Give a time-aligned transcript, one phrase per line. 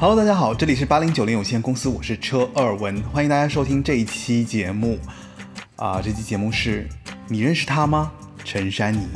[0.00, 4.96] Hello，大家好，这里是八零九零有限公司，我是车二文，欢迎大家收听这一期节目。
[5.74, 6.88] 啊，这期节目是
[7.26, 8.12] 你认识他吗？
[8.44, 9.08] 陈珊妮。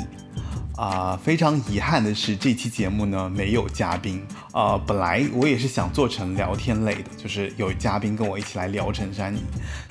[0.77, 4.21] 啊，非常遗憾的是，这期节目呢没有嘉宾。
[4.51, 9.41] 啊，本来我也是想做成聊天类的，就是有嘉宾跟我一起来聊陈珊妮。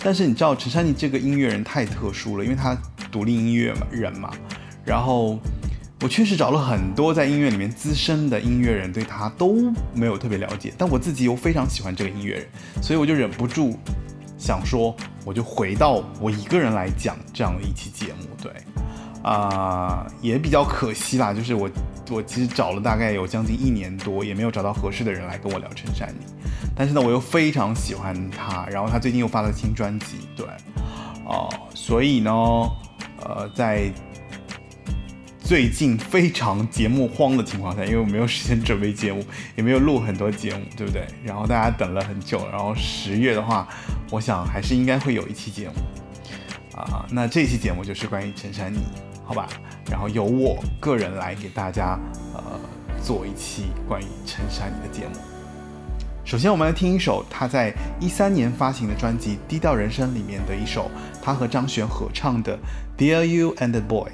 [0.04, 2.78] 但是你知道，陈珊妮这个音乐人太特殊了，因为他
[3.10, 4.30] 独立音乐人嘛，
[4.84, 5.40] 然后。
[6.02, 12.48] 我确实找了很多在音乐里面资深的音乐人，对他都没有特别了解，但我自己又非常喜欢这个音乐人，
[12.82, 13.78] 所以我就忍不住
[14.36, 18.26] 想说，我就回到我一个人来讲这样的一期节目。
[18.42, 18.52] 对，
[19.22, 21.70] 啊，也比较可惜啦，就是我
[22.10, 26.26] 我其实找了大概有将近一年多，也没有找到合适的人来跟我聊陈珊妮，
[26.76, 30.48] 但是呢，我又非常喜欢他，然后他最近又发了新专辑，对，
[31.28, 32.32] 哦，所以呢，
[33.24, 33.94] 呃，在。
[35.52, 39.22] 最近非常节目荒的情况下，因为我没有时间准备节目，
[39.58, 41.06] 也没有录很多节目，对不对？
[41.26, 43.68] 然后大家等了很久，然后十月的话，
[44.10, 45.74] 我想还是应该会有一期节目
[46.74, 47.06] 啊。
[47.12, 48.80] 那这期节目就是关于陈珊妮，
[49.26, 49.46] 好吧？
[49.90, 52.00] 然后由我个人来给大家
[52.34, 52.42] 呃
[53.04, 55.20] 做一期关于陈珊妮的节目。
[56.24, 60.90] 首先，我们来听一首他在一三年发行的专辑《低调人生》里面的一首
[61.22, 62.58] 他和张悬合唱的
[62.98, 64.12] 《Dear You and the Boy》。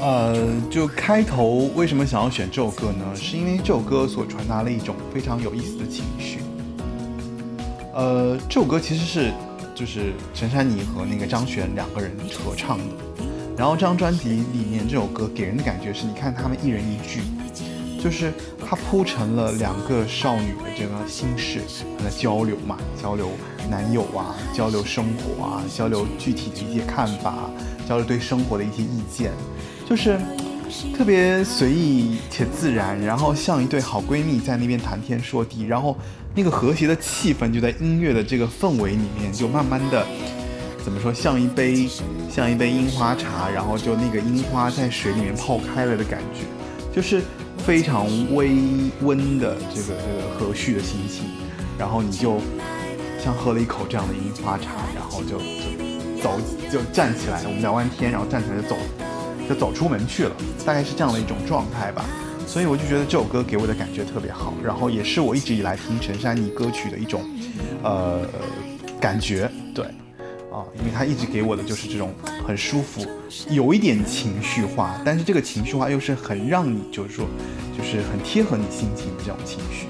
[0.00, 0.34] 呃
[0.70, 3.14] 就开头为什么想要选这首歌呢？
[3.14, 6.38] 是因为这首歌所传达了一种非常有意思的情绪。
[7.92, 9.32] 呃，这首歌其实是
[9.74, 12.10] 就是陈珊妮和那个张悬两个人
[12.42, 12.84] 合唱的。
[13.58, 17.20] 然后这张专辑里面这首歌给人的感觉是，你看他们一人一句，
[18.02, 18.32] 就是
[18.66, 21.60] 它铺成了两个少女的这个心事，
[22.02, 23.28] 在交流嘛，交流
[23.68, 27.50] 男友啊，交流生活啊，交流具体的一些看法，
[27.86, 29.32] 交流对生活的一些意见，
[29.90, 30.16] 就是。
[30.96, 35.96] 特别随意且自然，然后像一对好闺蜜在那边谈天说地，然后
[36.34, 40.06] 那个和谐的气氛就在音乐的这个氛围里面，就慢慢的
[40.84, 41.88] 怎么说，像一杯
[42.30, 46.44] 像一杯樱花茶，然后就那个樱花在水里面泡开了的感觉，
[46.94, 47.20] 就是
[47.58, 48.52] 非常微
[49.00, 51.24] 温的这个这个和煦的心情，
[51.76, 52.38] 然后你就
[53.18, 56.40] 像喝了一口这样的樱花茶，然后就就走
[56.70, 58.76] 就站起来，我们聊完天，然后站起来就走。
[59.50, 60.30] 就走出门去了，
[60.64, 62.04] 大概是这样的一种状态吧，
[62.46, 67.20] 所以我就觉得这首歌给我的感觉特别好，然后也是我一直以来听陈珊妮歌曲的一种，
[67.82, 68.20] 呃，
[69.00, 69.84] 感觉，对，
[70.52, 72.14] 啊，因为他一直给我的就是这种
[72.46, 73.04] 很舒服，
[73.50, 77.26] 有一点情绪化，但是这个情绪化又是很让你就是说，
[77.76, 79.88] 就是很贴合你心情的这种情绪，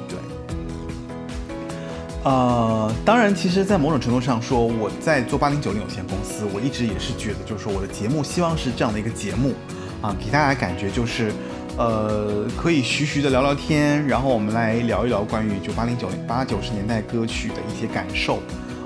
[2.22, 9.54] 呃，当然，其实，在某种程度上说，我在做八零九零有限公司，我一直也是觉得，就是说我的节目希望是这样的一个节目，
[10.02, 11.32] 啊，给大家感觉就是，
[11.78, 18.38] 呃，可以徐徐的聊聊天，然后我们来聊一聊关于就八零九零八九十年代歌曲的一些感受，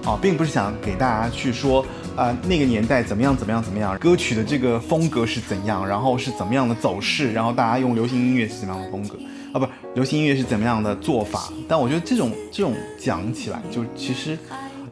[0.04, 1.84] 啊，并不是想给大家去说，
[2.14, 9.18] 啊，那个年代怎么样怎么样怎么样，歌曲的这个风格是怎样，然后是怎么样的走势，然后大家用流行音乐是怎么样的风格。
[9.54, 11.48] 啊，不，流行音乐是怎么样的做法？
[11.68, 14.36] 但我觉得这种这种讲起来，就其实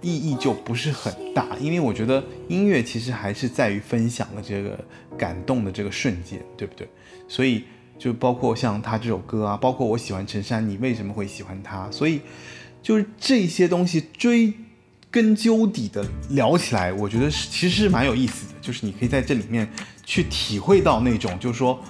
[0.01, 4.79] 意义就不是很大，因为我觉得音乐其实还是在于分享的这个
[5.19, 6.89] 感动的这个瞬间，对不对？
[7.27, 7.65] 所以
[7.99, 11.91] 就包括像他这首歌啊，包括我喜欢陈珊，你为什么会喜欢他？
[11.91, 12.21] 所以
[12.81, 14.55] 就是这些东西追
[15.11, 19.69] 根究底的聊起来，我觉得是其实是蛮有意思的，就是你可以在这里面
[20.05, 21.83] 去体会到那种，就是说。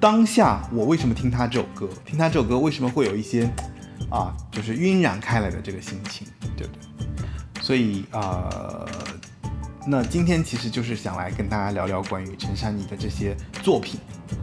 [0.00, 1.88] 当下我为什么听他这首歌？
[2.06, 3.44] 听他这首歌为什么会有一些，
[4.10, 6.26] 啊，就是晕染开来的这个心情，
[6.56, 7.62] 对不对？
[7.62, 8.84] 所以啊。
[9.86, 13.98] 那今天其实就是想来跟大家聊聊关于陈珊妮的这些作品。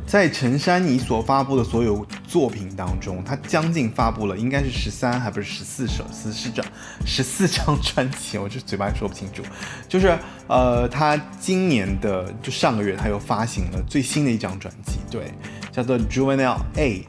[0.06, 6.66] 在陈珊妮所发布的所有作品当中，她将近发布了应该是十三还不是十四首十四张
[7.06, 9.44] 十四张专辑，我这嘴巴也说不清楚。
[9.88, 10.18] 就是
[10.48, 15.32] 呃，她今年的就上个月，她又发行了最新的一张专辑，对，
[15.72, 17.08] 叫做 Juvenile A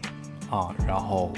[0.51, 1.33] 啊，然后。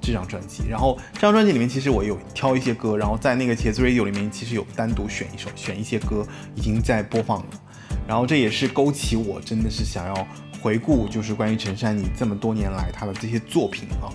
[0.00, 7.46] 这张专辑，然后这张专辑里面其实我有挑一些歌，然后在那个茄子 radio 里面其实有单独选一首，选一些歌已经在播放了，
[8.06, 10.26] 然后这也是勾起我真的是想要
[10.60, 14.08] 回顾，就是关于陈珊妮这么多年来她的这些作品啊。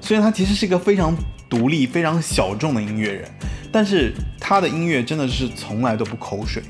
[0.00, 1.14] 虽然她其实是一个非常
[1.48, 3.28] 独立、非常小众的音乐人，
[3.70, 6.62] 但是她的音乐真的是从来都不口水，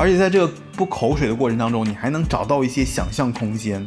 [0.00, 3.86] 而且在这个不口水的过程当中，你还能找到一些想象空间。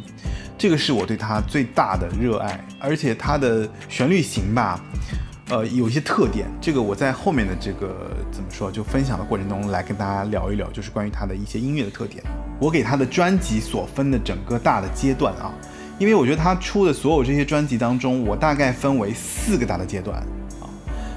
[0.56, 4.80] 这个是我对它最大的热爱，而且它的旋律型吧，
[5.48, 6.46] 呃，有一些特点。
[6.60, 12.22] 这个我在后面的这个怎么说，就分享的过程中来跟大家聊一聊，就是关于它的一些音乐的特点。
[12.60, 15.52] 我给他的专辑所分的整个大的阶段啊，
[15.98, 20.16] 因为我觉得他出的所有这些专辑当中，我大概分为四个大的阶段
[20.60, 20.70] 啊，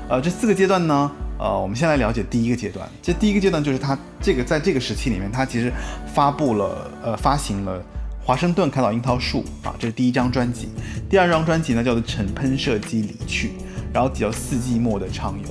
[0.10, 2.90] 呃，这四个阶段呢，呃，我们先来了解第一个阶段。
[3.02, 5.72] 这第一个阶段就是他这个在这个时期里面，他其实
[6.14, 7.84] 发布了，呃，发行了。
[8.24, 10.68] 华盛顿开导樱桃树啊，这是第一张专辑。
[11.10, 13.48] 第二张专辑呢叫做《乘喷射机离去》，
[13.94, 15.50] 然后叫《四季末的畅游》。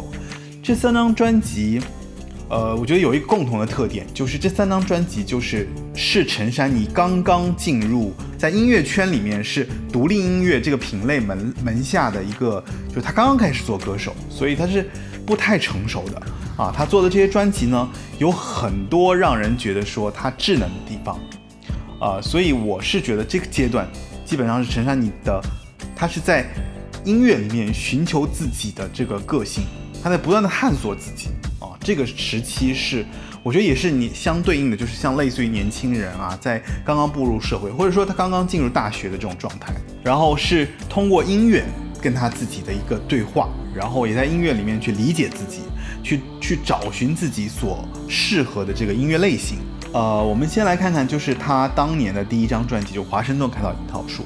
[0.63, 1.81] 这三张专辑，
[2.51, 14.87] 呃，我觉得有一个共同的特点，就是这三张专辑就是是陈珊妮刚刚进入在音乐圈里面是独立音乐这个品类门门下的一个，就是他刚刚开始做歌手，所以他是
[15.27, 16.23] 不太成熟的
[16.57, 16.73] 啊。
[16.75, 21.19] 他做的这些专辑呢，有很多让人觉得说他智能的地方。
[21.99, 23.89] 啊，所以我是觉得这个阶段
[24.23, 25.41] 基本上是陈珊妮的，
[25.97, 26.47] 她是在
[27.07, 29.65] 音乐里面寻求自己的这个个性，
[30.05, 31.73] 她在不断的探索自己啊。
[31.81, 33.03] 这个时期是，
[33.43, 39.73] 我觉得也是你相对应的，就是像类似于年轻人啊，在刚刚步入社会，或者说他刚刚进入大学的这种状态，
[40.05, 41.65] 然后是通过音乐
[42.07, 45.63] 跟他自己的一个对话，然后也在音乐里面去理解自己，
[46.05, 49.59] 去去找寻自己所适合的这个音乐类型。
[49.93, 54.23] 呃，我们先来看看，就是他当年的第一张专辑，就《华盛顿看到樱桃树》。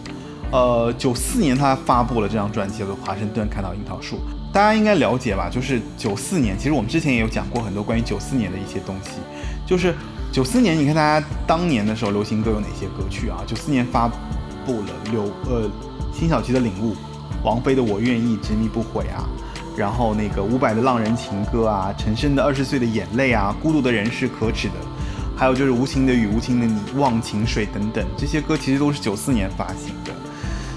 [0.53, 4.17] 呃，九四年他发布了这张专辑，叫做《华盛顿看到樱桃树》。
[4.53, 5.49] 大家应该了解吧？
[5.49, 9.12] 就是九四年，其实我们之前也有讲过很多关于九四年的一些东西。
[9.65, 9.94] 就是
[10.31, 13.43] 九四年，你看大家当年的时候流行歌有哪些歌曲啊？
[13.46, 14.06] 九四年发
[14.67, 15.70] 布了刘呃
[16.13, 16.93] 辛晓琪的《领悟》，
[17.43, 19.29] 王菲的《我愿意执迷不悔》啊，
[19.77, 24.75] 然后那个伍佰的《浪人情歌》啊，陈升的《二十岁的眼泪》啊，《孤独的人是可耻的》。
[25.37, 30.13] 还有就是无情的雨，无情的你，忘情水等等，这些歌其实都是九四年发行的，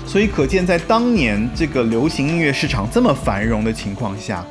[0.07, 4.45] 所以可见在当年这个流行音乐市场这么繁荣的情况下，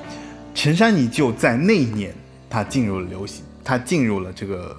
[0.55, 2.15] 陈珊妮就在那一年，
[2.51, 4.77] 她进入了流行，她进入了这个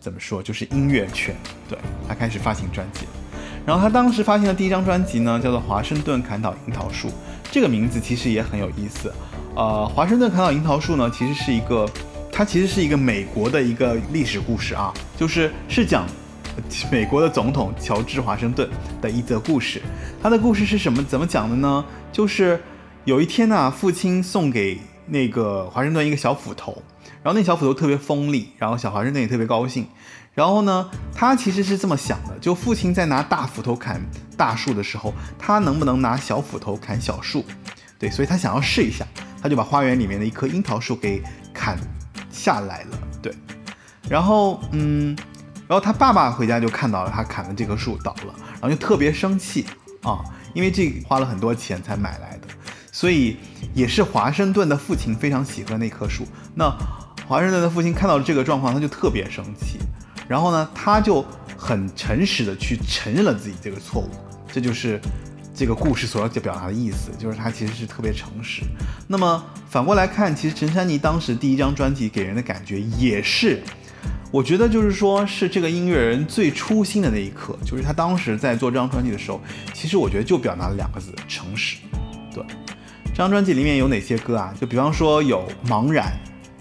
[0.00, 1.36] 怎么说，就是音乐圈，
[1.68, 1.76] 对
[2.08, 3.00] 她开始发行专辑。
[3.66, 7.08] 然后他当时发行的第一张专辑呢，叫做《华盛顿砍倒樱桃树》，
[7.50, 9.12] 这个名字其实也很有意思。
[9.54, 11.88] 呃，华盛顿砍倒樱桃树呢，其实是一个。
[12.32, 16.06] 它其实是一个美国的一个历史故事啊，就是是讲
[16.90, 18.70] 美国的总统乔治华盛顿
[19.02, 19.82] 的一则故事。
[20.22, 21.02] 他的故事是什么？
[21.04, 21.84] 怎么讲的呢？
[22.10, 22.58] 就是
[23.04, 26.82] 有一天呢，父亲送给那个华盛顿一个小斧头，
[27.22, 29.86] 然后那小斧头特别锋利，然后小华盛顿也特别高兴。
[30.34, 34.00] 然后呢，他其实是这么想的：就父亲在拿大斧头砍
[34.36, 37.44] 大树的时候，他能不能拿小斧头砍小树？
[37.98, 39.06] 对，所以他想要试一下，
[39.42, 41.22] 他就把花园里面的一棵樱桃树给
[41.54, 41.78] 砍。
[42.32, 43.34] 下来了，对，
[44.08, 45.14] 然后嗯，
[45.66, 49.66] 然后他爸爸回家就看到了他砍的这棵树倒了，然后就特别生气
[50.02, 52.46] 啊，因为这花了很多钱才买来的，
[52.92, 53.36] 所以
[53.74, 56.24] 也是华盛顿的父亲非常喜欢那棵树。
[56.54, 56.70] 那
[57.26, 59.80] 华盛顿的父亲看到这个状况，他就特别生气，
[60.30, 61.24] 然后呢，他就
[61.56, 64.08] 很诚实的去承认了自己这个错误。
[64.52, 65.00] 这就是
[65.52, 68.62] 这个故事所要表达的意思，就是他其实是特别诚实。
[69.08, 73.60] 那么反过来看，其实陈珊妮当时第一张专辑给人的感觉也是。
[74.30, 79.40] 我觉得就是说，是这个音乐人最初心的那一刻，就是他当时在做这张专辑的时候，
[79.74, 81.78] 其实我觉得就表达了两个字：诚实。
[82.32, 82.44] 对，
[83.06, 84.54] 这张专辑里面有哪些歌啊？
[84.60, 86.06] 就比方说有《茫然》，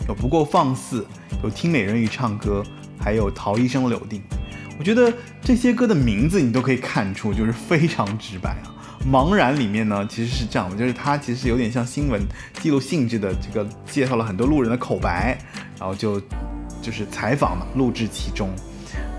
[0.07, 1.01] 有《不够放肆》，
[1.43, 2.63] 有《听美人鱼唱歌》，
[2.99, 4.19] 还有《陶医生柳丁》。
[4.77, 8.71] 我觉得这些歌的名字你都可以看出，就是非常直白啊。
[9.09, 12.21] 《茫然》里面呢，其实是这样的，就是它其实有点像新闻
[12.61, 15.37] 记录性质的，这个介绍了很多路人的口白，
[15.79, 16.21] 然后就。
[16.81, 18.49] 就是采访嘛，录制其中，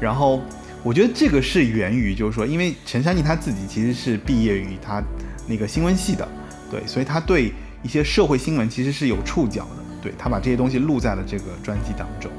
[0.01, 0.41] 然后
[0.83, 5.03] 我觉得这个是源于，就是说，因为陈珊妮她自己其实是毕业于她
[5.47, 6.27] 那个新闻系的，
[6.71, 12.33] 对，所以她对一些社会新闻其实是有触角的，对她把这些东西录在了这个专辑当中。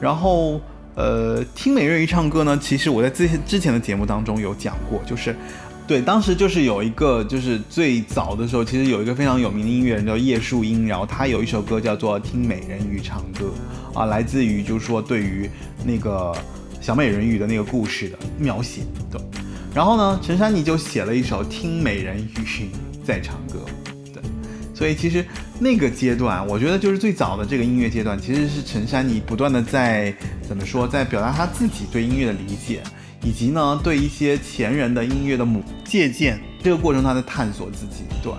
[0.00, 0.60] 然后，
[0.94, 5.34] 呃，听美人鱼唱歌呢，其实我在之前之前的节目当中有讲过，就是。
[5.86, 13.50] 对，当时就是有一个，就是最早的时候，其实有一个非常有名的音乐人叫叶树英，然后他有一首歌叫做《听美人鱼唱歌》，
[13.98, 15.48] 啊，来自于就是说对于
[15.86, 16.36] 那个
[16.78, 18.82] 小美人鱼的那个故事的描写。
[19.10, 19.18] 对，
[19.74, 22.68] 然后呢，陈珊妮就写了一首《听美人鱼
[23.02, 23.60] 在唱歌》。
[24.12, 24.22] 对，
[24.74, 25.24] 所以其实
[25.60, 30.14] 那个阶段，我觉得就是最早的这个音乐阶段，其实是陈珊妮不断的在
[30.46, 32.82] 怎么说，在表达他自己对音乐的理解。
[33.24, 38.04] 以及呢，对一些前人的音乐的母借鉴，这个过程他在探索自己。
[38.22, 38.32] 对，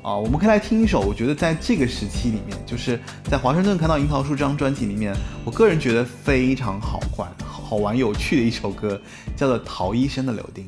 [0.00, 5.12] 啊，我们可以来听一首，我觉得在这个时期里面，就是在华盛顿看到樱桃树这张专辑里面，
[5.44, 8.98] 我个人觉得非常好玩、好玩、有趣的一首歌，
[9.36, 10.64] 叫做《陶医生的柳丁》。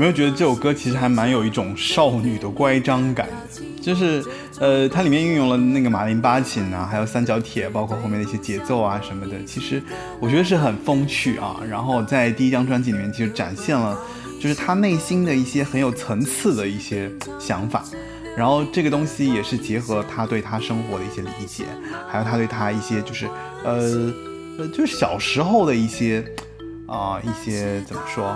[0.00, 3.28] 有没有觉得这首歌其实还蛮有一种少女的乖张感？
[3.82, 4.24] 就是，
[4.58, 9.82] 呃，它里面运用了那个马林巴琴啊，还有三角铁，包括后面的一些节奏啊什么的，其实
[10.18, 11.60] 我觉得是很风趣啊。
[11.68, 13.94] 然后在第一张专辑里面，其实展现了
[14.40, 17.84] 就是他内心的一些很有层次的一些想法。
[18.34, 21.64] 然后这个东西也是结合他对他生活的一些理解，
[22.08, 23.26] 还有他对他一些就是，
[23.64, 24.10] 呃，
[24.56, 26.24] 呃，就是小时候的一些
[26.86, 28.34] 啊一些怎么说？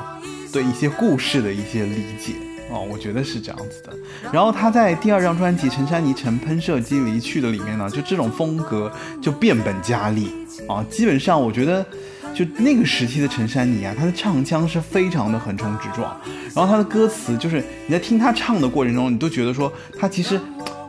[0.55, 2.35] 对一些故事的一些理解，
[2.71, 3.93] 哦，我觉得是这样子的。
[4.31, 8.89] 然后他在第二张专辑《陈珊妮乘喷射机离去》的里面呢，就这种风格
[9.21, 10.31] 就变本加厉
[10.69, 10.87] 啊。
[10.89, 11.85] 基本上我觉得，
[12.33, 16.17] 就那个时期的陈珊妮啊，她的唱腔是非常的横冲直撞。
[16.55, 20.41] 然后她的歌词，就是你在听她唱的过程中，你都觉得说她其实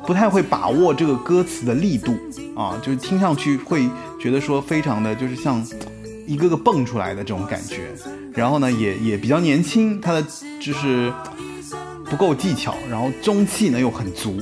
[0.06, 2.16] 不太会把握这个歌词的力度
[2.56, 5.66] 啊，就是听上去会觉得说非常的就是像
[6.26, 7.90] 一个个蹦出来的这种感觉。
[8.34, 10.26] 然后呢，也也比较年轻，他的
[10.60, 11.12] 就是。
[12.08, 14.40] 不够技巧，然后中气呢又很足，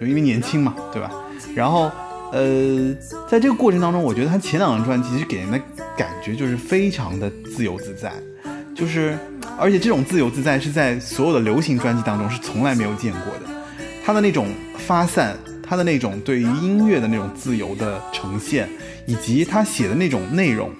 [0.00, 1.10] 就因为年轻嘛，对吧？
[1.56, 1.90] 然后，
[2.30, 2.94] 呃，
[3.28, 5.60] 在这个过程当中，我觉得他前两张专辑其实给人的
[5.96, 8.12] 感觉就是非常的自由自在，
[8.76, 9.18] 就是，
[9.58, 13.52] 而且这种自由自在是在所有的流行专辑当中是从来没有见过的。
[14.04, 14.46] 他的那种
[14.78, 18.68] 发散，他的那种对于音乐的那种自由的呈现，
[19.04, 20.70] 以及他写的那种内容，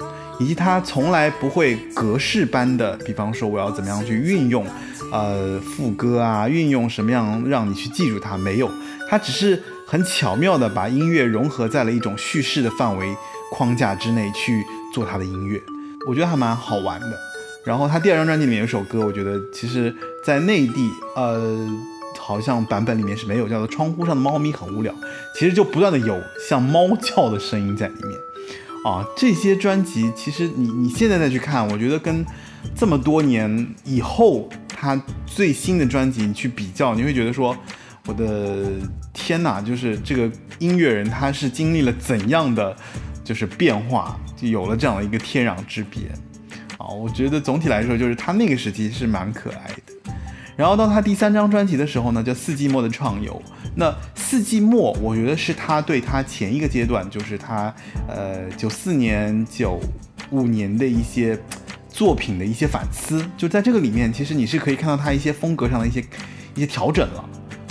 [0.40, 4.66] 以及他从来不会格式般的，比方说我要怎么样去运用。
[5.12, 8.36] 呃，副歌啊，运用什么样让你去记住它？
[8.36, 8.70] 没有，
[9.08, 13.12] 它只是很巧妙的把音乐融合在了一种叙事的范围
[13.50, 15.60] 框架之内去做它的音乐，
[16.06, 17.18] 我觉得还蛮好玩的。
[17.64, 19.92] 然后他第二张专辑里面有首歌，我觉得其实
[20.24, 21.68] 在内地，呃，
[22.16, 24.92] 好像版本里面是没有，叫做《窗户上的猫咪很无聊》，
[25.34, 28.16] 其实就不断的有像猫叫的声音在里面。
[28.84, 32.24] 啊，这些专辑其实你你现在再去看，我觉得跟
[32.74, 34.48] 这么多年以后。
[34.82, 37.54] 他最新的专辑，你去比较，你会觉得说，
[38.06, 38.64] 我的
[39.12, 42.74] 天哪，就是这个音乐人他是经历了怎样的
[43.22, 46.04] 就是变化，就有了这样的一个天壤之别
[46.78, 46.88] 啊！
[46.88, 49.89] 我觉得总体来说，就是他那个时期是蛮可爱的。
[50.60, 53.32] 然后到他第三张专辑的时候呢，叫《四季末的畅游》。
[53.76, 57.74] 那《四季末》，我觉得是他对他前一个阶段，就是他
[58.06, 59.80] 呃九四年、九
[60.30, 61.38] 五年的一些。
[61.92, 66.00] 作品的一些反思，就在这个里面，其实你是可以看到他一些风格上的一些
[66.54, 67.22] 一些调整了，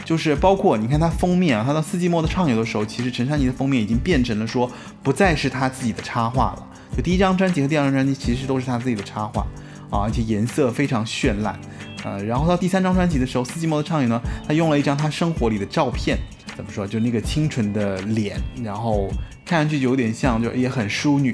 [0.04, 4.70] 就是包括你看他封面啊，他到四季末的畅游的时候，其实陈珊妮的封面已经变成了说
[5.02, 9.42] 不再是他自己的插画了，就第一张专辑和第二张专辑其实都是他自己的插画
[9.90, 11.58] 啊，而且颜色非常绚烂，
[12.04, 16.18] 呃，然后到第三张专辑的时候，四季末的畅游呢，他用了一张他生活里的照片，
[16.56, 19.10] 怎么说，就那个清纯的脸，然后
[19.46, 21.32] 看上去有点像，就也很淑女，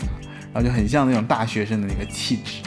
[0.53, 2.61] 然后就很像那种大学生的那个气质。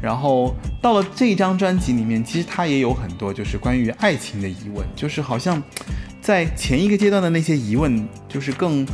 [0.00, 5.62] 然后到了这张专辑里面，其实他也有很多就是关于爱情的疑问，就是好像
[6.20, 8.86] 在前一个阶段的那些疑问，就是更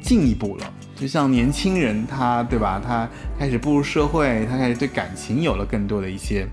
[0.00, 0.72] 进一步了。
[0.94, 6.46] 就像年轻人他对吧，他开始步入社会，他开始对感情有了更多的一些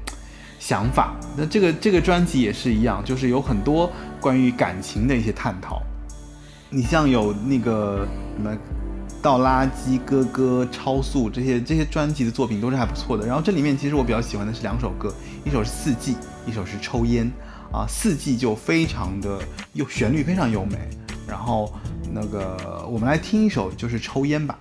[0.60, 1.16] 想法。
[1.36, 3.92] 那这个这个专辑也是一样，就是有很多
[4.22, 5.82] 关于感情的一些探讨。
[6.70, 8.56] 你像有那个什么。
[9.22, 13.28] 倒垃圾、哥哥、超速这些这些专辑的作品都是还不错的。
[13.28, 16.14] 然后这里面其实我比较喜欢的是两首歌，一首是《四季》，
[16.48, 17.26] 一首是《抽烟》。
[17.76, 19.38] 啊，《四季》就非常的
[19.74, 20.78] 优，旋律非常优美。
[21.28, 21.70] 然后
[22.14, 24.58] 那个我们来听一首就是《抽烟》吧。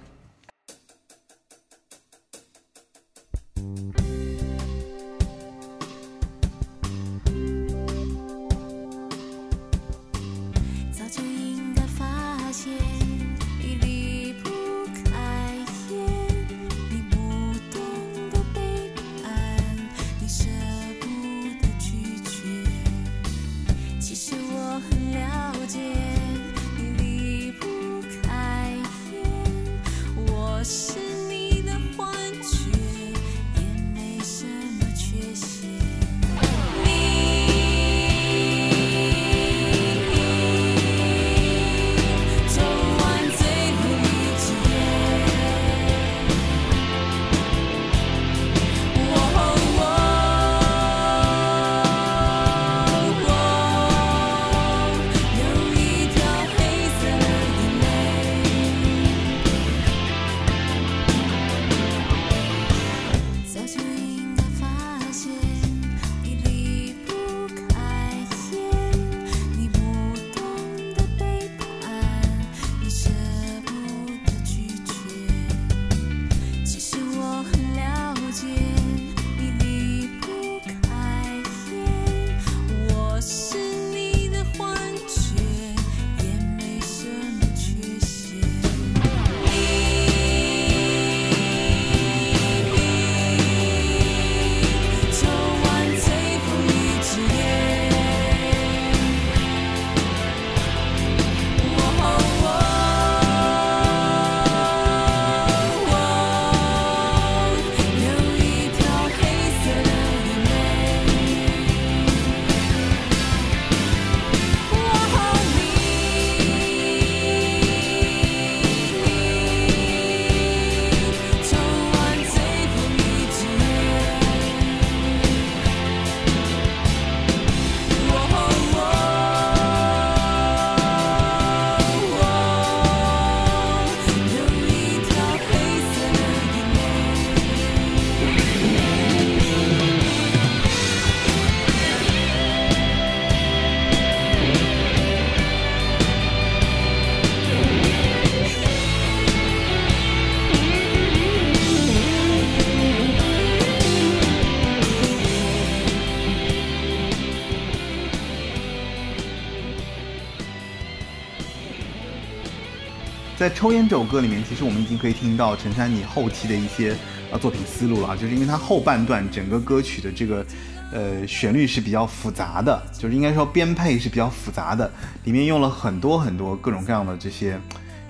[163.39, 166.97] 在《抽烟》这首歌里面，其实我们已经可以听到陈珊妮后期的一些
[167.31, 170.45] 呃作品思路了，就是因为它后半段整个歌曲的这个
[170.93, 174.91] 呃旋律是比较复杂的，就是应该说编配是比较复杂的，
[175.23, 177.57] 里面用了很多很多各种各样的这些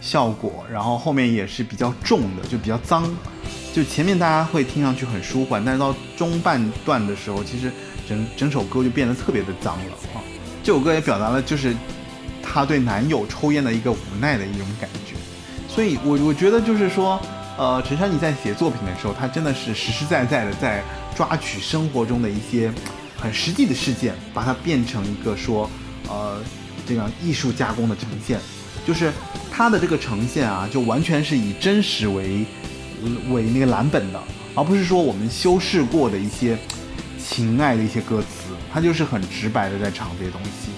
[0.01, 3.15] 效果，然后后面也是比较重的，就比较脏。
[3.75, 7.71] 就前面大家会听上去很舒缓，但是到中半段的时候，其实
[8.09, 10.25] 整整首歌就变得特别的脏了啊。
[10.63, 11.77] 这首歌也表达了就是
[12.43, 14.89] 她对男友抽烟的一个无奈的一种感。
[15.79, 17.21] 所以，我我觉得就是说，
[17.57, 20.83] 呃，陈珊妮在写作品的时候，她真的是实实在在的在
[21.15, 22.69] 抓取生活中的一些
[23.17, 25.71] 很实际的事件，把它变成一个说，
[26.09, 26.43] 呃，
[26.85, 28.41] 这样艺术加工的呈现。
[28.85, 29.13] 就是
[29.53, 32.45] 她的这个呈现啊，就完全是以真实为
[33.31, 34.21] 为那个蓝本的，
[34.57, 36.59] 而不是说我们修饰过的一些
[37.25, 38.53] 情爱的一些歌词。
[38.75, 40.73] 她就是很直白的在唱这些东西。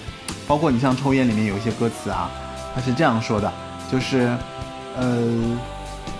[0.47, 2.29] 包括你像抽烟里面有一些歌词啊，
[2.75, 3.51] 他是这样说的，
[3.91, 4.37] 就是。
[4.97, 5.59] 呃，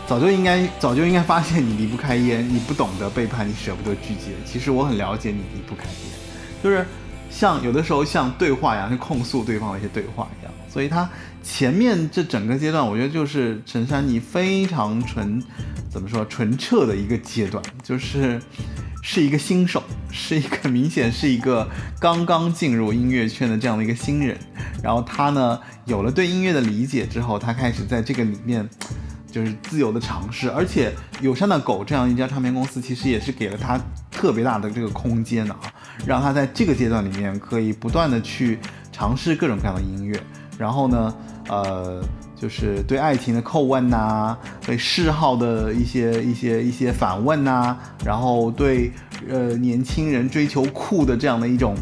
[0.07, 4.31] 早就应该早就应该发现你离不开烟，你不懂得背叛，你舍不得拒绝。
[4.45, 6.85] 其实我很了解你离不开烟，就是
[7.29, 10.53] 像有的时候像对话一样，去控诉对方的一些对话一样。
[10.69, 11.09] 所以他
[11.43, 15.41] 前面这整个阶段，我觉得就是陈珊妮非常纯，
[15.89, 18.41] 怎么说纯澈的一个阶段，就是
[19.01, 24.37] 是一个新手，是一个明显是一个刚刚进入音乐圈的这样的一个新人。
[24.83, 25.59] 然后他呢？
[25.85, 28.67] 有了对音乐的理解之后，他开始在这个里面
[29.29, 35.61] 就是自由的尝试，而且友善的狗这样一家唱片公司其实也是给了他特别大的这个空间的啊，
[36.05, 38.59] 让他在这个阶段里面可以不断的去
[38.91, 40.17] 尝试各种各样的音乐，
[40.57, 41.15] 然后呢，
[41.49, 42.01] 呃，
[42.41, 48.91] 就是对爱情的叩问呐，对嗜好的一些一些一些反问呐，然后对
[49.29, 51.75] 呃年轻人追求酷的这样的一种。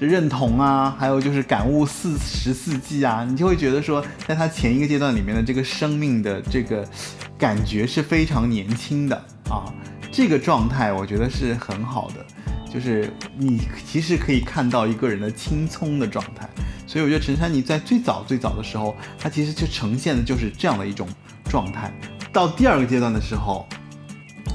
[0.00, 6.86] 就认同啊，还有就是感悟四十四季啊，你就会觉得说，在他前一个阶段里面的这个生命的这个
[7.36, 9.16] 感觉是非常年轻的
[9.50, 9.66] 啊，
[10.12, 12.24] 这个状态我觉得是很好的，
[12.78, 16.48] 就是你其实可以看到一个人的青葱的状态，
[16.86, 21.08] 所以我觉得陈珊妮在最早最早的时候，她其实就呈现的就是这样的一种
[21.50, 21.92] 状态，
[22.32, 23.66] 到第二个阶段的时候。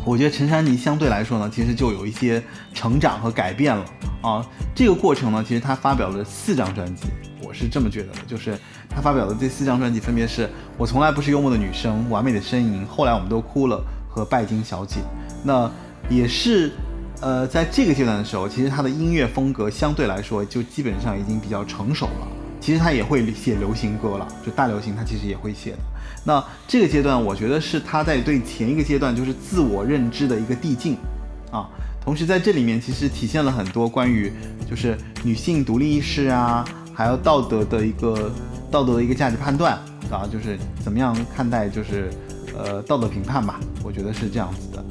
[0.06, 2.42] 我觉得陈珊妮相对来说呢，其实就有一些
[2.74, 3.86] 成长和改变了
[4.22, 4.46] 啊。
[4.74, 7.04] 这个过程呢，其实她发表了四张专辑，
[7.42, 8.58] 我是这么觉得的，就是
[8.90, 15.02] 她发表的这四张专辑分别是我从来不是幽默的女生、完美的身影、后来我们都哭了和拜金小姐。
[15.44, 15.70] 那
[16.10, 16.72] 也是，
[17.22, 22.28] 呃，在这个阶段的时候，其实他的音乐风格相对来说就基本上已经比较成熟了。
[22.60, 25.80] 其实他也会写流行歌了，就大流行他其实也会写的。
[26.26, 30.98] 那这个阶段，我觉得是他在对前一个阶段就是自我认知的一个递进，
[31.52, 31.68] 啊，
[32.02, 34.32] 同时在这里面其实体现了很多关于
[34.70, 38.32] 就是女性独立意识啊，还有道德的一个
[38.72, 39.74] 道德的一个价值判断
[40.10, 42.10] 啊，就是怎么样看待就是
[42.58, 44.86] 呃道德评判吧，我觉得是这样子的，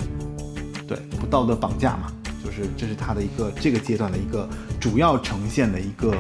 [0.93, 2.13] 对，不道德绑架嘛，
[2.45, 4.47] 就是这是他的一个这个阶段的一个
[4.79, 6.15] 主要呈现的一个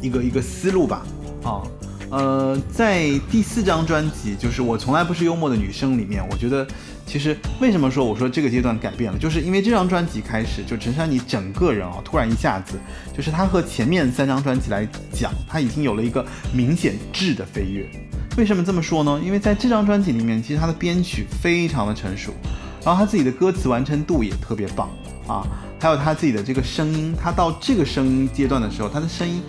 [0.00, 1.06] 一个一个思路吧，
[1.42, 1.60] 啊。
[2.08, 6.64] 呃，在第四张专辑，就是我从来不是幽默的女生里面，我觉得
[7.04, 12.78] 其实为什么说我说这个阶段改变了，就是因为这张专辑开始，就陈珊妮整个人啊，突然一下子，
[13.14, 17.84] 就是她和前面三张专辑来讲，她已经有了一个明显质的飞跃。
[18.38, 19.20] 为什么这么说呢？
[19.24, 22.32] 因为在这张专辑里面，其实她的编曲非常的成熟，
[22.86, 24.88] 然后他自己的歌词完成度也特别棒
[25.26, 25.42] 啊，
[25.80, 29.42] 还有他自己的这个声音，他到这个声音阶段的时候，他的声音。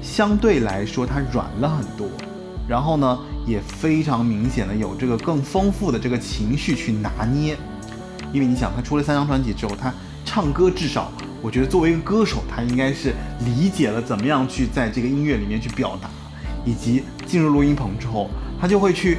[0.00, 2.08] 相对来说，他软了很多，
[2.68, 7.56] 然后呢，也非常明显的有这个更丰富的这个情绪去拿捏。
[8.32, 9.92] 因为你想，他出了三张专辑之后，他
[10.24, 11.10] 唱歌至少，
[11.42, 16.08] 我觉得作为一个歌手，他应该是理解了怎么样去在这个音乐里面去表达，
[16.64, 19.18] 以及进入录音棚之后，他就会去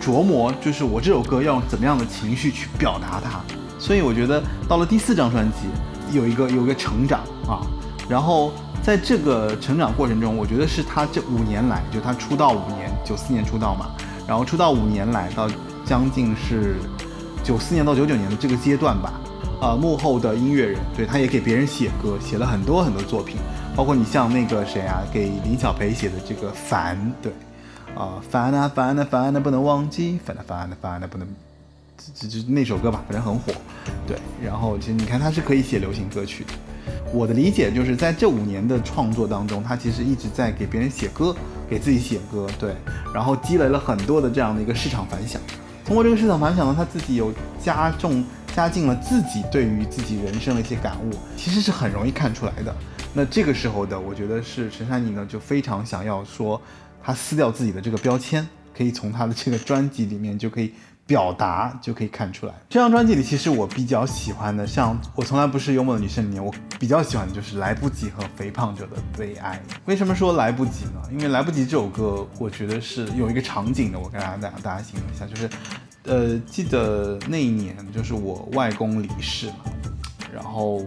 [0.00, 3.40] 琢磨，就是我这首歌要用怎么样的情绪去表达它。
[3.78, 7.60] 所以我觉得到了第四张专辑，有一个有一个成长啊，
[8.08, 8.52] 然后。
[8.82, 13.90] 在这个成长过程中，我觉得是他这五年来，就他出道五年，九四年出道嘛，
[14.28, 15.50] 然后出道五年来到
[15.84, 16.76] 将近是
[17.42, 19.14] 九四年到九九年的这个阶段吧，
[19.60, 23.38] 呃，幕后的音乐人，对他也给别人写歌，写了很多很多作品，
[23.74, 27.32] 包括你像那个谁啊，给林小培写的这个烦，对，
[27.96, 31.26] 啊，烦啊烦啊烦啊不能忘记，烦啊烦啊烦啊不能，
[32.14, 33.52] 这这那首歌吧，反正很火，
[34.06, 36.52] 对，然后其实你看他是可以写流行歌曲的。
[37.10, 41.34] 我的理解就是在这五年的创作当中，他其实一直在给别人写歌，
[41.70, 42.76] 给自己写歌，对，
[43.14, 45.40] 然后积累了很多的这样的一个市场反响。
[45.84, 47.32] 通过这个市场反响呢，他自己有
[47.62, 48.22] 加重
[48.54, 52.74] 加进了自己对于自己人生的一些感悟，其实是很容易看出来的。
[53.14, 56.60] 那这个时候的，我觉得是陈珊妮呢，就非常想要说，
[57.06, 58.44] 他撕掉自己的这个标签，
[58.76, 60.74] 可以从他的这个专辑里面就可以
[61.06, 62.54] 表达，就可以看出来。
[62.68, 69.62] 这张专辑里，其实我比较喜欢的，像我从来不是幽默的女生里面，我比较喜欢的就是《来不及》和《肥胖者的悲哀》。
[69.84, 71.00] 为什么说来不及呢？
[71.12, 75.48] 因为《来不及》这首歌，我觉得是有一个场景的，我跟大家大大家形容一下，就是，
[76.02, 79.56] 呃，记得那一年就是我外公离世嘛，
[80.34, 80.84] 然后。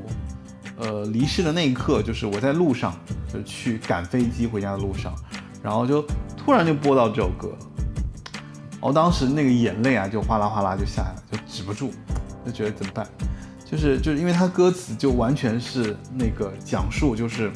[0.82, 5.14] 呃，离世的那一刻，就是我在路上，就去赶飞机回家的路上，
[5.62, 6.06] 然后就
[6.38, 7.56] 突然就播到这首歌，
[8.80, 11.92] 我当时那个眼泪啊，就哗啦哗啦就下来了，就止不住，
[12.46, 13.08] 就觉得怎么办？
[13.66, 17.52] 就是就是因为他歌词就完全是那个讲述，就是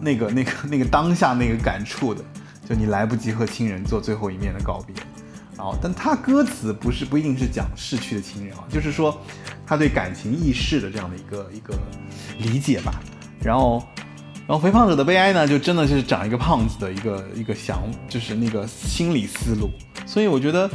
[0.00, 2.22] 那个那个那个当下那个感触的，
[2.68, 4.94] 就你来不及和亲人做最后一面的告别。
[5.56, 9.16] 然后，但他歌词不是不一定是讲逝去的亲人啊，就是说
[9.64, 11.78] 他对感情易逝的这样的一个一个
[12.38, 13.00] 理解吧。
[13.40, 13.82] 然后，
[14.46, 19.70] 然后肥胖者的悲哀呢，就真的是长一个胖子的一个一个想，就是那个心理思路。
[20.04, 20.68] 所以我觉得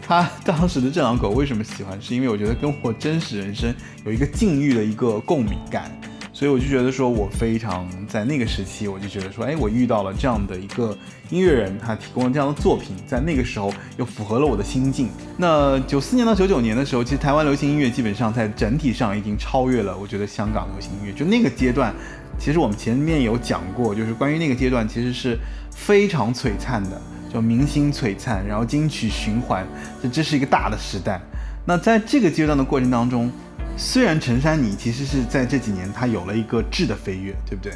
[0.00, 3.74] 他当时的这两狗为什么喜欢，是因为我觉得跟我真实人生
[4.04, 5.90] 有一个境遇的一个共鸣感。
[6.32, 10.94] 所以我就觉得说，我非常在那个时期，我就觉得说，哎，我遇到了这样的一个
[11.30, 15.08] 音乐人，他提供了这样的作品，在那个时候又符合了我的心境。
[15.38, 21.12] 那九四年到九九年的时候，其实台湾流行音乐基本上在整体上已经超越了，我觉得香港流行音乐。
[21.14, 21.94] 就那个阶段，
[22.38, 25.38] 其实我们前面有讲过，就是关于那个阶段，其实是
[25.70, 27.00] 非常璀璨的，
[27.32, 29.66] 就明星璀璨，然后金曲循环，
[30.02, 31.20] 这这是一个大的时代。
[31.64, 33.30] 那在这个阶段的过程当中。
[33.78, 37.74] 虽然陈珊妮其实是在这几年她有了一个质的飞跃，对不对？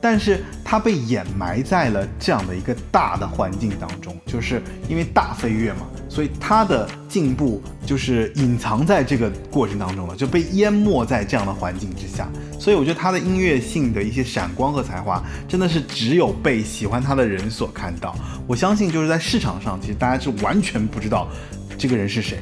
[0.00, 5.80] 但是她被掩埋在了这样的一个大的环境当中，就是因为大飞跃嘛，
[6.14, 12.28] 所以他的进步就是隐藏在这个过程当中了，就被淹没在这样的环境之下。
[12.56, 18.14] 所以我觉得他的音乐性的一些闪光和才华，真的是只有被喜欢他的人所看到。
[18.46, 21.28] 我相信就是在市场上，其实大家是完全不知道
[21.76, 22.38] 这个人是谁，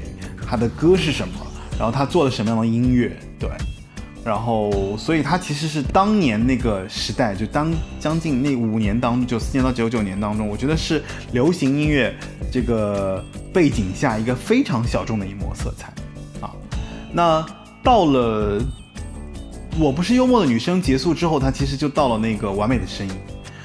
[0.47, 1.35] 他的歌是什么。
[1.79, 3.17] 然后他做了什么样的音乐？
[3.39, 3.49] 对，
[4.25, 12.15] 然后所以他其实是当年那个时代，就当将近那五年当九四年到九九年当中，我觉得是流行音乐
[12.51, 15.93] 这个背景下一个非常小众的一抹色彩
[16.41, 16.55] 啊。
[17.13, 17.45] 那
[17.83, 18.63] 到了
[19.77, 23.15] 我不是幽默的女生结束之后，他其实就到了那个完美的声音。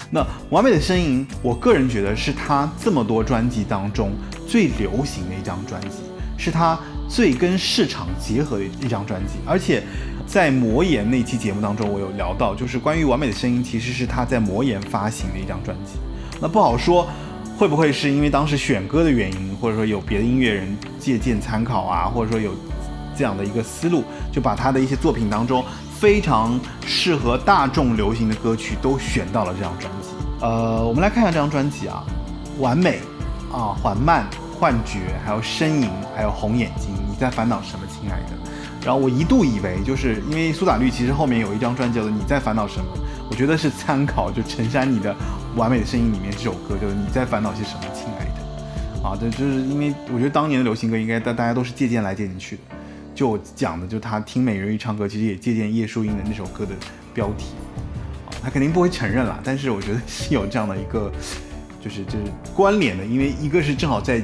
[0.10, 4.12] 那完美的声音，我个人觉得是他这么多专辑当中
[4.48, 5.98] 最流行的一张专辑，
[6.36, 6.80] 是他。
[7.10, 9.82] 最跟市场结合的一张专辑，而且
[10.28, 15.94] 在魔岩那期节目当中，我有聊到，就是关于完美的声音，其实是他在魔岩发行的一张专辑。
[16.42, 17.08] 那不好说，
[17.58, 22.52] 会不会是因为当时选歌的原因，或者说有别的音乐人借鉴参考啊，或者说有
[23.18, 25.64] 这样的一个思路，就把他的一些作品当中
[25.98, 30.10] 非常适合大众流行的歌曲都选到了这张专辑。
[30.42, 32.04] 呃，我们来看一下这张专辑啊，
[32.60, 33.00] 完美
[33.52, 34.26] 啊，缓慢。
[34.60, 38.47] 幻觉，还有呻吟，还有红眼睛，你在烦恼什么，亲爱的？
[38.88, 42.86] 然后我一度以为，就是因为苏打绿其实后面有一张专辑叫做《你在烦恼什么》，
[43.30, 45.14] 我觉得是参考就陈珊妮的
[45.58, 49.06] 《完美的声音》里面这首歌，就是你在烦恼些什么，亲爱的。
[49.06, 52.62] 啊，这就是因为我觉得当年的流行歌应该大大家都是借鉴来借鉴去的，
[53.14, 56.72] 就我讲的就他听美人鱼唱歌，其实也借鉴叶舒英的那首歌的
[57.14, 57.48] 标题。
[58.28, 61.12] 啊，他肯定不会承认啦，但是我觉得是有这样的一个，
[61.84, 62.20] 就是就是
[62.56, 64.24] 关联的，因为一个是正好在。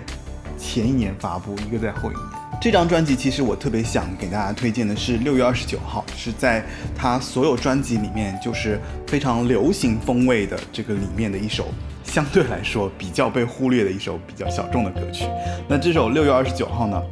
[0.56, 2.28] 前一年发布，一个在后一年。
[2.64, 6.64] 这张专辑其实我特别想给大家推荐的是六月二十九号，是在
[6.96, 11.68] 他所有专辑里面就是非常流行风味的这个里面的一首，
[12.06, 15.26] 相对来说比较被忽略的一首比较小众的歌曲。
[15.68, 17.04] 那这首六月二十九号呢？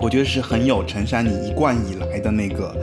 [0.00, 2.74] 我觉得是很有陈珊妮一贯以来的那个，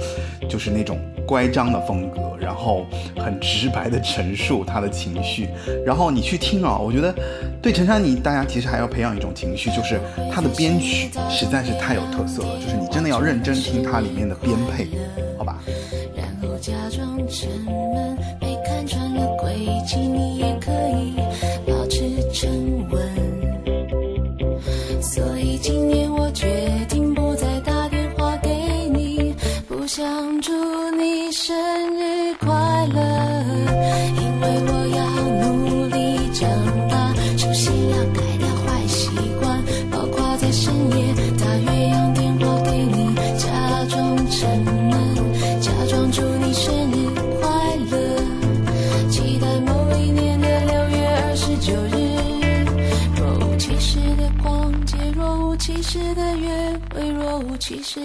[0.49, 2.85] 就是那种乖张的风格，然后
[3.17, 5.47] 很直白的陈述她的情绪，
[5.85, 7.13] 然后你去听啊，我觉得
[7.61, 9.99] 对陈珊妮，大家其实还要培养一种情绪，就是
[10.31, 14.87] 她的编曲实在是太有特色了，就是你真的要认真听它里面的编配，
[15.37, 15.59] 好吧？
[16.15, 19.55] 然后假装沉闷，被看穿了轨
[19.87, 21.15] 迹，你也可以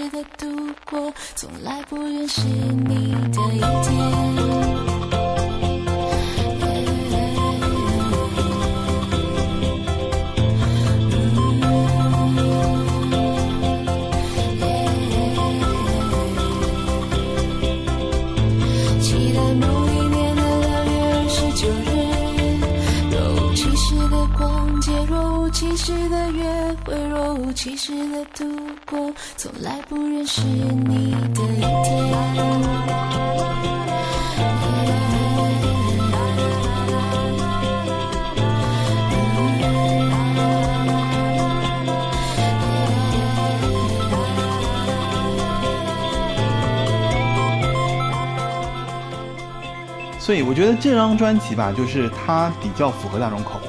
[0.09, 0.47] 的度
[0.85, 4.90] 过，从来不认识你的一天。
[25.61, 28.47] 其实的约会，若无其事的度
[28.87, 32.01] 过，从来不认识你的一天。
[50.19, 53.69] 所以我觉得这张专辑吧，就是它比较符合大众口味。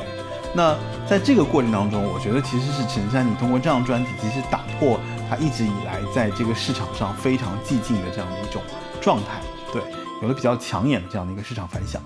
[0.54, 0.73] 那
[1.12, 4.97] 在这个过程当中，我觉得其实是陈珊妮通过这张专辑，其实打破
[5.30, 8.62] 他一直以来在这个市场上非常寂静的这样的一种
[9.02, 9.41] 状态，
[9.74, 9.82] 对，
[10.21, 12.02] 有了比较抢眼的这样的一个市场反响，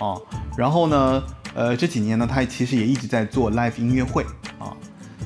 [0.00, 0.18] 啊，
[0.56, 1.22] 然后呢，
[1.54, 4.24] 呃，这几年呢，他其实也一直在做 live 音乐会，
[4.58, 4.74] 啊，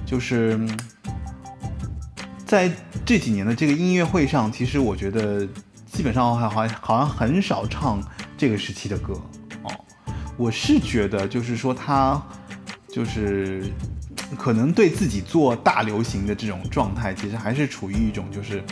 [0.04, 0.60] 就是
[2.44, 2.70] 在
[3.06, 5.48] 这几年的这个音乐会上，其实我觉得
[5.90, 7.98] 基本上还好好像很少唱。
[8.36, 9.14] 这个时期的歌
[9.62, 9.70] 哦，
[10.36, 12.20] 我是觉得就是说他
[12.92, 13.64] 就是
[14.38, 18.62] 可能对自己做大流行的这种状态，其实还是处于一种就是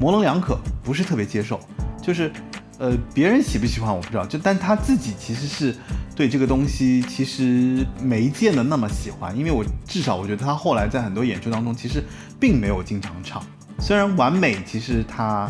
[0.00, 1.60] 模棱两可，不是特别接受。
[2.02, 2.32] 就是
[2.78, 5.74] 呃，别人喜不喜欢我不知道，就但他自己其实是
[6.14, 12.02] 对这个东西其实没见得那么喜欢，因为我至少我觉得他后来在很多演出当中其实
[12.40, 13.44] 并没有经常唱，
[13.78, 15.48] 虽然完美其实他。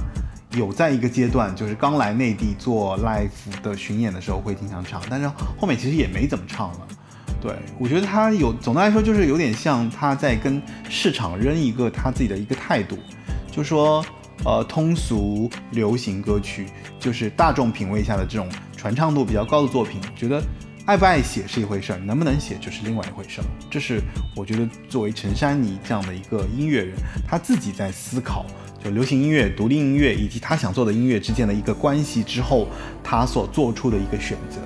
[0.53, 3.29] 有在一个阶段，就是刚来内地做 live
[3.63, 6.79] 的巡演的时候会经常唱，但是后面其实也没怎么唱了。
[7.41, 12.99] 对我觉得他有，总的来说就是有点像他在跟市场扔一个他自己的一个态度，
[13.53, 14.05] 就说
[14.45, 16.67] 呃通俗流行歌曲
[16.99, 20.43] 就是大众品味下的这种传唱度比较高的作品，觉得
[20.87, 23.45] 爱不爱写是一回事儿，能不能写就是另外一回事儿。
[23.71, 24.01] 这是
[24.35, 26.97] 我觉得作为陈珊妮这样的一个音乐人，
[27.29, 28.47] 他自己在思考
[28.83, 28.91] 就。
[28.91, 32.69] 流行音乐、独立音乐以及他想做的音乐之间的一个关系之后，
[33.03, 34.61] 他所做出的一个选择。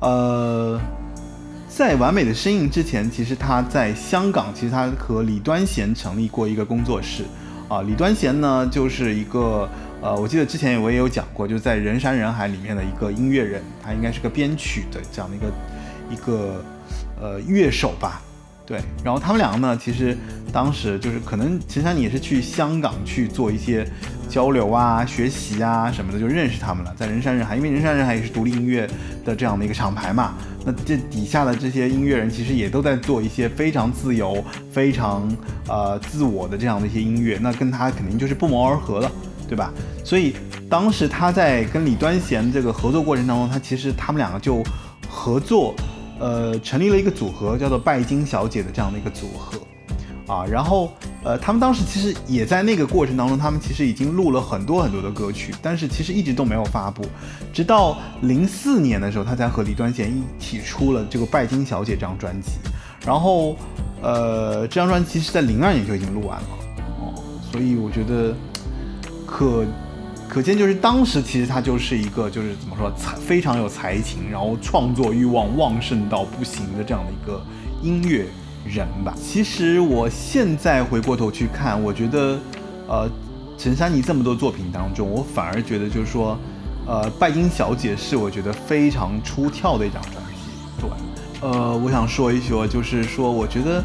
[0.00, 0.80] 呃，
[1.68, 7.24] 在完美的身影之前，其实他在香港，其实他和李端贤成立过一个工作室。
[7.68, 9.68] 啊，李端贤呢，就是一个
[10.00, 15.46] 呃，我记得之前我也有讲过，就在人山人海里面的一个音乐人，他应该是个编曲的这样的一个
[16.12, 16.64] 一个
[17.20, 18.22] 呃乐手吧。
[18.66, 20.16] 对，然后他们两个呢，其实
[20.52, 23.88] 当时就是可能陈珊妮也是去香港去做一些
[24.28, 26.92] 交流啊、学习啊什么的，就认识他们了。
[26.96, 28.84] 在人山人海，因为人山人海也是独立音乐
[29.24, 35.30] 的这样的一个厂牌嘛，那这底下的这些音乐人其实也都在做一些非常自由、非常
[35.68, 39.08] 呃自我的这样的一些音乐，那跟他肯定就是不谋而合了，
[39.48, 39.72] 对吧？
[40.04, 40.34] 所以
[40.68, 44.60] 当时他在跟李端贤这个合作过程当中，他其实他们两个就
[45.08, 45.72] 合作。
[46.18, 49.58] 呃，成立了一个组合，叫做拜金小姐的这样的一个组合，
[50.32, 50.90] 啊，然后
[51.22, 57.04] 呃，他们当时其实也在那个过程当中，他们其实已经录了很多很多的歌曲，但是其实一直都没有发布，
[57.52, 62.52] 直到零四年的时候，他才和李端贤一起出了这个拜金小姐这张专辑，
[63.06, 63.56] 然后
[64.02, 66.48] 呃，这张专辑是在零二年就已经录完了，
[67.00, 67.14] 哦，
[67.52, 68.34] 所以我觉得
[69.26, 69.64] 可。
[70.28, 77.42] 可见，就是当时其实他就是一个，就是怎么说，才非常有才情，然后创作欲望旺盛到不行的这样的一个
[77.82, 78.26] 音乐
[78.66, 79.14] 人吧。
[79.16, 82.38] 其实我现在回过头去看，我觉得，
[82.86, 83.08] 呃，
[83.56, 86.36] 陈珊妮这么多作品当中，我反而觉得就是说，
[86.86, 90.80] 呃，拜金小姐是我觉得非常出挑的一张专辑。
[90.80, 93.82] 对，呃，我想说一说，就是说，我觉得，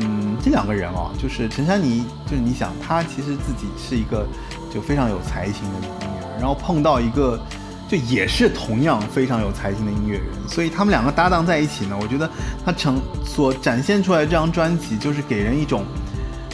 [0.00, 4.26] 嗯，这两个人哦，就是陈珊妮，就是你想，她其实自己是一个。
[4.74, 7.40] 就非常有才情的音乐人，然后碰到一个，
[7.88, 12.28] 就也是同样非常有才情的音乐人，所以他们两个搭档在一起呢，我觉得
[12.64, 15.84] 他成所展现出来这张专辑，就是给人一种，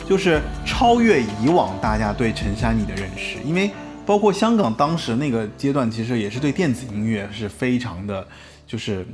[0.06, 3.70] 就是超越以往大家对陈珊妮的认识，因为
[4.04, 8.26] 包括香港当时那个阶段，其实也是对电子音乐是非常的，
[8.66, 9.06] 就是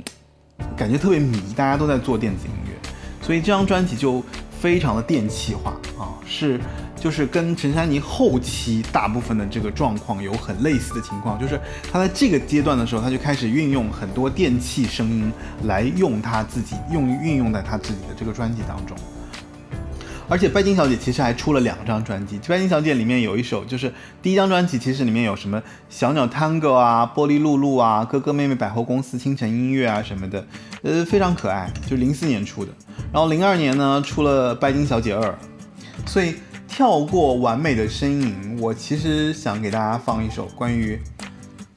[0.75, 4.21] 感觉特别迷，大家都在做电子音乐，所以这张专辑就
[4.59, 6.59] 非常的电气化啊，是。
[6.99, 11.59] 就是跟陈珊妮后期大部分的这个状况有很类似的情况，就是
[11.91, 15.31] 他在这个阶段的时候，他就开始运用很多电器声音
[15.63, 18.97] 来用他自己用运用在他自己的这个专辑当中。
[20.29, 30.45] 而且拜金小姐其实还出了两张专辑，拜金小姐里面有一首就是第一张专辑，其实里面有什么小鸟 Tango 啊、玻璃露露啊、哥哥妹妹百货公司、清晨音乐啊什么的，
[30.81, 32.71] 呃，非常可爱，就零四年出的。
[33.13, 35.33] 然后零二年呢出了拜金小姐二，
[36.05, 36.35] 所以。
[36.67, 40.95] 跳过完美的身影，我其实想给大家放一首关于《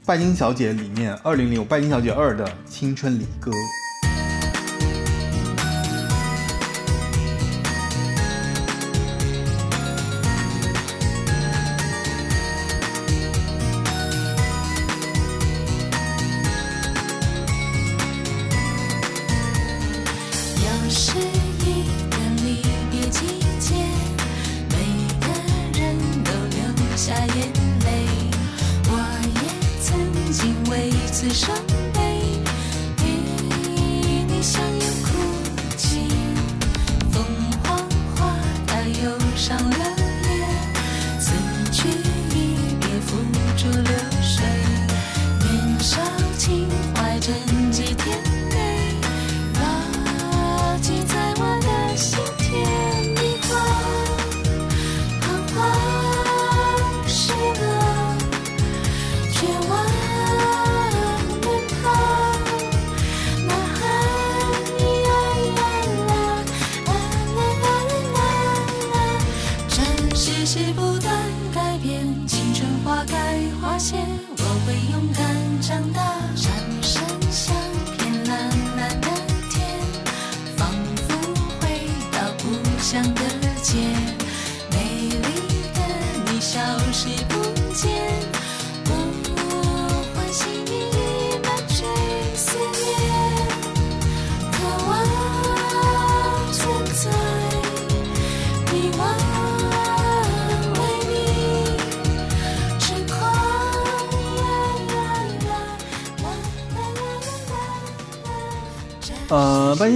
[0.05, 3.51] 拜金小姐》里面二零零《拜金小姐二》的青春离歌。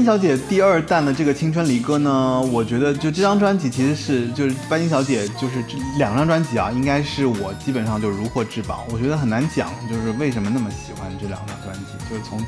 [0.05, 8.85] 小姐第二弹的这个青春离歌呢，我觉得就这张专辑其实是就是白金小姐就是这两张专辑啊，应该是我基本上就如获至宝。
[8.91, 12.39] 我觉得很难讲，就是为什么那么喜欢这两张专辑，就是从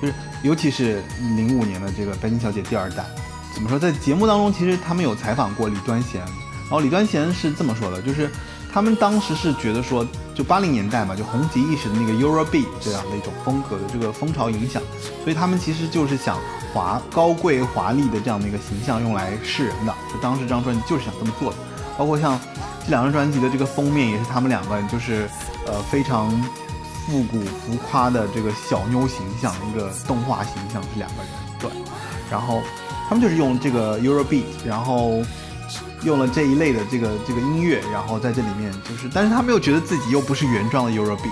[0.00, 1.02] 就是尤其是
[1.34, 3.06] 零五年的这个白金小姐第二弹，
[3.54, 8.30] 怎么说，在节目当中其实他们有采访过李端贤，然后李端贤是这么说的，就是
[8.72, 14.82] 他们当时是觉得说，就八零年代嘛，就红极一时的那个 Eurobeat 这样的一种风格的这个风潮影响，
[15.24, 16.38] 所以他们其实就是想
[16.72, 21.56] 华高贵华丽的这样的一个形象用来示人的，就当时这张专辑就是想这么做的，
[21.96, 22.38] 包括像
[22.84, 25.28] 这两张专辑的这个封面也是他们两个人就是
[25.66, 26.30] 呃非常
[27.06, 31.70] 复古浮夸的这个小妞形象，一个动画形象是两个人，对，
[32.30, 32.60] 然后
[33.08, 35.22] 他们就是用这个 Eurobeat，然后
[36.04, 41.30] 用了这一类的这个这个音乐，然后在这里面就是，但是他们又觉得自己又不是原装的 Eurobeat，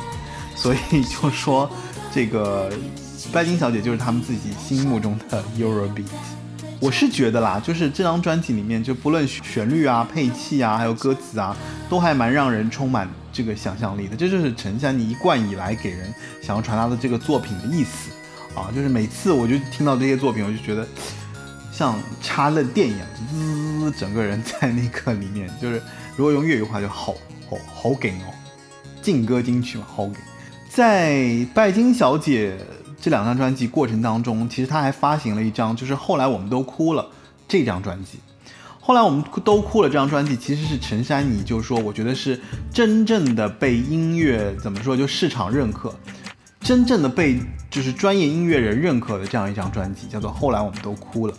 [0.55, 1.71] 所以就说
[2.13, 2.71] 这个
[3.33, 6.05] 拜金小姐就是他们自己心目中的 Eurobeat。
[6.79, 11.57] 我是觉得啦，就是这张专辑里面，就不论旋律啊、配器啊，还有歌词啊，
[11.89, 14.15] 都还蛮让人充满这个想象力的。
[14.15, 18.11] 这就是陈珊妮一贯以来给人想要传达的这个作品的意思
[18.55, 18.69] 啊。
[18.75, 20.87] 就是每次我就听到这些作品，我就觉得
[21.77, 25.83] 像插了电一样，滋滋滋，整个人在那个里面，就是
[26.17, 27.15] 如果用粤语话就好
[27.51, 28.33] 好好给哦，
[29.03, 30.15] 劲歌金曲嘛，好给。
[30.71, 32.57] 在拜金小姐
[32.99, 37.07] 这两张专辑过程当中，其实她还发行了一张，就是后来我们都哭了
[37.47, 38.21] 这张专辑。
[38.81, 42.41] 后来我们都哭了这张专辑，其实是陈珊妮，就是说，我觉得是
[42.73, 45.95] 真正的被音乐怎么说，就市场认可，
[46.67, 47.39] 真正的被
[47.71, 51.33] 就是专业音乐人认可的这样一张专辑，叫做《后来我们都哭了》。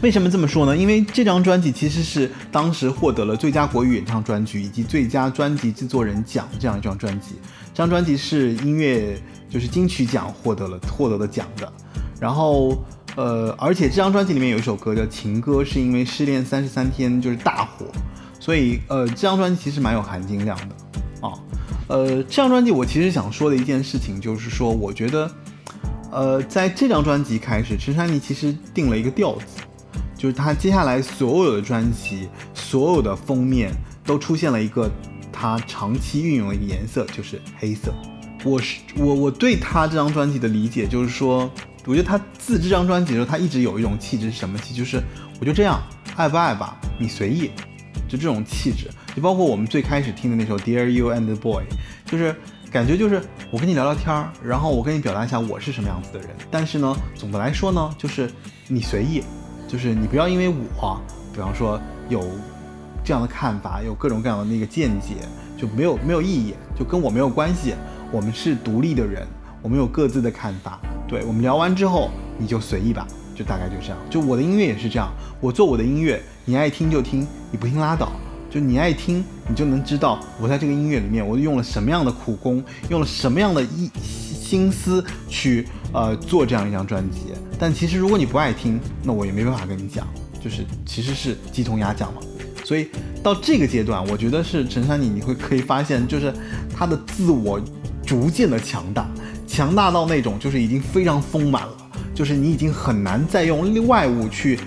[0.00, 0.76] 为什么这么说呢？
[0.76, 7.40] 因为这张专辑其实是当时获得了最佳国语演唱专辑以及最佳专辑制作人奖这样一张专辑。
[7.74, 9.20] 这张专辑是音乐
[9.50, 11.72] 就是金曲奖获得了获得了奖的。
[12.20, 12.80] 然后
[13.16, 17.84] 呃，而且这张专辑里面有一首歌叫《情歌》，是因为失恋三十三天就是大火，
[18.38, 21.34] 所以呃，这张专辑其实蛮有含金量的啊。
[21.88, 25.30] 呃，这张专辑我其实想说的一件事情就是说，我觉得
[26.12, 29.62] 呃，在这张专辑开始，陈珊妮其实定了一个调子。
[30.16, 33.72] 就是他接下来所有的专辑，所有的封面
[34.04, 34.90] 都出现了一个
[35.32, 37.94] 他长期运用的一个颜色，就是黑色。
[38.44, 41.48] 我是我我对他这张专辑的理解就是说，
[41.86, 44.74] 我觉得他自这张专辑的时候，他一直有一种气质是什么气？
[44.74, 45.00] 就是
[45.40, 45.80] 我就这样，
[46.16, 47.50] 爱不爱吧，你随意，
[48.08, 48.90] 就这种气质。
[49.18, 51.64] 就包括我们最开始听的那首《Dear You and the Boy》，
[52.08, 52.32] 就是
[52.70, 56.28] 感觉就是我跟你聊聊天儿，然后我跟你表达一下我是什么样子的人。
[56.52, 58.30] 但是呢，总的来说呢，就是
[58.68, 59.24] 你随意。
[59.66, 61.00] 就是你不要因为我，
[61.32, 62.24] 比方说有
[63.04, 65.16] 这样的看法，有各种各样的那个见解，
[65.56, 67.74] 就没有没有意义，就跟我没有关系。
[68.12, 69.26] 我们是独立的人，
[69.60, 70.78] 我们有各自的看法。
[71.08, 72.08] 对我们聊完之后，
[72.38, 73.04] 你就随意吧，
[73.34, 73.98] 就大概就这样。
[74.08, 78.12] 就我的音乐也是这样，我做我的音乐，你爱听就听，你不听拉倒。
[78.50, 87.18] 就你爱听，你就能知道我在这个音乐里面，我用了什么样的苦功，用了什么样的一心思去呃做这样一张专辑。
[87.58, 90.06] 但其实如果你不爱听，那我也没办法跟你讲，
[90.42, 92.20] 就是其实是鸡同鸭讲嘛。
[92.64, 92.88] 所以
[93.22, 96.32] 到这个阶段，我觉得是陈珊妮，你会可以发现，就是
[96.74, 97.60] 她的自我
[98.06, 99.06] 逐渐的强大，
[99.46, 101.76] 强大到那种就是已经非常丰满了，
[102.14, 104.58] 就是你已经很难再用外物去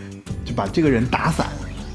[0.45, 1.47] 就把这个人打散，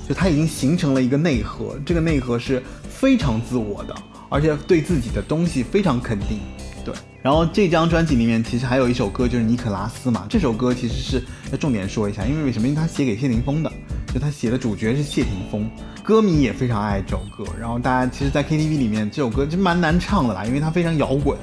[0.09, 3.95] 就他已经形成了一个内核，这个内核是非常自我的，
[4.29, 6.39] 而且对自己的东西非常肯定。
[6.85, 12.69] 对，然后这张专辑里面其实还有一首歌就是《尼可拉斯》嘛，这首歌其实是要重点说一下，因为为什么？
[12.69, 13.73] 因为他写给谢霆锋的，
[14.15, 15.69] 就他写的主角是谢霆锋，
[16.05, 17.45] 歌迷也非常爱这首歌。
[17.59, 21.37] 然后大家其实，在 KTV 里面这首歌就蛮难唱的啦，因为它非常摇滚。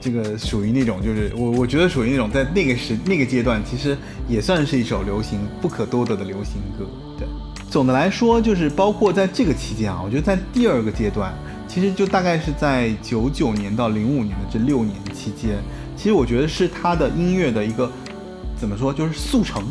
[0.00, 3.96] 这个属于那种，就是我我觉得属于那种在那个时那个阶段，其实
[4.28, 6.86] 也算是一首流行不可多得的流行歌。
[7.76, 11.30] 总的来说，就是包括在这个期间啊，我觉得在第二个阶段。
[11.68, 15.58] 其实就大概是在九九年到零五年的这六年期间，
[15.94, 17.92] 其实我觉得是他的音乐的一个
[18.58, 19.62] 怎么说，就是速成，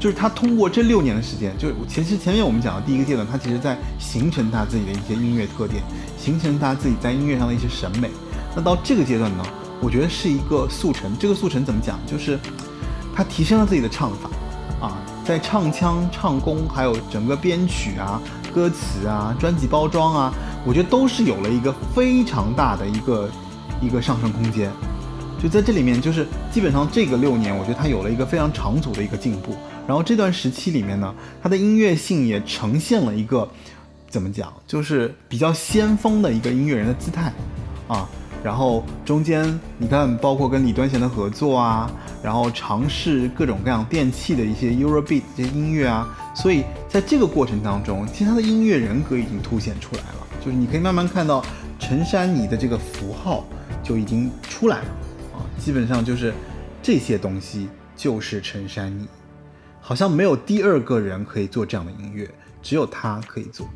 [0.00, 5.84] 就是他通过这六年的时间，就是其实前面我们讲的第一个阶段，他其实在形成他自己的一些音乐特点，
[6.18, 8.10] 形成他自己在音乐上的一些审美。
[8.56, 9.44] 那到这个阶段呢，
[9.80, 11.16] 我觉得是一个速成。
[11.16, 11.96] 这个速成怎么讲？
[12.08, 12.36] 就是
[13.14, 14.28] 他提升了自己的唱法，
[15.24, 18.20] 在唱腔、唱功，还有整个编曲啊、
[18.54, 20.32] 歌词啊、专辑包装啊。
[20.66, 23.30] 我觉得都是有了一个非常大的一个
[23.80, 24.70] 一个上升空间，
[25.42, 29.56] 就在这里面，就是基本上这个六年，我觉得他有了一个非常长足的一个进步。
[29.86, 33.46] 然后这段时期里面呢，他的音乐性也呈现了一个
[34.08, 37.32] 怎么讲，就是比较先锋的一个音乐人的姿态
[37.88, 38.08] 啊。
[38.44, 41.90] 然后中间你看，包括跟李端贤的合作啊，
[42.22, 50.26] 然后尝试各种各样电器的一些 Eurobeat 这些音乐啊，所以在这个过程当中，其实他的音乐人格已经凸显出来了。
[50.44, 51.42] 就是你可以慢慢看到
[51.78, 53.46] 陈珊妮的这个符号
[53.82, 54.88] 就已经出来了
[55.32, 56.34] 啊，基本上就是
[56.82, 59.08] 这些东西就是陈珊妮，
[59.80, 62.28] 好像没有第二个人可以做这样的音乐，
[62.60, 63.66] 只有他可以做。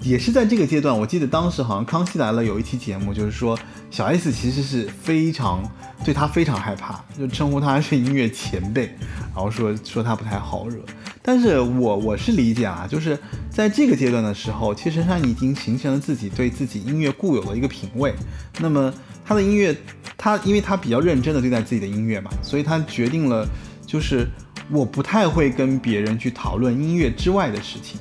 [0.00, 3.58] 也是在这个阶段，我记得当时好像《康熙来了》有一期节目，就是说
[3.90, 5.62] 小 S 其实是非常
[6.04, 8.86] 对他非常害怕，就称呼他是音乐前辈，
[9.34, 10.78] 然后说说他不太好惹。
[11.20, 13.18] 但是我我是理解啊，就是
[13.50, 18.14] 在这个阶段的时候，其实他已经形成了自己对自己音乐固有的一个品味。
[18.60, 18.92] 那么
[19.26, 19.76] 他的音乐，
[20.16, 23.46] 他因为他比较认真的对待自己的音乐嘛，所以他决定了，
[23.84, 24.26] 就是
[24.70, 27.98] 我不太会跟别人去讨论音乐之外的事情。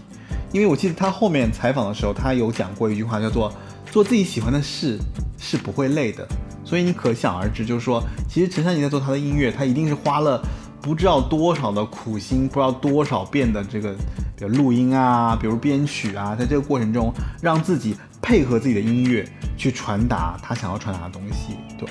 [0.54, 3.52] 因为我记得他后面采访的时候，他有讲过一句话，叫做
[3.92, 4.98] “做自己喜欢的事
[5.38, 6.28] 是不会累的”。
[6.64, 10.42] 所以你可想而知，就是说，其实陈珊妮在做他的音乐，他一定是花了
[10.82, 13.94] 不知道多少的苦心，不知道多少遍的这个，
[14.38, 19.26] 比如录音啊，比如编曲啊，在这个过程中，让自己配合自己的音乐
[19.58, 21.56] 去传达他想要传达的东西。
[21.78, 21.88] 对，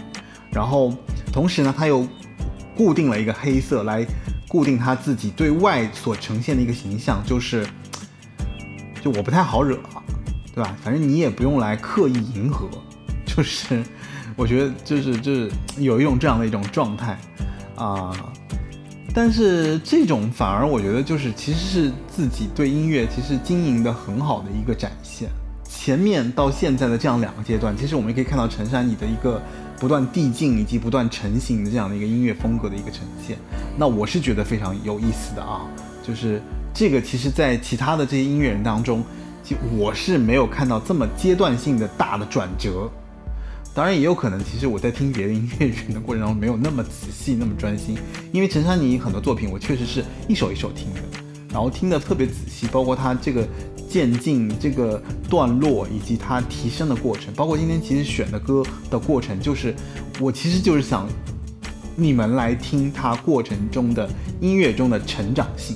[0.50, 0.92] 然后
[1.32, 2.07] 同时呢，他又
[2.76, 4.04] 固定了一个黑色来
[4.48, 7.66] 固定他自己对外所呈现的一个形象，就是。
[9.07, 9.78] 就我不太好惹，
[10.52, 10.76] 对吧？
[10.82, 12.68] 反正你也不用来刻意迎合，
[13.24, 13.80] 就是
[14.34, 15.48] 我觉得就是就是
[15.78, 17.16] 有一种这样的一种状态
[17.76, 18.11] 啊。
[19.14, 25.28] 但是这种反而我觉得就是其实是自己对音乐其实经营的很好的一个展现。
[25.62, 29.40] 前面到现在的这样两个阶段，其实我们也可以看到陈珊妮的一个
[29.78, 33.38] 不断递进以及不断成型的这样的一个音乐风格的一个呈现。
[33.78, 35.61] 那我是觉得非常有意思的啊，
[36.02, 36.42] 就是。
[36.78, 39.02] 这个其实，在其他的这些音乐人当中，
[39.42, 42.86] 就我是没有看到这么阶段性的大的转折。
[43.74, 47.96] 当然，也有可能，其实我在听别的音乐人的过程当中，没有那么仔细、那么专心。
[48.30, 51.00] 因为陈珊妮很多作品，我确实是一首一首听的，
[51.50, 53.48] 然后听得特别仔细，包括他这个
[53.88, 59.74] 渐进、这个段落，以及他提升的过程，包括今天其实选的歌的过程，就是
[60.20, 61.08] 我其实就是想
[61.96, 64.06] 你们来听他过程中的
[64.42, 65.74] 音乐中的成长性。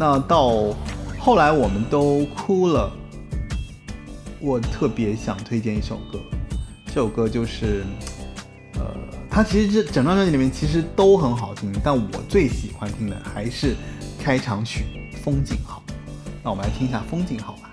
[0.00, 0.74] 那到
[1.18, 2.90] 后来我们都哭了，
[4.40, 6.18] 我特别想推荐一首歌，
[6.86, 7.84] 这首歌就是，
[8.76, 8.96] 呃，
[9.28, 13.76] 它其实这整张专辑里面其实都很好听，但我最喜欢听的还是
[14.18, 14.84] 开场曲
[15.22, 15.82] 《风景好》。
[16.42, 17.69] 那我们来听一下《风景好》吧。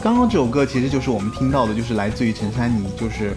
[0.00, 3.36] 刚刚这，首歌其实就是我们听到的，就是来自于陈珊妮，就是，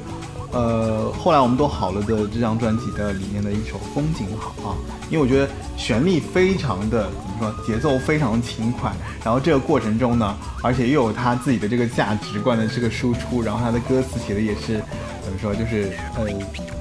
[0.51, 4.75] 呃，后来我们都好了的这张专辑的里面的一首《风景好》啊，
[5.09, 8.91] 因为我觉得旋律非常的怎么说，节奏非常轻快，
[9.23, 14.81] 然后这个过程中呢，而且又有他自己的这个价值观的这个输出，然后他的歌词写的也是
[15.23, 16.25] 怎么说，就是呃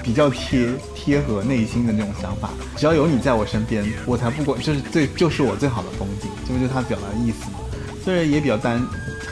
[0.05, 2.51] 比较贴贴合内心的那种想法。
[2.76, 7.59] 只要有你在我身边，我才不管，就是最就是我最好的风景，这不就是他表达的意思吗？
[8.03, 8.81] 虽然也比较单，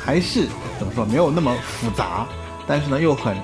[0.08, 0.48] 还是
[0.78, 2.26] 怎么说没有那么复杂，
[2.66, 3.36] 但是呢又很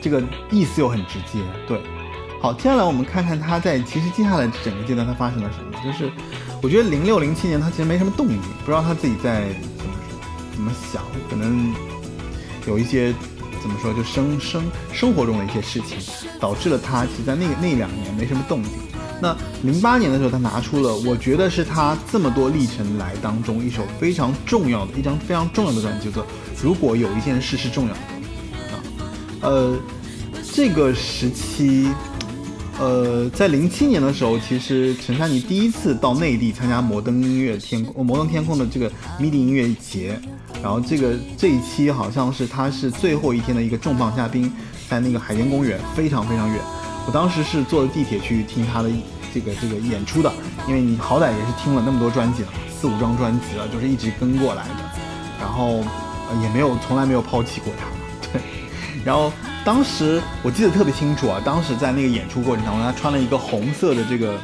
[0.00, 1.38] 这个意思又很直接。
[1.68, 1.80] 对，
[2.40, 5.70] 好，接下来我们看看他在其实接下来整个阶段他发生了什么。
[5.84, 6.10] 就是
[6.60, 9.44] 我觉得零六零七年他其实没什么动静，不知道他自己在
[9.76, 10.18] 怎么说
[10.56, 11.72] 怎么想，可能
[12.66, 13.14] 有一些
[13.62, 15.98] 怎么说就生生生活中的一些事情，
[16.40, 18.72] 导致了他其实在那个那两年没什么动静。
[19.20, 26.24] 那零八年的时候，他拿出了我觉得是他这么多历程来当中一首非常重要的一张非常重要的专辑，叫做
[26.60, 28.00] 《如果有一件事是重要的》
[28.74, 28.82] 啊。
[29.40, 29.76] 呃，
[30.52, 31.88] 这个时期，
[32.80, 38.90] 呃，在零七年的时候，其实陈珊妮第一次到内地参加摩登音乐天空、摩登天空的这个
[39.20, 40.20] MIDI 音乐节，
[40.60, 44.52] 然后这个这一期好像是他是最后一天的一个重磅嘉宾，
[44.88, 46.60] 在那个海淀公园，非常非常远。
[47.06, 48.90] 我当时是坐的地铁去听他的
[49.32, 50.32] 这个这个演出的，
[50.68, 55.00] 因为你好歹也是听了那么多专辑了，四五张专辑了，就是一直跟过来的，
[55.40, 55.84] 然后、
[56.42, 57.86] 也没有从来没有抛弃过他，
[58.32, 58.40] 对。
[59.04, 59.32] 然后
[59.64, 64.38] 当时我记得特别清楚啊，当时在那个演出过程当中，他穿了一个红色的这个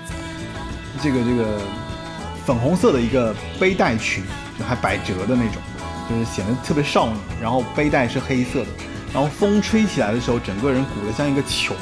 [1.01, 1.61] 这个这个
[2.45, 4.25] 粉红色的一个背带裙，
[4.67, 5.63] 还百褶的那种，
[6.09, 7.15] 就是显得特别少女。
[7.41, 8.69] 然后背带是黑色的，
[9.13, 11.75] 然后风吹起来的时候，整个人鼓得像一个球，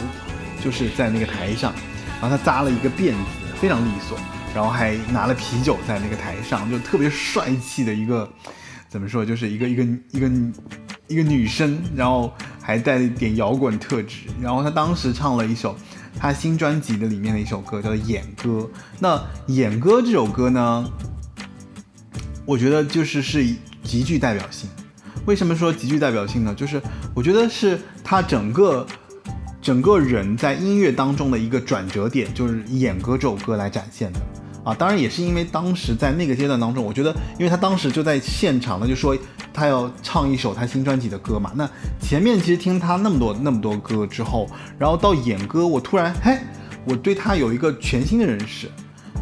[0.63, 1.73] 就是在那个台上。
[2.21, 3.17] 然后他扎了一个辫子，
[3.61, 4.19] 非常利索，
[4.55, 8.29] 然后还拿了啤酒在那个台上，就特别帅气的一个，
[8.89, 10.31] 怎么说，就是一个一个一个
[11.09, 14.27] 一个女生，然后还带了一点摇滚特质。
[14.41, 15.77] 然后他当时唱了一首
[16.19, 18.51] 他新专辑的里面的一首歌，叫做《演歌》。
[18.99, 19.17] 那
[19.49, 20.91] 《演歌》这首歌呢，
[22.47, 23.47] 我觉得就是是
[23.83, 24.69] 极具代表性。
[25.27, 26.55] 为什么说极具代表性呢？
[26.55, 26.81] 就是
[27.15, 28.87] 我觉得是他整个
[29.67, 34.21] 整个人在音乐当中的一个转折点，就是《演歌》这首歌来展现的
[34.63, 34.73] 啊。
[34.73, 39.19] 当然也是因为当时在那个阶段当中，我觉得，因为他当时就在现场呢，就说
[39.53, 41.51] 他要唱一首他新专辑的歌嘛。
[41.57, 41.69] 那
[42.01, 44.49] 前面其实听他那么多那么多歌之后，
[44.79, 46.39] 然后到演歌，我突然嘿，
[46.85, 48.71] 我对他有一个全新的认识。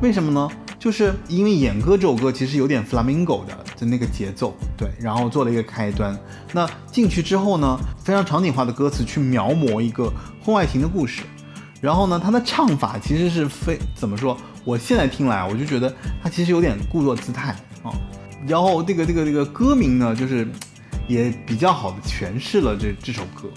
[0.04, 0.46] 为什么呢？
[0.78, 6.14] 就是因为《演歌》这首歌其实有点 flamingo 的的那个节奏，对，然后做了一个开端。
[6.52, 11.22] 那进去之后呢，非常场景化的歌词去描摹一个婚外情的故事，
[11.80, 14.36] 然后呢，他的唱法其实是非怎么说？
[14.62, 15.90] 我现在听来，我就觉得
[16.22, 17.90] 他其实有点故作姿态啊。
[18.46, 20.46] 然后这个这个这个歌名呢，就是
[21.08, 23.48] 也比较好的诠释了这这首歌。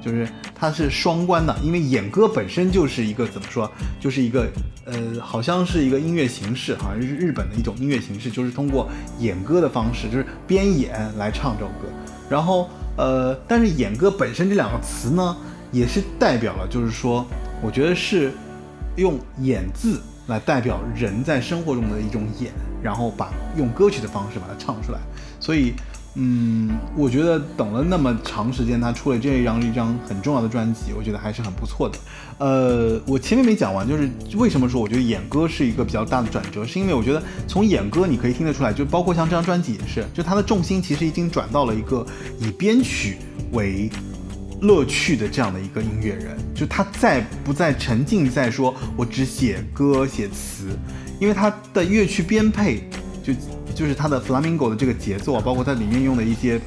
[0.00, 3.70] 就是它是双关的，因为演歌本身就是一个怎么说，
[4.00, 4.48] 就是一个
[4.84, 8.88] 呃，好像是一个音乐形式，好像是日本的一种音乐形式，就是通过
[9.18, 11.88] 演歌的方式，就是边演来唱这首歌。
[12.28, 15.36] 然后呃，但是演歌本身这两个词呢，
[15.70, 17.26] 也是代表了，就是说，
[17.62, 18.32] 我觉得是
[18.96, 24.98] 用演字来代表人在生活中的一种演，然后把用歌曲的方式把它唱出来，
[25.38, 25.74] 所以。
[26.14, 31.96] 嗯，我觉得等了那么长时间，他出了这样一张很重要的专辑，我觉得还是很不错的。
[32.38, 42.04] 呃，我前面没讲完，就是为什么说我觉得演歌是一个比较大的转折，是因为我觉得从演歌你可以听得出来，就包括像这张专辑也是，就它的重心其实已经转到了一个
[42.40, 43.18] 以编曲
[43.52, 43.88] 为
[44.60, 50.76] 乐趣的这样的一个音乐人，就他再不再沉浸在说我只写歌写词，
[51.20, 52.90] 因为他的乐曲编配
[53.22, 53.32] 就。
[53.74, 56.60] 就是它的 flamingo 的这个节奏啊，包括它里面用的一些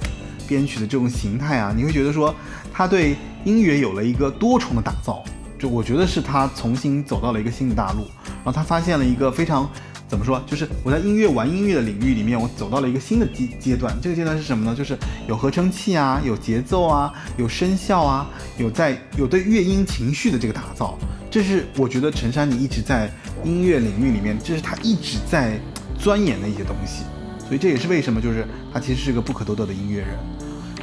[0.47, 2.33] 编曲的这种形态啊，你会觉得说
[2.73, 5.23] 他对音乐有了一个多重的打造。
[5.59, 9.69] 就我觉得是他重新走到了一个新的大陆，然后他发现了一个非常
[10.09, 13.97] 怎么说，就是我在音乐玩音乐的领域里面，我走到了一个新的阶阶段。
[14.01, 14.75] 这个阶段是什么呢？
[14.75, 20.97] 就是有合成器啊，有节奏啊，有声效啊，有在有对乐音情绪的这个打造。
[21.31, 23.09] 这是我觉得陈珊妮一直在
[23.45, 25.57] 音乐领域里面，这是她一直在
[25.99, 27.03] 钻研的一些东西，
[27.47, 30.09] 所以这也是为什么就是他其实是个不可多得的音乐人。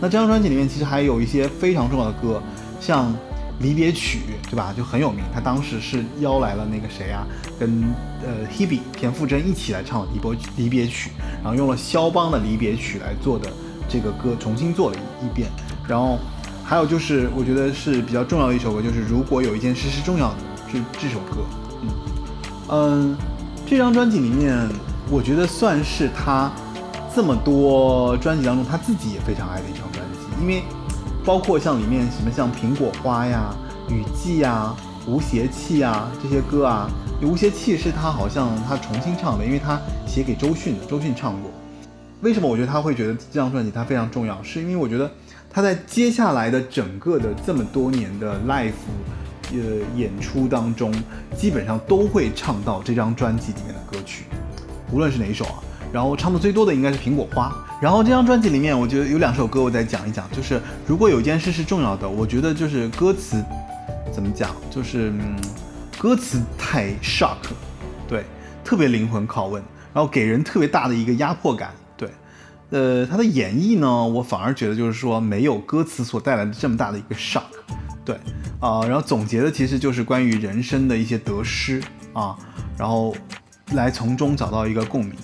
[0.01, 2.43] 那这张专辑里面其实还有一些非常重要的歌，
[2.81, 3.13] 像
[3.61, 4.73] 《离别曲》，对吧？
[4.75, 5.23] 就很有名。
[5.35, 7.27] 他当时是邀来了那个谁啊，
[7.59, 7.85] 跟
[8.23, 11.11] 呃 Hebe 田馥甄一起来唱《离别离别曲》，
[11.43, 13.53] 然后用了肖邦的《离别曲》来做的
[13.87, 15.51] 这个歌，重新做了一一遍。
[15.87, 16.19] 然后
[16.65, 20.37] 还有就是我觉得是比较重要的一首歌，就是如果有一件事是重要的，
[20.73, 21.45] 这这首歌，
[21.83, 21.89] 嗯
[22.71, 23.17] 嗯，
[23.67, 24.57] 这张专辑里面，
[25.11, 26.53] 我觉得算是他
[27.13, 30.63] 这么多专辑当中他自己也非常爱的一张专辑，因为
[31.25, 33.53] 包括像里面什么像苹果花呀、
[33.89, 34.73] 雨季呀、
[35.09, 36.89] 无邪气啊这些歌啊，
[37.21, 41.51] 无邪气是他好像他重新唱的，因为他写给周迅的，周迅唱过。
[42.21, 44.41] 为什么我觉得他会觉得这张专辑他非常重要？
[44.45, 45.11] 是因为我觉得
[45.51, 48.73] 他在接下来的整个的这么多年的 life
[49.51, 49.59] 呃
[49.97, 50.95] 演出当中，
[51.37, 54.27] 基本上都会唱到这张专辑里面的歌曲，
[54.93, 55.55] 无论是哪一首啊。
[55.93, 57.49] 然后唱的最多的应该是《苹果花》。
[57.83, 63.43] 然后这张专辑里面，我觉得有两首歌我再讲一讲，就是如果有一件事是重要的，我觉得就是歌词
[64.13, 65.37] 怎么讲，就是嗯，
[65.99, 67.39] 歌词太 shock，
[68.07, 68.25] 对，
[68.63, 69.63] 特别灵魂拷问，
[69.93, 71.71] 然后给人特别大的一个压迫感。
[71.97, 72.09] 对，
[72.71, 77.43] 呃，他的演绎呢，我反而觉得就是说没有歌词所带来的这么大的一个 shock。
[78.05, 78.15] 对，
[78.61, 81.83] 啊、然后总结的其实就是关于人生的一些得失
[82.13, 82.37] 啊，
[82.77, 83.15] 然后
[83.73, 85.15] 来从中找到一个共鸣。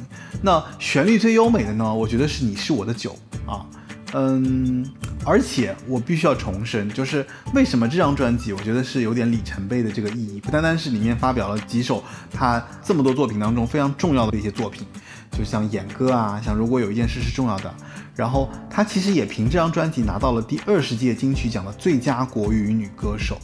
[0.42, 3.16] 那旋律最优美的呢，我觉得是《你是我的酒》
[3.50, 3.66] 啊，
[4.12, 4.86] 嗯，
[5.24, 14.86] 而且我必须要重申，就是为什么这张专辑我觉得是有点里程碑的这个意义，不单单是里面发表了几首他这么多作品当中非常重要的一些作品，
[15.32, 17.74] 就像演歌啊，像如果有一件事是重要的，
[18.14, 23.40] 然后他其实也凭这张专辑拿到了第二十届金曲奖的最佳国语女歌手，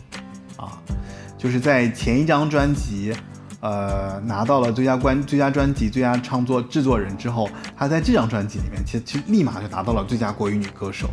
[0.56, 0.78] 啊，
[1.38, 3.14] 就是在前一张专辑。
[3.62, 11.08] 呃，拿到了最佳关最佳专辑、最佳创作制作人之后，她在这张专辑里面，其实其实立马就拿到了最佳国语女歌手，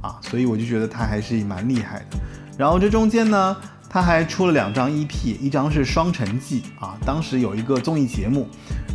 [0.00, 2.16] 啊，所以我就觉得她还是蛮厉害的。
[2.56, 3.56] 然后这中间呢，
[3.90, 8.48] 她还出了两张 EP，一张是《双城记》啊，当时有一个综艺节目，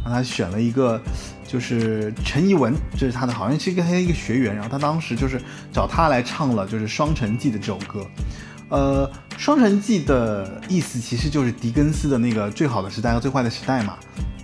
[0.05, 1.01] 让她选了一个
[1.45, 5.41] 就是陈怡文，这是她的好像是一个她一个学员，然后她当时就是
[5.73, 8.05] 找她来唱了就是《双城记》的这首歌。
[8.69, 9.07] 呃，
[9.37, 13.95] 《双城记》的意思其实就是狄更斯的那个最好的时代和最坏的时代嘛，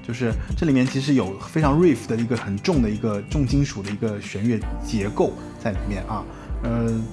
[0.06, 6.24] 就是这里面其实有非常 riff 的一个很重的一个重金属的一个弦乐结构在里面啊。
[6.64, 7.04] 嗯、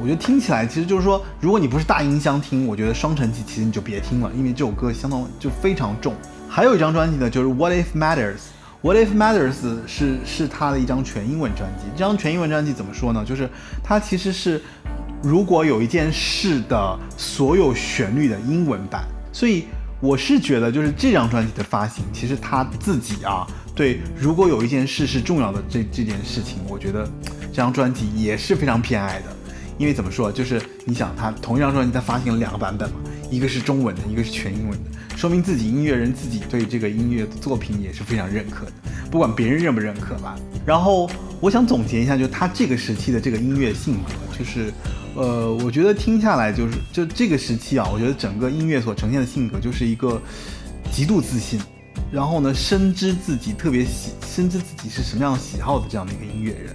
[0.00, 6.14] 我觉得听起来其实就是说，如果你不是大音箱听，我觉得《双城记》其实你就别听了，因为这首歌相当就非常重。
[6.48, 8.36] 还有一张专辑呢，就是《What If Matters》。
[8.80, 9.56] What If Matters
[9.88, 11.86] 是是他的一张全英文专辑。
[11.96, 13.24] 这张全英文专辑怎么说呢？
[13.24, 13.50] 就是
[13.82, 14.62] 它其实是
[15.22, 19.64] 如果有一件事的所有旋律的英文版，所以
[20.00, 27.04] 我是觉得就是这张专辑的发行，其实他自己啊，对如果有一件事是重要的这这件事情，我觉得
[27.50, 29.26] 这张专辑也是非常偏爱的。
[29.76, 32.96] 因为怎么说，就是你想，他同一张专辑他发行了两个版本嘛，
[33.30, 38.72] 一个是中文的，一个是全英文的，说明自己音乐人自己对这个音乐作品也是非常认可的，
[39.08, 40.36] 不管别人认不认可吧。
[40.66, 41.08] 然后
[41.40, 44.72] 我想总结一下，就是他这个时期的这个音乐性格，就是，
[45.18, 50.22] 呃，我觉得听下来就是就这个时期啊，我觉得整个音乐所呈现的性格就是一个
[50.92, 51.60] 极度自信，
[52.12, 56.72] 然后呢，深知自己特别喜，深知自己是什么样喜好的这样的一个音乐人。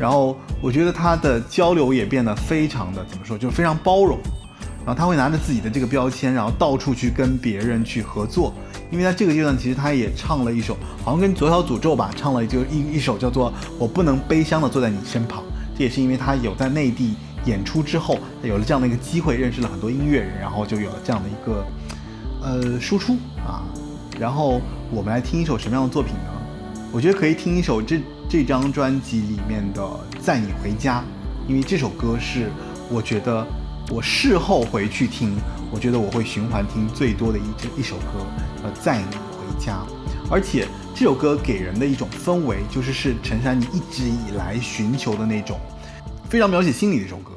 [0.00, 4.18] 然后我觉得他的交流也变得非常的怎么说，就是非常包容。
[4.84, 8.52] 然后他会拿着自己的这个标签，然后到处去跟别人去合作。
[8.90, 15.40] 因为在这个阶段，其实他也唱了一首，好像跟左小诅咒吧，唱了就一一首叫做《我不能悲伤的坐在你身旁》。
[15.78, 17.14] 这也是因为他有在内地
[17.46, 21.66] 演出之后，有了这样的一个机会，认识了很多音乐人，然后就有了这样的一个
[22.42, 23.14] 呃输出
[23.46, 23.64] 啊。
[24.18, 24.60] 然后
[24.90, 26.30] 我们来听一首什么样的作品呢？
[26.92, 29.82] 我觉得可以听一首这这张专辑里面的
[30.20, 31.00] 《载你回家》，
[31.48, 32.50] 因为这首歌是
[32.90, 33.46] 我觉得
[33.90, 35.36] 我事后回去听，
[35.70, 38.26] 我觉得我会循环听最多的一支一首歌，
[38.64, 39.74] 呃，《载你回家》，
[40.30, 45.58] 而且这首歌给人的一种氛围，就是是陈珊妮一直以来寻求的那种
[46.30, 47.32] 非常描写心理的一首歌。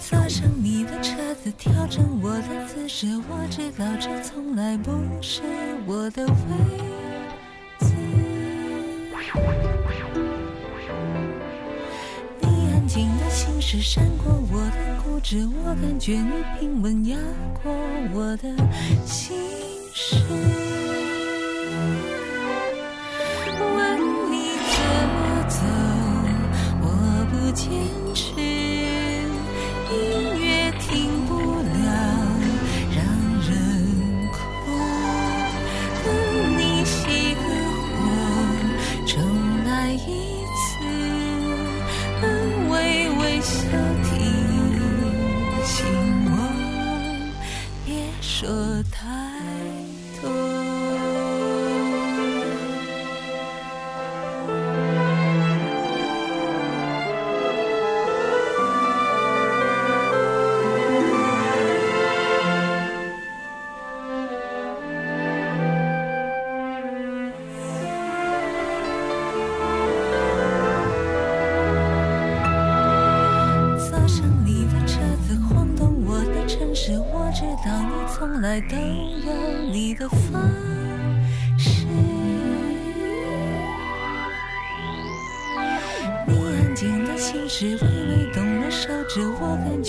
[0.00, 4.90] 坐上你的车子，调整我的姿势，我知道这从来不
[5.20, 5.42] 是
[5.86, 6.32] 我的位
[7.80, 7.94] 置。
[13.60, 17.16] 是闪过我的固执，我感觉你平稳压
[17.62, 17.70] 过
[18.14, 18.48] 我的
[19.04, 19.36] 心
[19.92, 20.16] 事。
[23.76, 24.00] 问
[24.32, 24.80] 你怎
[25.12, 25.60] 么走，
[26.80, 26.84] 我
[27.30, 27.68] 不见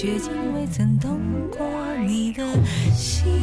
[0.02, 1.20] 却竟未曾动
[1.52, 1.60] 过
[2.08, 2.43] 你的
[2.91, 3.41] 心。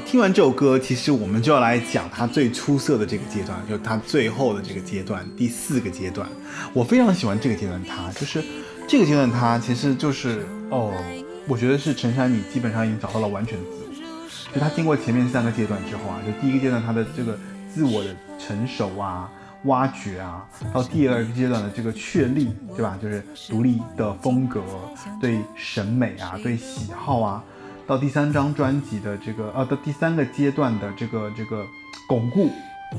[0.00, 6.28] 听完这首歌，其实我们就要来讲他最出色的这个阶段，就是他最后的这个阶段，第四个阶段。
[6.72, 8.42] 我非常喜欢这个阶段他，就是
[8.86, 10.92] 这个阶段他其实就是哦，
[11.46, 14.54] 我觉得是陈珊妮基本上已经找到了完全自我。
[14.54, 17.38] 就他经过前面三个阶段之后啊，就第一个阶段他的这个
[17.72, 19.30] 自我的成熟啊、
[19.64, 22.98] 挖掘啊，到第二个阶段的这个确立，对吧？
[23.00, 24.62] 就是独立的风格、
[25.20, 27.44] 对审美啊、对喜好啊，
[27.88, 31.66] 到第三张专辑的这个呃，到第三个阶段的这个这个
[32.06, 32.50] 巩固，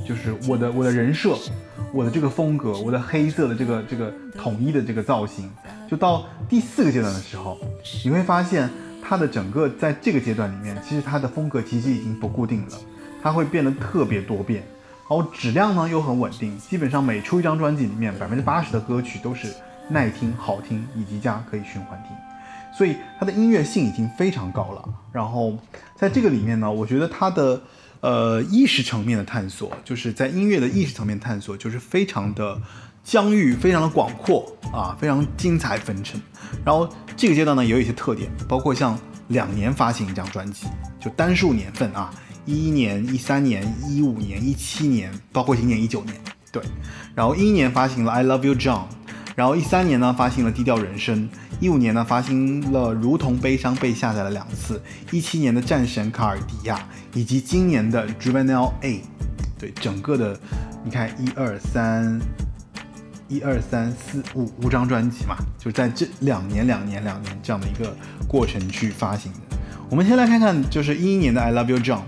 [0.03, 1.37] 就是我的我的人设，
[1.93, 5.47] 我的这个风格，我的黑色的这个这个统一的这个造型，
[5.87, 7.55] 就到第四个阶段的时候，
[8.03, 8.67] 你会发现
[8.99, 12.77] 它的整个在这个阶段里面，其实它的风格其实已经不固定了，
[13.21, 14.63] 它会变得特别多变，
[15.07, 19.53] 然后质量呢又很稳定，基本上每出一张专辑里面，百分之八十的歌曲都是
[19.87, 22.17] 耐听、好听以及加可以循环听。
[22.79, 24.81] 所以它的音乐性已经非常高了。
[25.11, 25.57] 然后
[25.97, 27.61] 在这个里面呢，我觉得它的
[27.99, 32.57] 呃意识层面的探索，就是在音乐的意识层面探索，就是非常的
[33.03, 36.21] 疆域，非常的广阔啊，非常精彩纷呈。
[36.63, 40.65] 然后这个阶段呢，也有一些特点，包括像两年发行一张专辑，
[41.01, 42.09] 就单数年份啊，
[42.45, 46.15] 一一年、一三年、一五年、一七年，包括今年一九年，
[46.49, 46.63] 对。
[47.13, 48.83] 然后一一年发行了《I Love You John》，
[49.39, 51.17] 然后一三年呢发行了《低调人生》，
[51.61, 54.81] 一五年呢发行了《如同悲伤》，被下载了两次，
[55.11, 56.75] 一七年的《战神卡尔迪亚》，
[57.13, 58.95] 以及今年的《Juvenile A》。
[59.57, 60.37] 对，整个的
[60.83, 62.19] 你看一二三。
[63.29, 67.95] 一二三四五五张专辑嘛，就是在这两年、两年、两年这样的一个
[68.27, 69.57] 过程去发行的。
[69.87, 71.83] 我们先来看看，就是一一年的《I Love You John》，《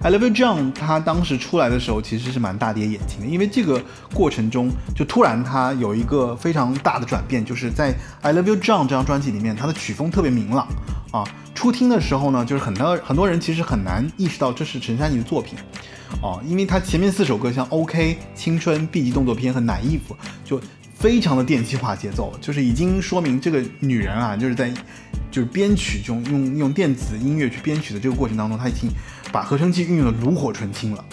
[0.00, 3.82] I Love You John》他当时出来的时候其实是蛮大跌眼镜的，因为这个
[4.14, 7.92] 过程中就突然他有一个非常大的转变，就是在
[8.22, 10.68] 《I Love You John》这张专辑里面，他的曲风特别明朗
[11.10, 11.24] 啊。
[11.52, 15.58] 初听的时候呢，就是很多很多人其实很难意识到这是陈珊妮的作品。
[16.22, 20.14] 哦，因为它前面四首歌像《OK》、《青春》、《B 级动作片》和《男衣服》
[20.48, 20.60] 就
[20.94, 24.72] 非常的电气化节奏，就是已经说明这个女人啊，就是在
[25.30, 28.90] 就是编曲中用用电子音乐去编曲的这个过程当中，他已经
[29.32, 31.04] 把合成器运用的炉火纯青了。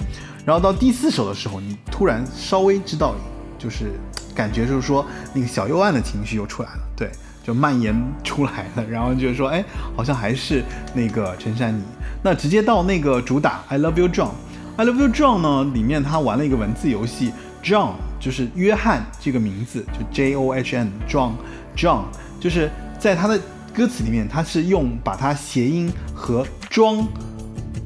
[0.46, 3.16] 然后到第四首的时候，你突然稍微知道，
[3.58, 3.92] 就是
[4.36, 7.10] 感觉就是说那个小幽暗的情绪又出来了，对，
[7.44, 8.86] 就蔓延出来了。
[8.88, 9.64] 然后就是说，哎，
[9.96, 10.64] 好像还是
[10.94, 11.82] 那个陈珊妮。
[12.24, 14.30] 那直接到那个主打《I Love You John》。
[14.78, 17.32] I Love You John 呢，里面他玩了一个文字游戏
[17.64, 21.32] ，John 就是约翰这个名字，就 J O H N John
[21.76, 22.04] John，
[22.40, 23.40] 就是在他的
[23.76, 27.06] 歌词里面它是用把它谐音和庄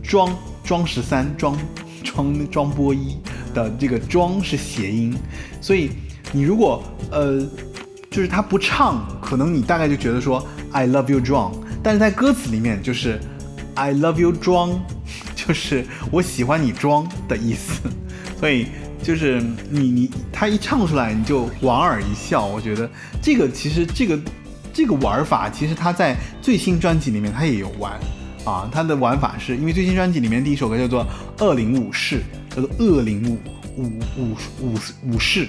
[0.04, 1.58] 庄庄十三庄
[2.04, 3.18] 庄庄波一
[3.56, 5.16] 的这个庄是谐音，
[5.60, 5.90] 所以
[6.32, 7.42] 你如果呃
[8.12, 13.20] 就是他不唱，可能你大概就觉得说 I love you 庄，但是在歌词里面就是
[13.74, 14.80] I love you 庄，
[15.36, 17.90] 就是我喜欢你庄的意思，
[18.40, 18.68] 所以
[19.02, 22.88] 就是你你他一唱出来你就莞尔一笑，我觉得
[23.24, 24.20] 这个其实这个
[24.74, 28.00] 这个玩法其实他在最新专辑里面他也有玩
[28.46, 31.06] 啊，他的玩法是因为最新专辑里面第一首歌叫做
[31.44, 32.22] 《恶灵武士》，
[32.56, 33.38] 叫做《恶灵武
[33.82, 35.46] 武武武武士》，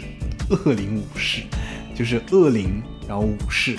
[0.48, 1.42] 恶灵武士
[1.94, 3.76] 就是恶灵，然后武士。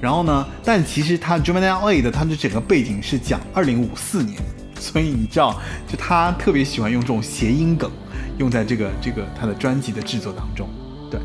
[0.00, 0.46] 然后呢？
[0.62, 4.38] 但其实他 Juvenile A 的他的整个背景是讲二零五四年，
[4.78, 7.90] 所以你知道，就他特别喜欢用这种谐音梗，
[8.36, 10.68] 用在这个这个他的专辑的制作当中。
[11.10, 11.18] 对。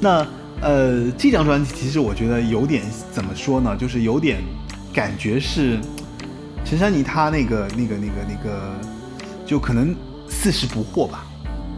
[0.00, 0.26] 那
[0.62, 3.76] 呃，这张专辑其实我觉得有点怎么说呢？
[3.76, 4.40] 就是有点
[4.94, 5.80] 感觉是
[6.64, 8.72] 陈珊妮她那个那个那个那个，
[9.44, 9.94] 就可能
[10.28, 11.26] 四十不惑吧，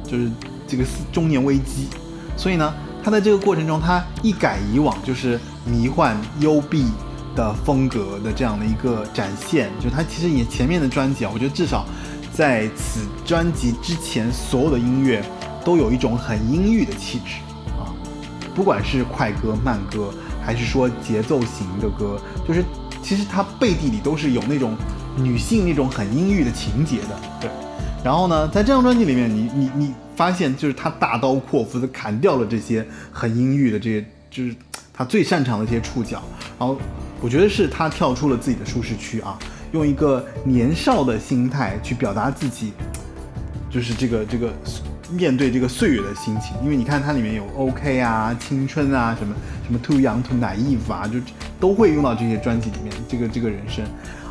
[0.06, 0.30] 就是
[0.68, 1.88] 这个四中年危机，
[2.36, 2.72] 所以呢。
[3.04, 6.86] 他在这个过程中，他一改以往就是迷幻幽闭
[7.36, 11.84] 的风格的这样的一个展现，就他其实也前面的专辑啊，我觉得至少
[12.32, 15.22] 在此专辑之前，所有的音乐
[15.62, 17.42] 都有一种很阴郁的气质，
[18.54, 20.12] 不管是快歌、慢歌，
[20.44, 22.64] 还是说节奏型的歌，就是
[23.02, 24.76] 其实他背地里都是有那种
[25.16, 27.50] 女性那种很阴郁的情节的，对。
[28.04, 29.94] 然后呢，在这张专辑里面，你你你。
[30.16, 34.54] 发现就是他大刀阔斧的砍掉了这些很阴郁的这些，就是
[34.92, 36.22] 他最擅长的这些触角。
[36.56, 36.78] 然后
[37.20, 39.36] 我觉得是他跳出了自己的舒适区啊，
[39.72, 42.72] 用一个年少的心态去表达自己，
[43.68, 44.52] 就是这个这个
[45.10, 46.56] 面对这个岁月的心情。
[46.62, 49.34] 因为你看它里面有 OK 啊、青春啊、什么
[49.66, 51.18] 什么 Too Young Too Naive 啊，就
[51.58, 52.92] 都会用到这些专辑里面。
[53.08, 53.84] 这个这个人生，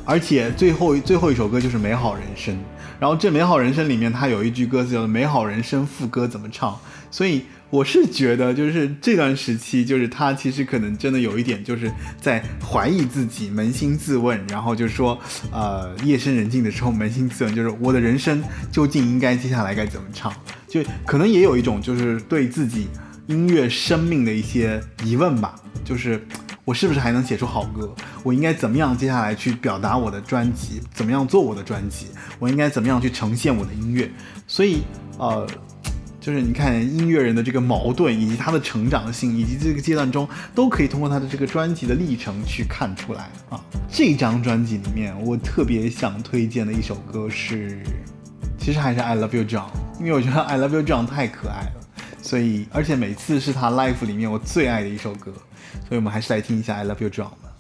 [0.06, 2.58] 而且最后最后一首歌就是美好人生。
[3.00, 6.78] 然后这美好人生里面，它有一句歌词叫做“美好人生”，副歌怎么唱？
[7.12, 7.44] 所以
[7.74, 15.20] 我是觉得，就是这段时期，就是他其实可能真的有一点，就是在怀疑自己，扪心自问，然后就是说，
[15.52, 20.32] 呃，夜深人静的时候扪心自问，就是我的人生究竟应该接下来该怎么唱？
[20.68, 22.90] 就可能也有一种就是对自己
[23.26, 26.24] 音乐生命的一些疑问吧，就是。
[26.66, 27.94] 我是不是还能写出好歌？
[28.24, 30.80] 我应该怎么样接下来去表达我的专辑？
[30.94, 32.06] 怎么样做我的专辑？
[32.40, 34.10] 我应该怎么样去呈现我的音乐？
[34.48, 34.78] 所以，
[35.18, 35.46] 呃，
[36.24, 43.60] 就是你看音乐人的这个矛盾，以及他的成长性，以及这个阶段中，都可以通过他的这个专辑的历程去看出来啊。
[43.92, 47.84] 这张专辑里面，我特别想推荐的一首歌是，
[48.58, 49.68] 其实还是 I Love You John，
[50.00, 51.72] 因为我觉得 I Love You John 太可爱了，
[52.22, 55.34] 所以而且每次是他 Life 里面我最爱的一首歌。
[55.90, 57.24] 所以我们还是来听一下《I Love You John》。
[57.26, 57.53] 吧，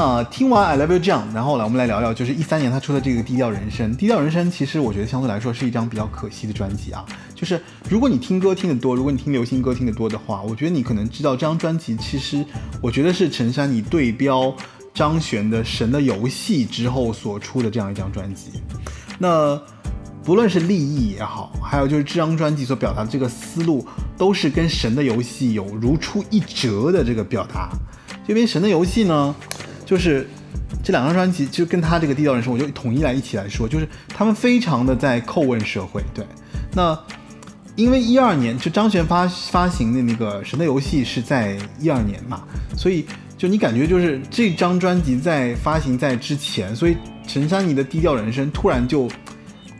[0.00, 3.90] 那听完《I Love You》这样，然后来我们来聊聊，就是一三年他出的这个《低调人生》。
[3.96, 7.04] 《低调人生》其实我觉得相对来说是一张比较可惜的专辑啊。
[7.34, 12.46] 就是如果你听歌听得多，如果你听流行歌听得多的话，我觉得你可能知道这张专辑其实
[12.80, 14.54] 我觉得是陈珊妮对标
[14.94, 18.52] 张悬的《神的游戏》之后所出的这样一张专辑。
[19.18, 19.60] 那
[20.22, 23.84] 不论是立意也好，还有就是这张专辑所表达的这个思路，
[24.16, 27.70] 都是跟《神的游戏》有如出一辙的这个表达。
[28.24, 29.34] 这边《神的游戏》呢，
[29.88, 30.28] 就是
[30.84, 36.04] 这两张专辑，就跟他这个低调人生，我就统一来一起来说，就是他们非常的在叩问社会。
[36.12, 36.22] 对，
[36.74, 36.98] 那
[37.74, 42.42] 因为一二年就张悬发发行的那个《神的游戏》是在一二年嘛，
[42.76, 43.06] 所以
[43.38, 46.94] 就你感觉就是这张专辑在发行在之前，所以
[47.26, 49.10] 陈珊妮的低调人生突然就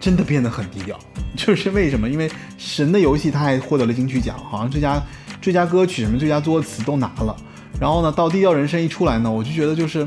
[0.01, 0.99] 真的变得很低调。
[1.37, 2.09] 就是为什么？
[2.09, 5.03] 因为《神的游戏》他还获得了金曲奖，好像最佳
[5.43, 7.37] 最佳歌曲什么最佳作词都拿了。
[7.81, 10.07] 然后呢，到《低调人生》一出来呢，我就觉得就是，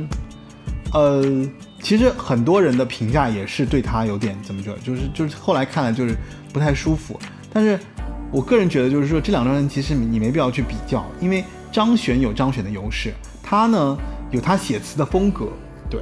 [0.93, 1.23] 呃，
[1.81, 6.15] 其实很多人的评价也是对他有点怎么着，就是就是后来看了就是
[6.51, 7.19] 不太舒服。
[7.53, 7.79] 但是
[8.31, 13.97] 我个人觉得就是说这两张人其实你没必要去比较，因为张悬有张悬的优势，他呢
[14.31, 15.47] 有他写词的风格，
[15.89, 16.01] 对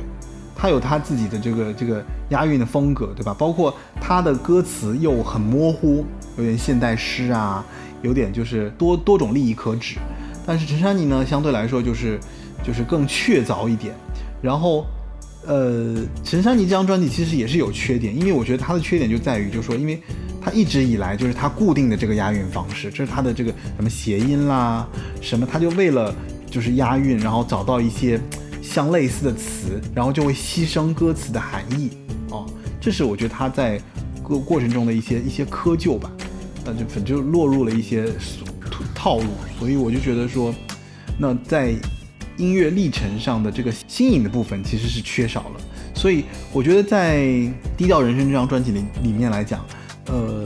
[0.55, 3.35] 他有他自己的这个这个押韵的风格，对吧？
[3.37, 6.03] 包括他的歌词又很模糊，
[6.37, 7.63] 有点现代诗啊，
[8.01, 9.97] 有点就是多多种利益可指。
[10.45, 12.19] 但是陈珊妮呢，相对来说就是
[12.63, 13.93] 就是更确凿一点。
[14.41, 14.85] 然后，
[15.45, 20.01] 呃，陈珊妮这张专辑其实也是有缺点，因为我觉得她的缺点就在于，就是说，因为
[20.41, 24.87] 她一直以来就是她固定的这个押韵方式，这是她的这个什么谐音啦，
[25.21, 26.15] 什么，她就为了
[26.49, 28.19] 就是押韵，然后找到一些
[28.61, 31.91] 相类似的词，然后就会牺牲歌词的含义
[32.31, 32.45] 哦。
[32.81, 33.79] 这是我觉得她在
[34.23, 36.09] 过过程中的一些一些窠臼吧，
[36.65, 38.05] 那就反就落入了一些。
[38.95, 39.27] 套路，
[39.59, 40.53] 所以我就觉得说，
[41.17, 41.73] 那在
[42.37, 45.61] 音乐历程上的这个新颖的部分其实是缺少了。
[45.93, 46.23] 所以
[46.53, 47.17] 我觉得在
[47.75, 49.65] 《低调人生》这张专辑里里面来讲，
[50.05, 50.45] 呃，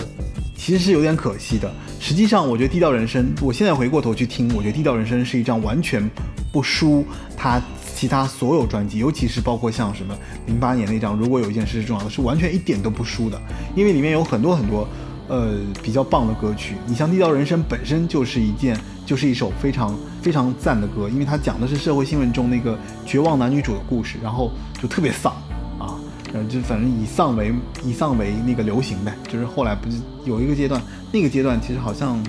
[0.58, 1.72] 其实是有点可惜的。
[2.00, 6.10] 实际上，我觉得《低调人生》，我现在回过头去听，我觉得《低调人生》是一张完全
[6.52, 7.06] 不输
[7.38, 7.62] 他
[7.96, 13.40] 其他所有专辑，尤其是包括像什么零八年那张《如果有一件事是重要的》，是完全一点都不输的，
[13.76, 14.88] 因为里面有很多很多。
[15.30, 24.52] 呃，比较棒的歌曲，你像《地道人生》本身就是一件，就是一首非常非常赞的歌，因为它讲的是社会新闻中那个绝望男女主的故事，然后
[24.82, 25.32] 就特别丧
[25.80, 25.96] 啊，
[26.34, 27.54] 呃，就反正以丧为
[27.86, 30.82] 以丧为那个流行呗，就是后来不是有一个阶段，
[31.12, 32.22] 那个阶段其实好像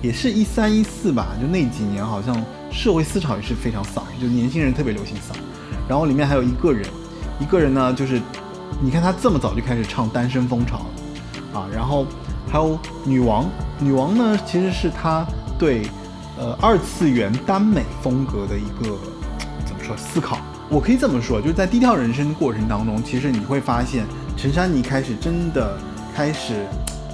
[0.00, 2.34] 也是一三一四吧，就那几年好像
[2.70, 5.36] 社会思潮也是非常丧，就年轻人特别流行丧，
[5.86, 6.82] 然后里面还有一个人，
[7.38, 8.18] 一个人呢，就是
[8.80, 10.86] 你看他这么早就开始唱单身风潮
[11.52, 12.06] 啊，然后。
[12.52, 15.26] 还有女王，女王呢，其实是她
[15.58, 15.86] 对，
[16.38, 18.98] 呃，二次元耽美风格的一个
[19.64, 20.36] 怎么说思考？
[20.68, 24.04] 我可以这么说，就是在低调人生过程当中，其实你会发现
[24.36, 25.78] 陈珊妮开始真的
[26.14, 26.66] 开始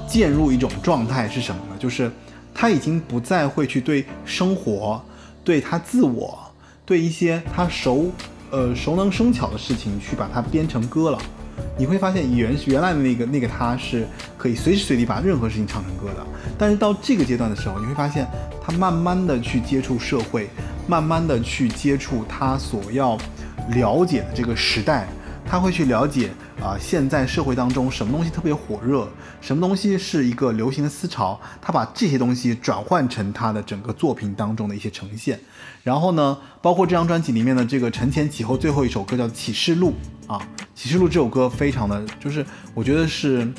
[0.09, 1.77] 渐入一种状态是什么呢？
[1.79, 2.11] 就是
[2.53, 5.01] 她已经不再会去对生活、
[5.45, 6.37] 对她自我、
[6.85, 8.11] 对一些她熟
[8.51, 11.19] 呃熟能生巧的事情去把它编成歌了。
[11.79, 14.07] 你会发现原原来的那个那个他是
[14.37, 16.27] 可以随时随地把任何事情唱成歌的，
[16.59, 18.27] 但是到这个阶段的时候，你会发现
[18.61, 20.49] 他慢慢的去接触社会，
[20.89, 23.17] 慢慢的去接触他所要
[23.71, 25.07] 了解的这个时代，
[25.51, 26.31] 他会去了解
[26.61, 29.09] 啊现在社会当中什么东西特别火热，
[29.41, 35.41] 什么东西是一个流行的思潮，他把这些东西转换成他的整个作品当中的一些呈现。
[35.83, 39.95] 然后呢，包括这张专辑里面的这个承前启后最后一首歌叫《启示录》
[40.33, 40.39] 啊，
[40.75, 42.45] 《启示录》这首歌非常的，就是
[42.75, 43.51] 我觉得是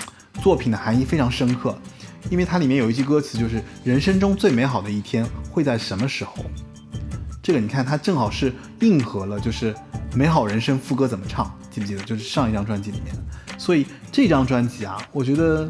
[0.43, 1.75] 作品的含义非常深刻，
[2.29, 6.45] 因为它里面有一句歌词就是“人生中最美好的一天会在什么时候”，
[7.49, 9.73] 这个你看它正好是应和了就是
[10.13, 12.03] 美好人生副歌怎么唱，记不记得？
[12.03, 13.21] 就是上一张专辑里面的，
[13.57, 15.67] 所以这张专辑啊，我觉得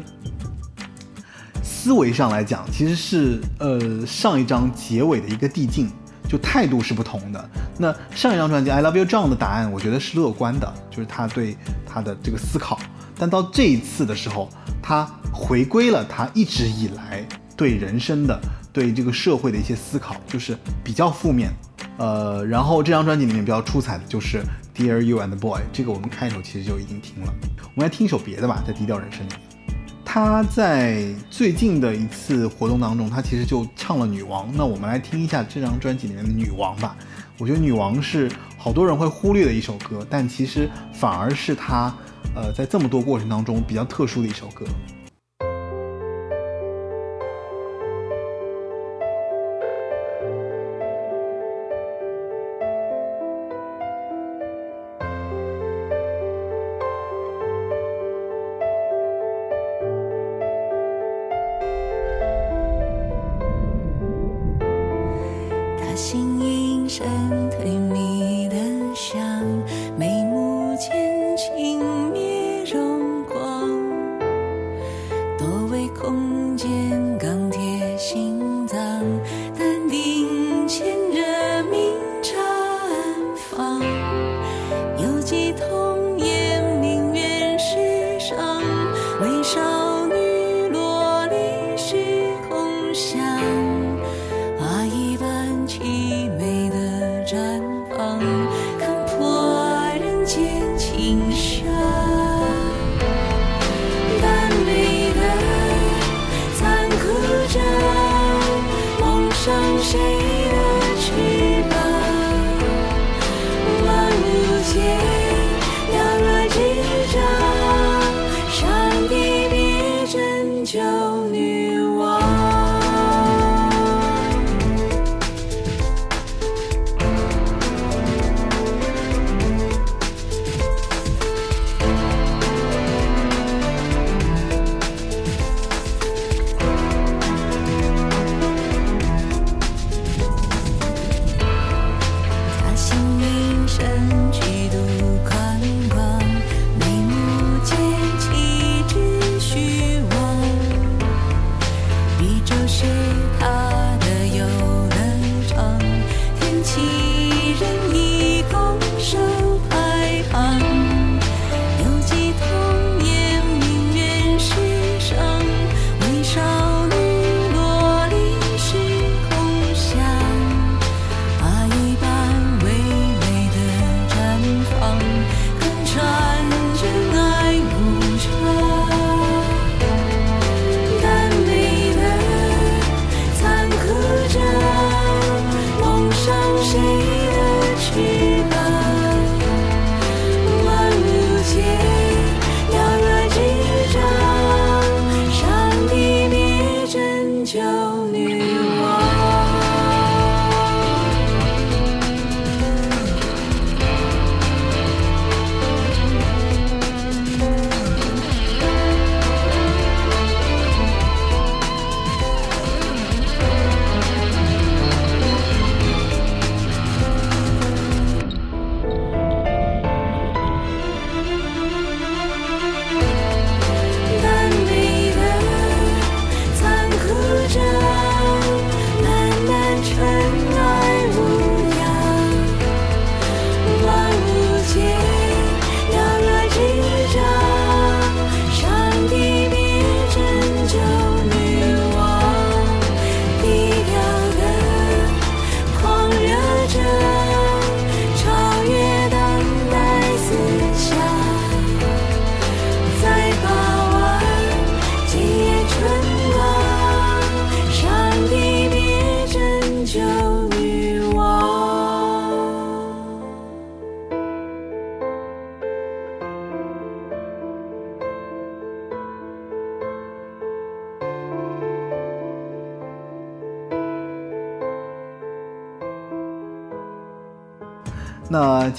[1.62, 5.90] 思维上来讲其实是呃上一张结尾的一个递进。
[6.28, 7.50] 就态度是不同的。
[7.78, 12.78] 那上一张专辑《I Love You》这样的答案，我觉得是乐观的，就是他对他的这个思考。
[13.18, 14.50] 但到这一次的时候，
[14.82, 17.26] 他回归了他一直以来
[17.56, 18.40] 对人生的、
[18.72, 21.50] 对这个社会的一些思考，就是比较负面。
[21.98, 24.38] 呃，然后这张专辑里面比较出彩的就是
[24.74, 27.32] 《Dear You and Boy》，这个我们开头其实就已经听了。
[27.58, 29.40] 我们来听一首别的吧，在低调人生里面。
[30.04, 34.48] 他在最近的一次活动当中，他其实就唱了《女王》。
[34.56, 36.96] 那我们来听一下这张专辑里面的《女王》吧。
[37.38, 41.94] 我觉得《女王》是好多人会忽略的一首歌，但其实反而是他，
[42.34, 44.66] 呃，在这么多过程当中比较特殊的一首歌。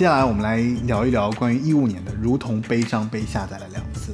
[0.01, 0.57] 接下来我们来
[0.87, 4.11] 聊一聊关于一五年的《如同悲伤》被下载了两次。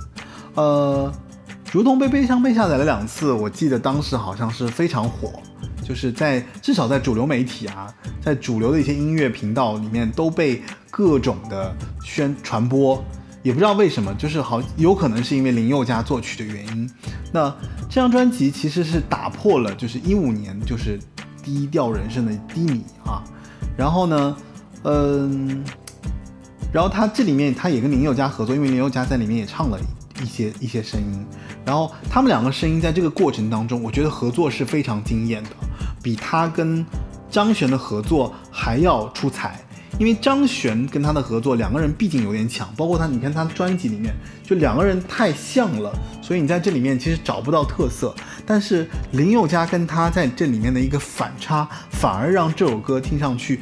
[0.55, 1.09] 呃，
[1.71, 5.31] 《如同被悲伤》被下载了两次，我记得当时好像是非常火，
[5.81, 7.87] 就是在至少在主流媒体啊，
[8.21, 10.61] 在主流的一些音乐频道里面都被
[10.91, 11.73] 各种的
[12.03, 13.01] 宣传播。
[13.41, 16.91] 也不知道为什么，就是好有可能是因为林宥嘉作曲的原因。
[17.31, 17.49] 那
[17.87, 20.99] 这张专辑其实是打破了就是一五年就是
[21.41, 23.23] 低调人生的低迷啊。
[23.77, 24.35] 然后呢，
[24.89, 25.63] 嗯，
[26.71, 29.77] 然后他这里面他也跟林宥嘉合作，因为林宥嘉在里面也唱了
[30.21, 31.25] 一些一些声音，
[31.65, 35.49] 然后他们两个声音在这个过程当中，我觉得合作是非常惊艳的，
[36.01, 36.85] 比他跟
[37.29, 39.59] 张悬的合作还要出彩。
[39.99, 45.91] 因为张悬跟他的合作，两个人毕竟有点抢，包括他，你看他专辑里面就两个人太像了，
[46.21, 48.13] 所以你在这里面其实找不到特色。
[48.45, 53.59] 但是林宥嘉跟他在这里面的一个反差，反而让这首歌听上去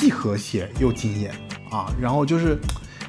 [0.00, 1.30] 既和谐又惊艳
[1.70, 1.92] 啊。
[2.00, 2.58] 然后就是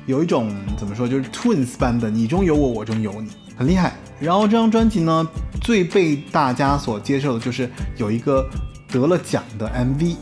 [0.05, 3.93] 有一种怎么说，就是 twins 般的你中有我，我中有你，很厉害。
[4.19, 5.26] 然后这张专辑呢，
[5.61, 8.45] 最被大家所接受的就是有一个
[8.89, 10.18] 得了奖的 MV。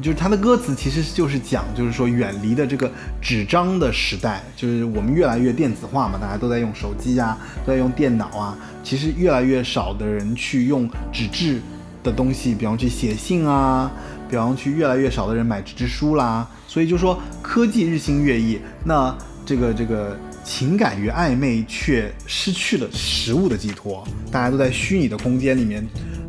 [0.00, 2.88] 就是它的歌词其实就是讲，就是说远离的这个
[3.20, 7.36] 纸张的时代，就是我们越来越电子化嘛，大家都在用手机啊，
[7.66, 11.60] 都在用电脑啊，其实越来越少的人去用纸质
[12.04, 13.90] 的东西，比方去写信啊，
[14.28, 25.86] 比方去越来越少的人买纸质书啦，所以就说科技日新月异，那这个这个情感与暧昧却失去了实物的寄托，大家都在虚拟的空间里面。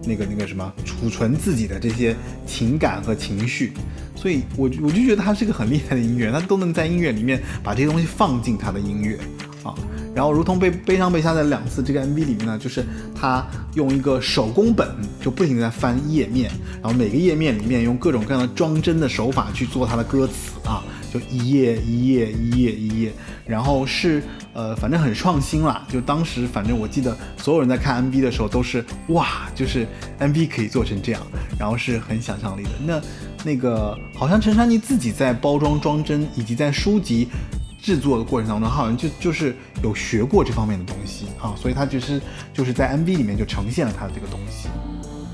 [0.07, 2.15] 那个那个什么，储存自己的这些
[2.47, 3.73] 情感和情绪，
[4.15, 9.19] 所以我我就觉得他是个很厉害的音乐，他都能在音乐里面把这些东西放进他的音乐
[10.15, 12.83] 然后如同被悲伤被下载两次，这个 MV 里面呢，就是
[13.15, 14.87] 他用一个手工本
[15.21, 16.51] 就不停地在翻页面，
[16.81, 20.83] 然后每个页面里面用各种各样的装帧的手法去做他的歌词啊，
[21.13, 23.13] 就一页一页一页一页，
[23.45, 24.21] 然后是
[24.53, 29.87] 呃反正很创新啦，就当时反正我记得所有人在看 MV 的时候都是哇，就是
[30.19, 31.21] MV 可以做成这样，
[31.57, 32.69] 然后是很想象力的。
[32.85, 33.01] 那
[33.45, 37.27] 那个好像陈珊妮自己在包装装帧以及在书籍。
[37.89, 42.21] 制作的过程当中，好像就就是有学过这方面的东西啊，所以他就是
[42.53, 44.69] 就是在 MV 里面就呈现了他的这个东西。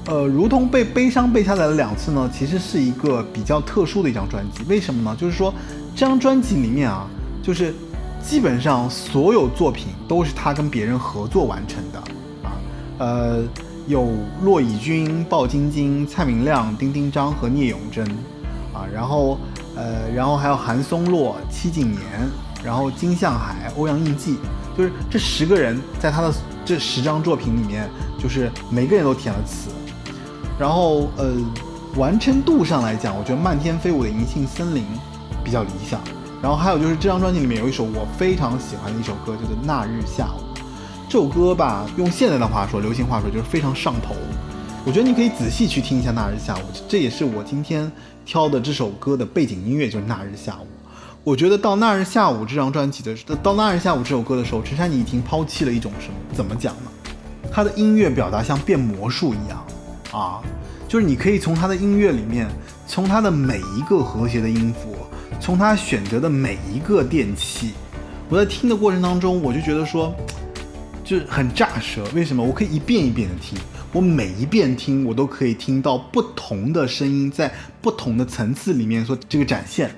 [0.06, 4.64] 呃，如同被悲伤背下来了两次呢，其实是一个比较特殊的一张专辑。
[4.70, 5.18] 为什么呢？
[5.20, 5.54] 就是说
[5.94, 7.06] 这张专辑里面啊，
[7.44, 7.74] 就是
[8.24, 12.00] 基本上所有作品都是他跟别人合作完成的
[12.48, 12.56] 啊。
[13.00, 13.44] 呃，
[13.86, 14.08] 有
[14.44, 18.08] 骆以军、鲍晶晶、蔡明亮、丁丁张和聂永真
[18.74, 19.38] 啊，然后。
[19.78, 22.02] 呃，然后还有韩松洛、戚景年，
[22.66, 24.38] 然后金向海、欧阳应季，
[24.76, 26.34] 就是这十个人在他的
[26.66, 27.88] 这十张作品里面，
[28.20, 29.70] 就是每个人都填了词。
[30.58, 31.36] 然后呃，
[31.96, 34.84] 完成度上来讲，我觉得漫天飞舞的银杏森林
[35.44, 36.02] 比较理想。
[36.42, 40.42] 然后还有就是这张专辑里面有一首我非常喜欢的一首歌，就是那日下午。
[41.08, 44.16] 这首歌吧，用现在的话说，流行话说，就是非常上头。
[44.86, 47.92] 我觉得你可以仔细去听一下那日下午，这也是我今天。
[48.26, 50.64] 挑的这首歌的背景音乐就是《那日下午》，
[51.26, 56.14] 我觉得到《那日下午》这张专辑的，到《那日下午》这首歌的时候，陈珊妮已经抛弃了一种什么？
[56.32, 56.92] 怎么讲呢？
[57.52, 59.66] 她的音乐表达像变魔术一样
[60.12, 60.40] 啊，
[60.88, 62.48] 就是你可以从她的音乐里面，
[62.86, 64.96] 从她的每一个和谐的音符，
[65.42, 67.72] 从她选择的每一个电器，
[68.30, 70.14] 我在听的过程当中，我就觉得说，
[71.04, 72.04] 就是很炸舌。
[72.14, 72.44] 为什么？
[72.44, 73.58] 我可以一遍一遍的听。
[73.92, 79.90] 我每一遍听，我都可以听到不同的声音在不同的层次里面说这个展现，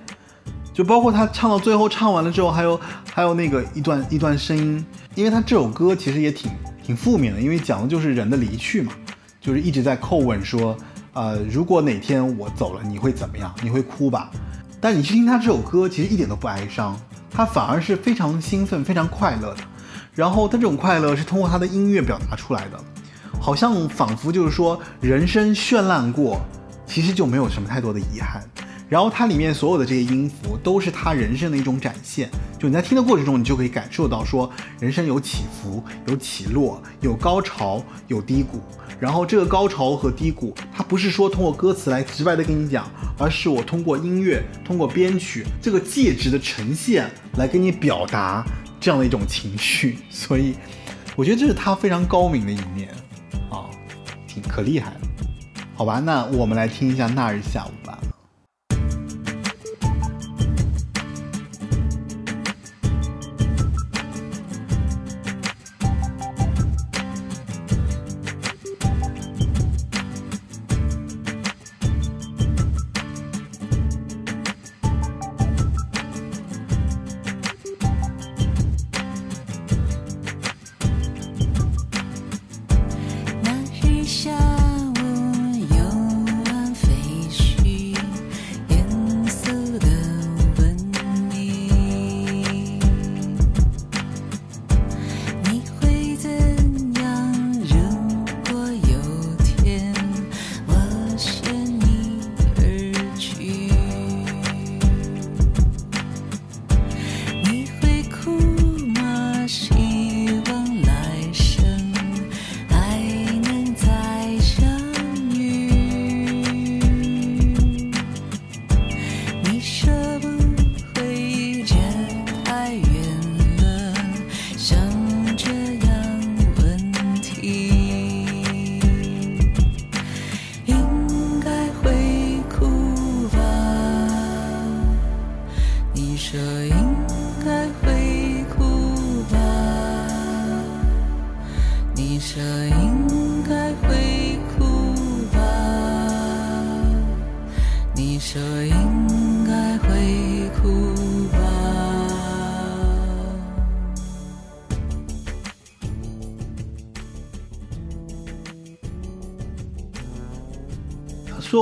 [0.77, 2.79] 就包括他唱到最后唱完了之后，还有
[3.11, 4.85] 还有那个一段一段声音，
[5.15, 6.51] 因为他这首歌其实也挺
[6.83, 8.91] 挺负面的，因为讲的就是人的离去嘛，
[9.41, 10.77] 就是一直在叩问说，
[11.13, 13.51] 呃，如果哪天我走了，你会怎么样？
[13.63, 14.29] 你会哭吧？
[14.79, 16.95] 但你去听他这首歌，其实一点都不哀伤，
[17.31, 19.61] 他反而是非常兴奋、非常快乐的，
[20.13, 22.79] 然后他这种快乐是通过他的音乐表达出来的。
[23.41, 26.39] 好像仿佛就是说，人生绚烂过，
[26.85, 28.43] 其实就没有什么太多的遗憾。
[28.89, 32.29] 然后它里面所有的这些音符，都是他人生的一种展现。
[32.57, 38.61] 就你在听的过程中，你就可以感受到说，人生有起伏，有起落，有高潮，有低谷。
[38.99, 42.89] 然后这个高潮和低谷，它不是说通过歌词来直白的跟你讲，
[43.19, 47.07] 而是我通过音乐，通过编曲这个介质的呈现，
[47.37, 48.43] 来给你表达
[48.79, 49.99] 这样的一种情绪。
[50.09, 50.55] 所以，
[51.15, 52.89] 我觉得这是他非常高明的一面
[53.51, 53.69] 啊，
[54.27, 54.41] 挺。
[54.47, 55.01] 可厉害了，
[55.75, 57.99] 好吧，那我们来听一下那日下午吧。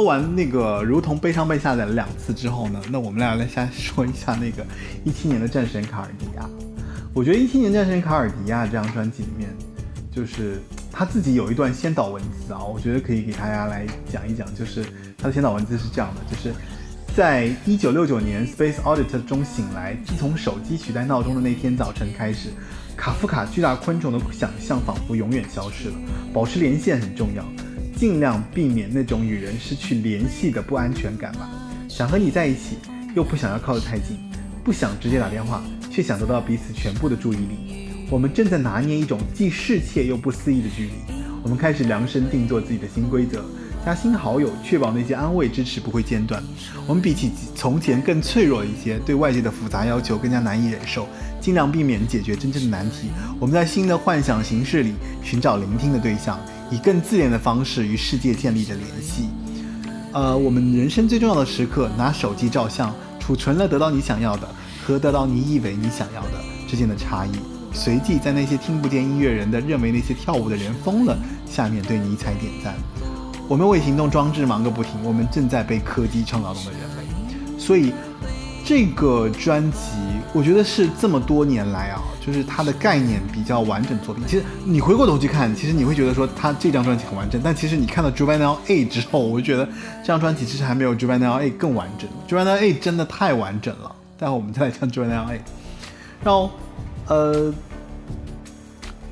[0.05, 4.65] 完那个如同悲伤被下载了两次之后呢，那我们俩来先说一下那个
[5.03, 6.49] 一七年的战神卡尔迪亚。
[7.13, 9.49] 我觉得一七年战神卡尔迪亚这张专辑里面，
[10.11, 10.61] 就是
[10.91, 14.47] 他自己有一段先导文字啊，我觉得可以给大家来讲一讲。
[14.53, 14.85] 就是
[15.17, 16.53] 他的先导文字是这样的，就是
[17.15, 22.49] 在一九六九年 Space Audit 中醒来，自从手机取代闹钟的那天早晨开始，
[22.97, 25.95] 卡夫卡巨大昆虫的想象仿佛永远消失了。
[26.33, 27.45] 保持连线很重要，
[27.95, 31.49] 尽量避免那种与人失去联系的不安全感吧。
[31.87, 32.77] 想和你在一起，
[33.15, 34.17] 又不想要靠得太近，
[34.63, 37.89] 不想直接打电话，却想得到彼此全部的注意力。
[38.09, 40.91] 我们正在拿捏一种既适切又不思议的距离。
[41.41, 43.45] 我们开始量身定做自己的新规则，
[43.85, 46.43] 加新好友，确保那些安慰支持不会间断。
[46.87, 51.07] 我们比起从前更脆弱一些，对外界的复杂要求更加难以忍受，
[51.39, 53.09] 尽量避免解决真正的难题。
[53.39, 54.93] 我们在新的幻想形式里
[55.23, 56.39] 寻找聆听的对象，
[56.71, 59.29] 以更自然的方式与世界建立着联系。
[60.11, 64.47] 呃，我们人生最重要的时刻，拿手机照相，储存了得到你想要的
[64.85, 67.31] 和得到你以为你想要的之间的差异。
[67.73, 72.73] 随即在那些听不见音乐人的、认为那些跳舞的人疯了下面对尼采点赞。
[73.49, 77.59] 我们为行动装置忙个不停，我们正在被科技创造中的人类。
[77.59, 77.91] 所以，
[78.65, 79.77] 这个专辑
[80.33, 84.23] 我觉得是这么多年来啊，就是它的概念比较完整作品。
[84.25, 89.65] 其实你回过头去看，其实你会觉得说它这张专辑很完整，但其实你看到 Juvenile A 之后，我就觉得
[90.01, 92.09] 这张专辑其实还没有 Juvenile A 更完整。
[92.27, 93.95] Juvenile A 真的太完整了。
[94.17, 95.41] 待会我们再来讲 Juvenile A。
[96.23, 96.49] 然后，
[97.07, 97.53] 呃，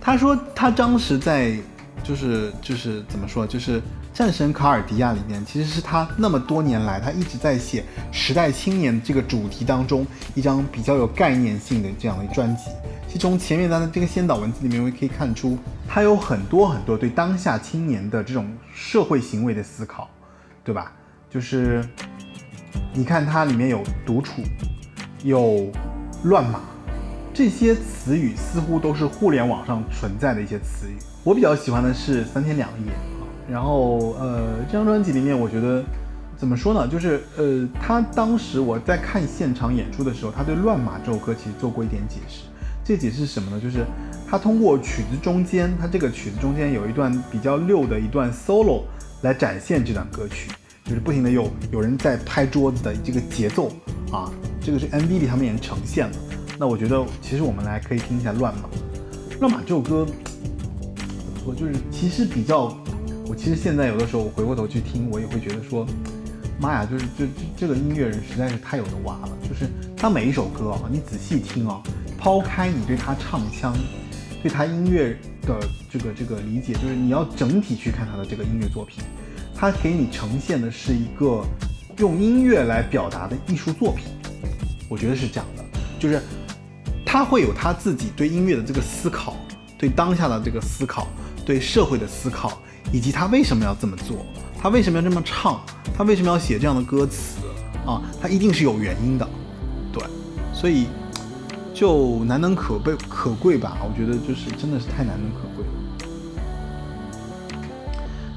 [0.01, 1.55] 他说他当时在
[2.03, 3.79] 就是就是怎么说，就是
[4.13, 12.65] 《战神卡尔迪亚》里面，其实是他那么多年来他一直在写时代青年这个主题当中一张比较有概念性的这样的专辑。
[13.07, 15.57] 其中前面的这个先导文字里面，我们可以看出
[15.87, 20.07] 他有很多很多对当下青年的这种社会行为的思考，
[20.63, 20.91] 对吧？
[21.29, 21.83] 就是
[22.93, 24.43] 你看它里面有独处，
[25.23, 25.71] 有
[26.23, 26.59] 乱码。
[27.33, 30.95] 这些词语似乎都是互联网上存在的一些词语。
[31.23, 32.91] 我比较喜欢的是三天两夜，
[33.49, 35.83] 然后呃，这张专辑里面，我觉得
[36.37, 36.87] 怎么说呢？
[36.87, 42.43] 就是呃，他当时我在看现场演出的时候，他对《乱马》这首歌其实做过一点解释。
[42.85, 43.59] 这解释是什么呢？
[43.61, 43.85] 就是
[44.29, 48.81] 他通过曲子中间，他这个曲子中间有一段比较溜的一段 solo
[49.21, 50.51] 来展现这段歌曲，
[50.83, 53.71] 就是不停的有有人在拍桌子的这个节奏
[54.11, 54.29] 啊，
[54.61, 56.15] 这个是 MV 里他们也呈现了。
[56.59, 58.61] 那我觉得，其实我们来可以听一下《乱马》。
[59.39, 62.77] 《乱马》这首歌，怎么说就是其实比较，
[63.35, 65.85] 其实现在有的时候我回过头去听，我也会觉得说，
[66.59, 69.29] 妈呀，就是这这这个音乐人实在是太有的挖了。
[69.47, 71.81] 就是他每一首歌啊，你仔细听啊，
[72.17, 73.75] 抛开你对他唱腔、
[74.41, 79.03] 对他音乐的这个这个理解，就是你要整体去看他的这个音乐作品，
[79.55, 81.43] 他给你呈现的是一个
[81.97, 84.07] 用音乐来表达的艺术作品。
[84.89, 85.63] 我觉得是这样的，
[85.99, 86.21] 就是。
[87.05, 89.37] 他会有他自己对音乐的这个思考，
[89.77, 91.07] 对当下的这个思考，
[91.45, 92.59] 对社会的思考，
[92.91, 94.17] 以及他为什么要这么做，
[94.59, 95.61] 他为什么要这么唱，
[95.97, 97.39] 他为什么要写这样的歌词
[97.85, 98.01] 啊？
[98.21, 99.27] 他一定是有原因的，
[99.91, 100.03] 对，
[100.53, 100.87] 所以
[101.73, 103.77] 就难能可贵可贵吧？
[103.83, 105.71] 我觉得就是真的是太难能可贵了。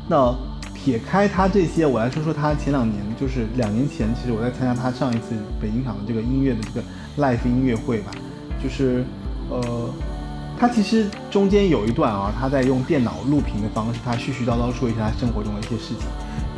[0.09, 0.35] 那
[0.73, 6.83] 撇开他这些，我来说说他前两年，就是两年前，其实我在参加他上一次北京场的这个音乐的这个
[7.19, 8.13] live 音乐会吧。
[8.63, 9.05] 就是，
[9.51, 9.91] 呃，
[10.59, 16.07] 他其实中间有一段啊，他在用电脑录屏的方式，他絮絮叨叨说一下他生活中的一些事情，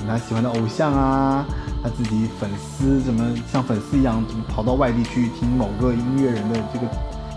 [0.07, 1.45] 他喜欢的偶像啊，
[1.83, 6.87] 他自己粉丝怎么像粉丝一样，怎么跑到外地去听某个音乐人的这个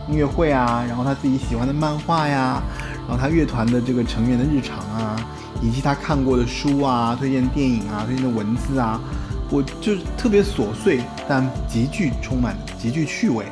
[0.08, 2.62] 音乐会啊，然后他自己喜欢的漫画呀，
[3.08, 5.16] 然后他乐团的这个成员的日常啊，
[5.64, 9.02] 以及他看过的书啊，推荐电影啊，推荐的文字啊，
[9.50, 13.46] 我就是特别琐碎，但极具充满极具趣味。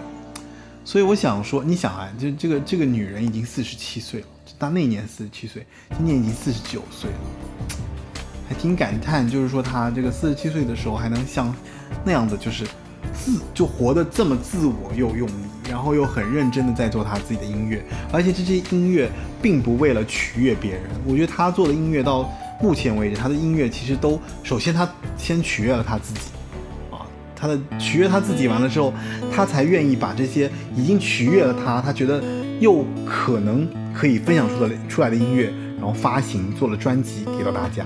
[0.90, 5.64] 所以我想说，你想啊，就这个这个女人已经四十七岁了，她那年四十七岁，
[5.96, 7.18] 今年已经四十九岁了，
[8.50, 11.54] 还挺感叹，就是说她这个四十七岁的时候还能像
[12.04, 12.66] 那样的，就是
[13.14, 19.12] 自就活得这么自我又用力，然后又很认真的在做她自己的音乐，而且这些音乐
[19.44, 20.82] 并不为了取悦别人。
[21.06, 22.28] 我觉得她做的音乐到
[22.64, 26.22] 目前为止，她的音乐其实都首先她先取悦了她自己。
[27.40, 28.94] 他的取悦他自己完了之后，
[29.34, 32.22] 他才愿意把这些已经取悦了他，他觉得
[32.60, 37.86] 又可能可以分享出的出来的音乐，然后发行做了专辑给到大家。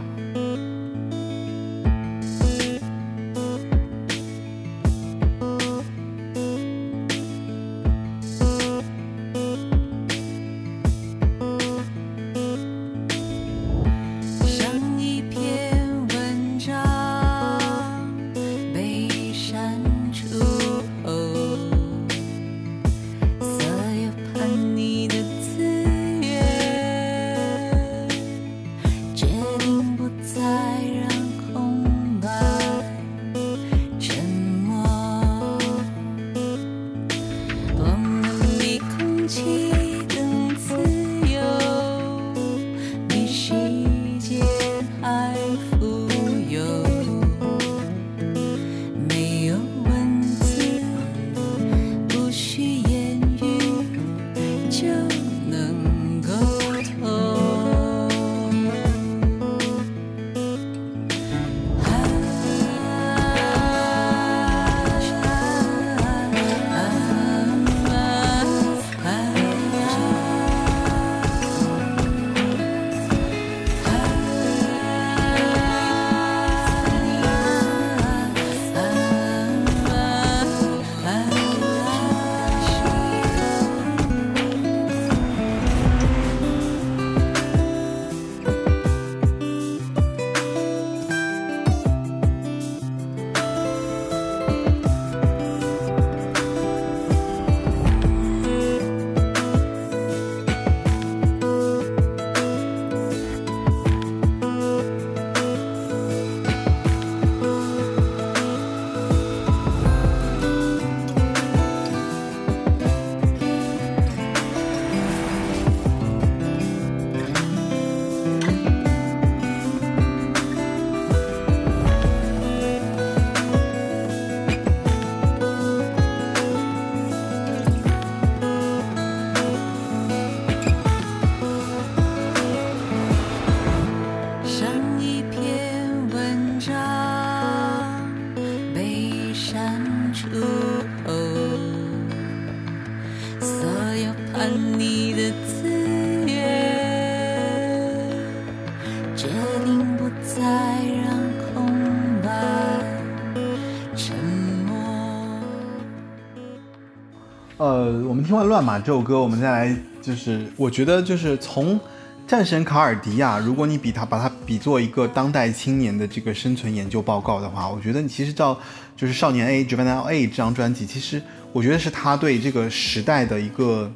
[158.34, 161.80] 听完《乱马》这首歌，我们再来就是，我觉得就是从
[162.26, 168.60] 战神卡尔迪亚，如果你比他把他比作一个当代青年的这个生存研究报告的话，我觉得你其实照
[168.98, 173.92] 就是《少年 A》《Juvenile A》这张专辑，其实我觉得是他对这个时代的一个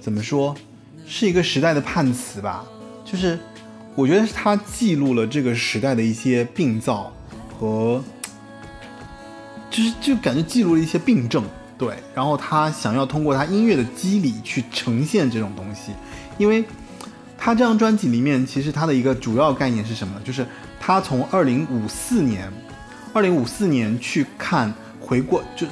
[0.00, 0.56] 怎么说，
[1.06, 2.64] 是一个时代的判词吧，
[3.04, 3.38] 就是
[3.94, 7.12] 我觉得是他记录了这个时代的一些病灶
[7.56, 8.02] 和。
[9.70, 11.44] 就是就感觉记录了一些病症，
[11.78, 15.92] 对，然后他想要通过他音乐的机理去呈现这种东西，
[16.36, 16.64] 因为
[17.38, 20.20] 他这张专辑里面其实他的一个主要概念是什么呢？
[20.24, 20.44] 就是
[20.80, 22.52] 他从二零五四年，
[23.14, 25.66] 二零五四年去看回过，就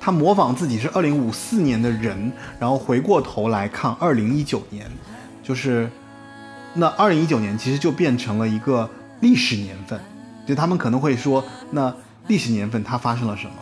[0.00, 4.90] 他模仿自己是二零五四年的人，然后回过头来看二零一九年，
[5.42, 5.90] 就是
[6.74, 8.88] 那二零一九年其实就变成了一个
[9.20, 10.00] 历史年份，
[10.46, 11.94] 就他们可能会说那。
[12.28, 13.54] 历史年份它发生了什么？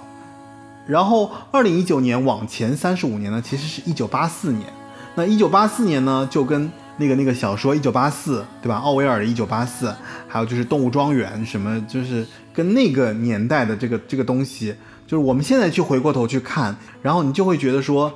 [0.91, 4.67] 然后二零一九年往前三十五年呢，其实是一九八四年。
[5.15, 8.75] 那一九八四年呢，就跟那个那个小说《一九八四》，对吧？
[8.77, 9.87] 奥威尔的《一九八四》，
[10.27, 14.75] 还有就是《动物庄园》什么，就是跟那个年代的这个这个东西，
[15.07, 18.13] 就是我们现在去回过头去看，然后你就会觉得说，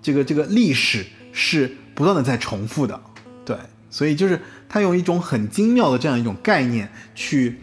[0.00, 2.98] 这个这个历史是不断的在重复的，
[3.44, 3.56] 对。
[3.90, 7.58] 所以就是他用一种很精妙的这样一种概念去。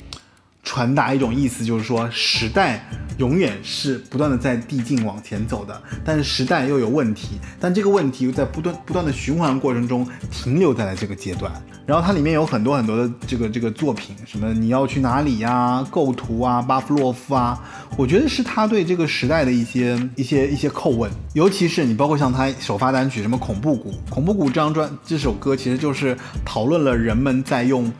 [0.63, 2.83] 传达一种意思，就是说时代
[3.17, 11.51] 永远是不断的在递进往前走的，但是时代又有问题，但这个问题又在不断不断的循环过程中停留在了这个阶段。
[11.85, 17.61] 然后它里面有很多很多的这个这个作品，什么你要去哪里呀、构图啊、巴甫洛夫啊，
[17.97, 27.91] 我觉得是他对这个时代的一些一些一些叩问，尤其是你包括像他首发单曲什么恐怖谷，恐怖谷这张专这首歌其实就是讨论了人们在用。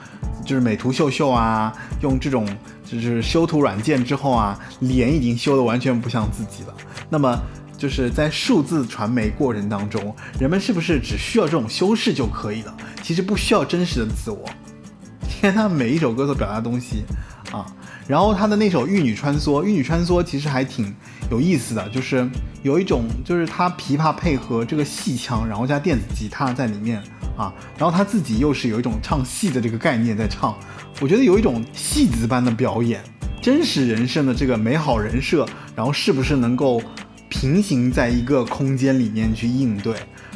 [0.46, 2.48] 就是美图秀秀啊，用这种
[2.86, 6.74] 就是修图软件之后啊，脸已经修的完全不像自己了。
[7.10, 7.40] 那么
[7.78, 12.76] 就是在数字传媒过程当中，人们是不是只需要这种修饰就可以了？
[13.02, 14.50] 其实不需要真实的自我。
[15.28, 17.04] 天，他每一首歌所表达的东西
[17.52, 17.66] 啊，
[18.08, 20.94] 然后他的那首《玉女穿梭》，《玉女穿梭》其实还挺
[21.30, 22.30] 有意思的，就是
[22.62, 27.04] 有一种就是他琵琶配合这个戏腔，然后加电子吉他在里面。
[27.36, 30.56] 啊，然后他自己又是有一种唱戏的这个概念在唱，
[31.02, 33.04] 我觉得有一种戏子般的表演，
[33.42, 36.82] 真实人生的这个美好人设，然后是不是能够
[37.30, 39.96] 平行在一个空间里面去应对？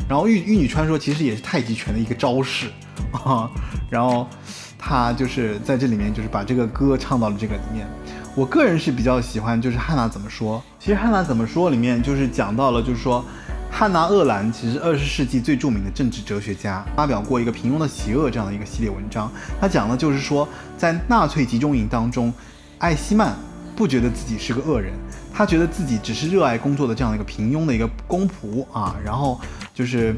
[0.09, 2.67] 然后玉玉女传说其实也是太极拳的一个招式
[3.11, 3.49] 啊，
[3.89, 4.27] 然后
[4.77, 7.87] 他就是在这里面就是把这个歌唱到了这个里面。
[8.35, 13.23] 我个人是比较喜欢就是汉娜怎么说，其实汉娜怎么说里面就是讲到了就是说。
[13.69, 19.31] 汉娜·厄兰其实二十世纪最著名的政治哲学家，发表过一个《平庸的邪恶》这样的一个系列文章。
[19.61, 22.33] 他讲的就是说，在纳粹集中营当中，
[22.79, 23.35] 艾希曼
[23.75, 24.93] 不觉得自己是个恶人，
[25.31, 28.95] 他觉得自己只是热爱工作的这样的一个平庸的一个公仆啊。
[29.05, 29.39] 然后
[29.75, 30.15] 就是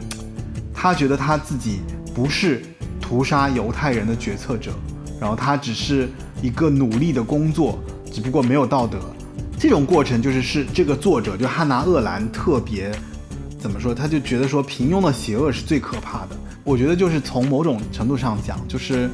[0.74, 1.82] 他觉得他自己
[2.16, 2.64] 不是
[3.02, 4.72] 屠杀犹太人的决策者，
[5.20, 6.08] 然后他只是
[6.42, 7.78] 一个努力的工作，
[8.10, 8.98] 只不过没有道德。
[9.60, 12.90] 这种过程就是是这个作者就汉娜·厄兰特别。
[13.60, 13.94] 怎么说？
[13.94, 16.30] 他就觉得说平庸的邪恶是最可怕的。
[16.64, 19.10] 我觉得就是从某种程度上讲，就是，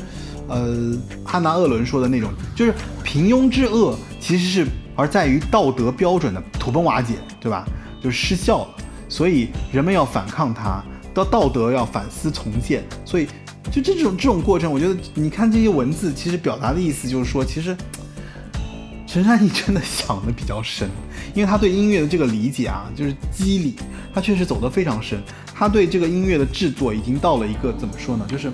[0.47, 0.93] 呃，
[1.23, 2.73] 汉娜·厄伦说的那种，就是
[3.03, 7.65] 平庸之恶其实是而在于道德标准的土崩瓦解，对吧？
[8.01, 8.75] 就是失效了。
[9.09, 12.83] 所以人们要反抗它，到道德要反思重建。
[13.03, 13.27] 所以
[13.71, 17.75] 就这种这种过程，我觉得你看这些文字，其实表达的意思就是说，其实。
[19.15, 20.89] 陈珊妮真的想的比较深，
[21.33, 23.73] 因为他对音乐的这个理解啊，就是机理，
[24.13, 25.17] 他确实走得非常深。
[25.53, 28.25] 他对这个音乐的制作已经到了一个怎么说呢？
[28.27, 28.51] 就是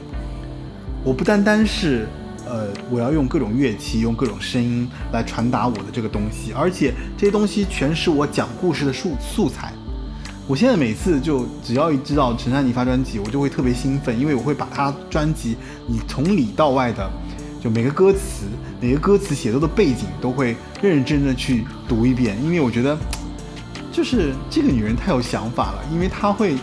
[1.03, 2.07] 我不单单是
[2.47, 9.73] 呃，我要用各种乐器，用各种声音来传达我的这个东西，而且这些东西全是我讲故事的素素材。
[10.47, 15.55] 我现在每次就只要一知道陈珊妮发专辑，我就会特别兴奋，因为我会把他专辑
[15.87, 17.09] 你从里到外的。
[17.61, 18.47] 就每个歌词，
[18.81, 22.97] 每个歌词写作的背景都会认认真真的去读一遍，因为我觉得，
[23.91, 26.55] 就是这个女人太有想法了，因为她会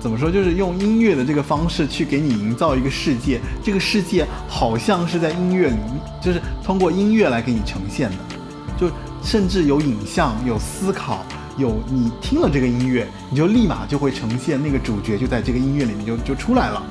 [0.00, 5.76] 怎么说，就是用音乐的这个方式去给你营造一个世界，这个世界好像是在音乐里，
[6.22, 8.16] 就是通过音乐来给你呈现的，
[8.80, 8.90] 就
[9.22, 11.26] 甚至有影像、有思考、
[11.58, 16.82] 有你听了这个音乐，你就立马就会呈现那个主角就在这个音乐里面就就出来了，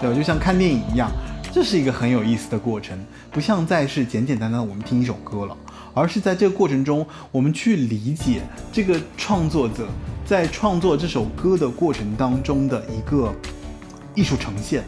[0.00, 0.16] 对吧？
[0.16, 1.12] 就像看电影一样。
[1.52, 2.96] 这是一个很有意思的过程，
[3.32, 5.56] 不像再是简简单单我们听一首歌了，
[5.92, 8.40] 而是在这个过程中，我们去理解
[8.72, 9.88] 这个创作者
[10.24, 13.34] 在创作这首歌的过程当中的一个
[14.14, 14.84] 艺术呈现，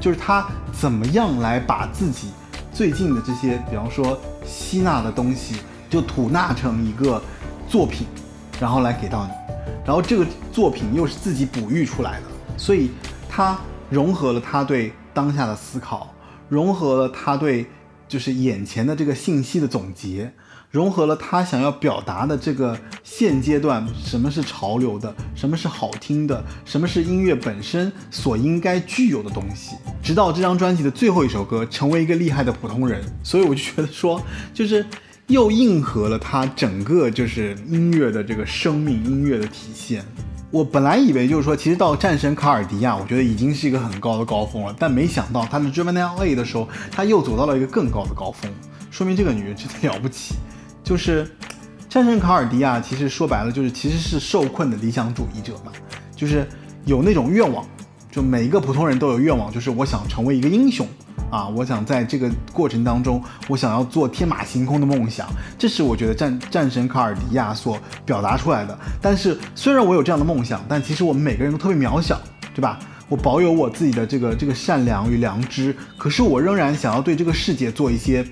[0.00, 2.30] 就是他怎么样来把自己
[2.72, 7.22] 最近的这些，比方说吸纳的东西，就吐纳成一个
[7.68, 8.08] 作品，
[8.60, 9.32] 然后来给到你。
[9.86, 12.26] 然后这个作品又是自己哺育出来的，
[12.56, 12.90] 所以
[13.28, 13.56] 它
[13.88, 16.14] 融合了他对当下的思考，
[16.48, 17.66] 融合了他对
[18.08, 20.32] 就是眼前的这个信息的总结，
[20.70, 22.74] 融合了他想要表达的这个
[23.04, 29.76] 现阶段什么是潮流的，什么是好听的，什么是音乐本身所应该具有的东西。
[30.02, 34.22] 直到这张专辑的最后一首歌《成为一个厉害的普通人》，所以我就觉得说，
[34.54, 34.86] 就是
[35.26, 40.02] 又应和了他整个就是音乐的这个生命，音乐的体现。
[40.52, 48.50] 我本来以为就是说，其实到战神卡尔迪亚，我觉得已经是一个很高的高峰了，但没想到他的 Driven LA 的时候，他又走到了一个更高的高峰，
[48.90, 50.34] 说明这个女人真的了不起。
[50.82, 51.30] 就是
[51.88, 55.70] 战神卡尔迪亚，其实说白了就是其实是受困的理想主义者嘛，
[56.16, 56.44] 就是
[56.84, 57.64] 有那种愿望，
[58.10, 60.84] 就每一个普通人都有愿望，就是我想成为一个英雄
[61.30, 65.28] 啊，我想在这个过程当中，我想要做天马行空的梦想，
[65.58, 68.78] 这是我觉得战战神卡尔迪亚所表达出来的。
[69.00, 72.20] 但是虽然我有这样的梦想，但其实我们每个人都特别渺小，
[72.54, 72.78] 对吧？
[73.08, 78.24] 我保有我自己的这个这个善良与良知，可是我仍然想要对这个世界做一些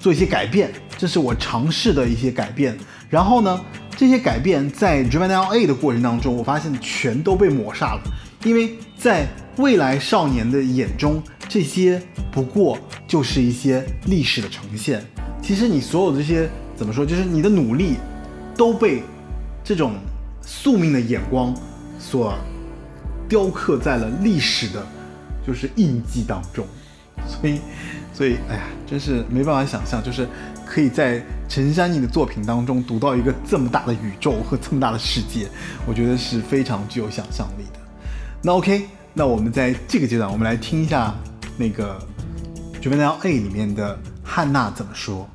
[0.00, 2.76] 做一些改变，这是我尝试的一些改变。
[3.08, 3.60] 然后呢，
[3.96, 8.00] 这些改变在 Driven LA 的过程当中，我发现全都被抹杀了，
[8.42, 9.28] 因为在
[9.58, 12.00] 未来少年的眼中，这些
[12.30, 12.78] 不过
[13.08, 15.04] 就是一些历史的呈现。
[15.42, 17.96] 其实你所有这些怎么说，就是你的努力
[18.56, 19.02] 都被
[19.64, 19.94] 这种
[20.40, 21.52] 宿命的眼光
[21.98, 22.38] 所
[23.28, 24.86] 雕刻在了历史的，
[25.44, 26.64] 就是印记当中。
[27.26, 27.58] 所以，
[28.14, 30.28] 所以，哎呀，真是没办法想象，就是
[30.64, 35.48] 可以在陈珊妮的作品当中读到一个这么大的宇宙和这么大的世界，
[35.84, 37.80] 我觉得是非常具有想象力的。
[38.40, 41.12] 那 OK，那我们在这个阶段，我们来听一下
[41.60, 42.00] 那个
[42.80, 45.28] 《绝命镖 A》里面的汉娜怎么说。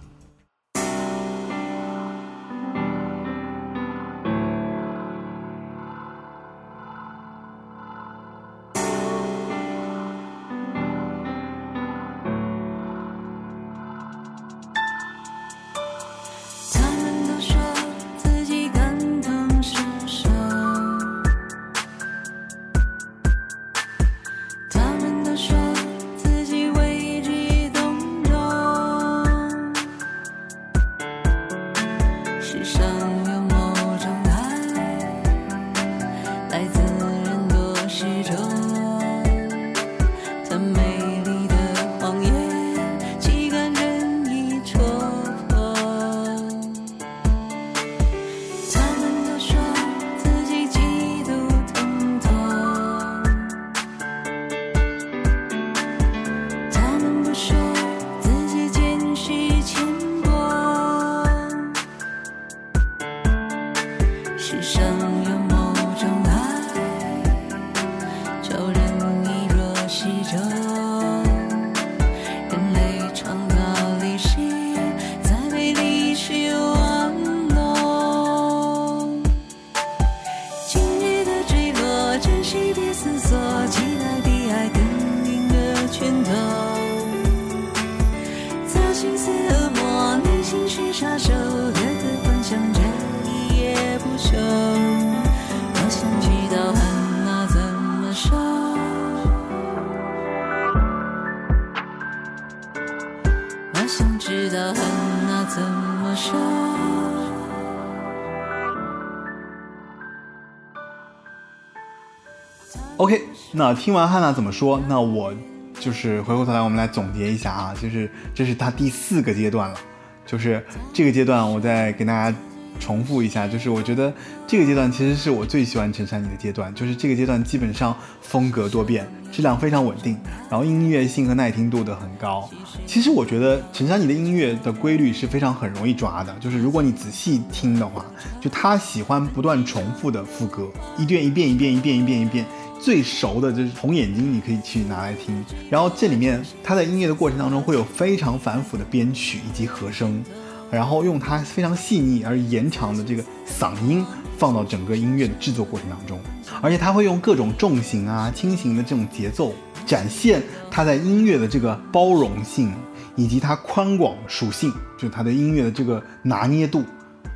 [113.58, 115.34] 那听完汉娜怎么说，那我
[115.80, 119.78] 就是回过头来，我们来总结一下啊，就是这是他第四个阶段了，
[120.26, 120.62] 就是
[120.92, 122.38] 这个阶段，我再跟大家
[122.82, 124.14] 重复一下，就是我觉得
[124.46, 130.18] 这个阶段其实是我最喜欢陈珊妮的阶段，就是这个阶段基本上风格多变，质量非常稳定，
[130.50, 132.50] 然后音乐性和耐听度的很高。
[132.86, 138.06] 其实我觉得陈珊妮的音乐的规律是非常很容易抓的，就是如果你仔细听的话，
[138.42, 140.68] 就她喜欢不断重复的副歌，
[140.98, 142.46] 一遍一遍一遍一遍一遍一遍。
[142.86, 145.44] 最熟的就是《红眼睛》，你可以去拿来听。
[145.72, 150.24] 然后这里面他在音乐的过程当中会有非常繁复的编曲以及和声，
[150.70, 154.06] 然后用他非常细腻而延长的这个嗓音
[154.38, 156.20] 放到整个音乐的制作过程当中，
[156.62, 162.72] 而且他会用各种重型啊、轻型的这种节奏，展现他在音乐的这个包容性
[163.16, 166.84] 以及它宽广属性，就是他的音乐的这个拿捏度，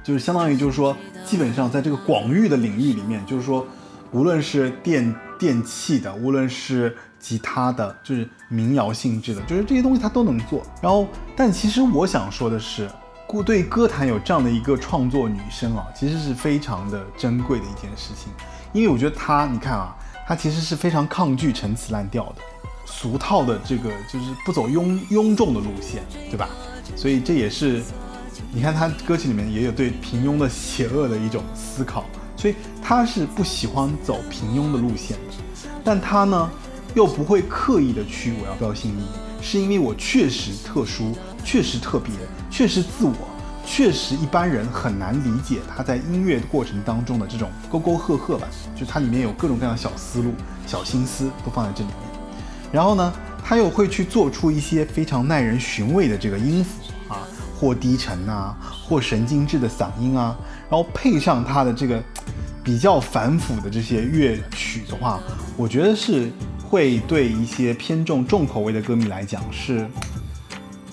[0.04, 0.96] 就是相当于就是说，
[1.26, 3.66] 基本上在这个广域的领域里面，就是说。
[4.12, 10.62] 无论是电电器的，无论是吉他的，就是民谣性质的，就是这些东西他都能做。
[10.82, 12.90] 然后，但其实我想说的是，
[13.26, 18.32] 故对歌坛有这样的一个创作女生啊，其实是非常的珍贵的一件事情。
[18.74, 19.96] 因为我觉得她，你看啊，
[20.28, 22.42] 她其实是非常抗拒陈词滥调的、
[22.86, 26.50] 俗套的这个，就是不走庸庸众的路线，对吧？
[26.96, 27.82] 所以这也是，
[28.52, 32.06] 你看她歌曲里面也有对平庸的邪恶的一种思考，
[32.40, 36.50] 所以他是不喜欢走平庸的路线的，但他呢，
[36.94, 41.14] 又不会刻意的去我要标新立异，是因为我确实特殊，
[41.44, 42.14] 确实特别，
[42.50, 43.14] 确实自我。
[43.66, 50.34] 确实，一般人很难理解他在音乐过程当中的这种沟沟壑壑吧，就它里面有各种各样的小思路、
[50.66, 51.98] 小心思都放在这里面。
[52.72, 53.14] 然后呢，
[53.44, 56.72] 他又会去做出一些非常耐人寻味的这个音符
[57.14, 57.28] 啊，
[57.60, 58.56] 或低沉啊，
[58.88, 60.34] 或神经质的嗓音啊，
[60.70, 62.02] 然后配上他的这个
[62.64, 65.20] 比较繁复的这些乐曲的话，
[65.58, 66.32] 我觉得是
[66.64, 69.86] 会对一些偏重重口味的歌迷来讲是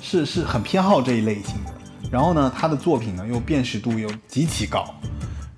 [0.00, 1.72] 是是很偏好这一类型的。
[2.10, 4.92] 然后呢，他的作品呢又辨识度又极其高，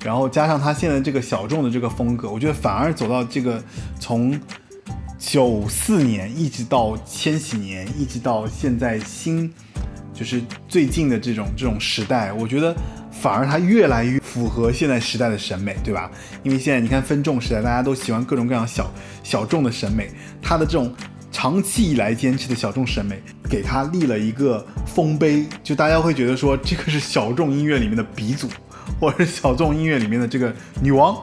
[0.05, 3.63] 然后加上他现在这个小众的这个风格，我觉得反而走到这个
[3.99, 4.39] 从
[5.19, 9.53] 九四年一直到千禧年，一直到现在新
[10.19, 12.75] 就是最近的这种这种时代，我觉得
[13.13, 16.11] 反而它越来越符合现在时代的审美，对吧？
[16.43, 18.91] 因为现在你看分众时代，大家都喜欢各种各样小
[19.23, 20.11] 小众的审美，
[20.43, 20.93] 他的这种。
[21.31, 28.49] 长期以来坚持的小众审美，给他立了一个丰碑，就大家会觉得说这个是小众音乐里面的鼻祖，
[28.99, 31.17] 或者是小众音乐里面的这个女王，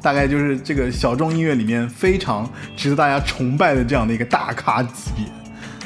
[0.00, 5.26] 大概就是这个小众音乐里面非常值得大家崇拜的这样的一个大咖级别。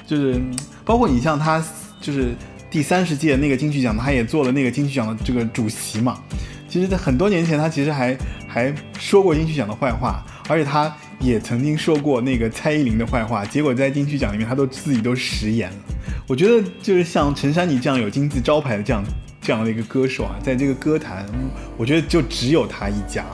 [0.07, 0.41] 就是
[0.85, 1.65] 包括你像他，
[1.99, 2.35] 就是
[2.73, 6.21] 第三十届那个金曲奖，他也做了那个金曲奖的这个主席嘛。
[6.67, 8.17] 其实，在很多年前，他其实还
[8.49, 10.93] 还说过金曲奖的坏话，而且他。
[11.21, 15.77] 也曾经说过那个蔡依林的坏话，结果在金曲奖里面他都自己都食言了。
[16.27, 19.05] 我觉得就是像陈珊妮这样有金字招牌的这样
[19.41, 21.25] 这样的一个歌手啊，在这个歌坛，
[21.77, 23.25] 我觉得就只有他一家，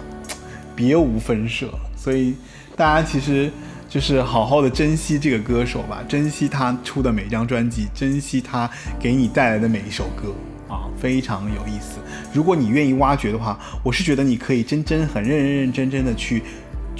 [0.76, 1.70] 别无分舍。
[1.96, 2.34] 所以
[2.76, 3.50] 大家其实
[3.88, 8.70] 就是好好的珍惜这个歌手吧，珍惜他出的每张专辑，珍惜他
[9.00, 10.34] 给你带来的每一首歌
[10.68, 11.98] 啊，非常有意思。
[12.32, 16.42] 如果你愿意挖掘的话，我是觉得你可以真真很认认认真真的去。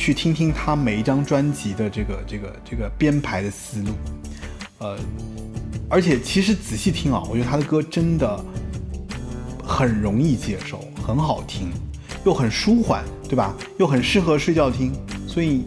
[0.01, 3.91] 去听听他每一张专辑的这个这个这个编排的思路，
[4.79, 4.97] 呃，
[5.91, 8.41] 而且其实仔细听啊，我觉得他的歌真的
[9.61, 11.73] 很容易接受，很好听，
[12.25, 13.53] 又很舒缓，对吧？
[13.77, 14.93] 又很适合睡觉听，
[15.27, 15.65] 所以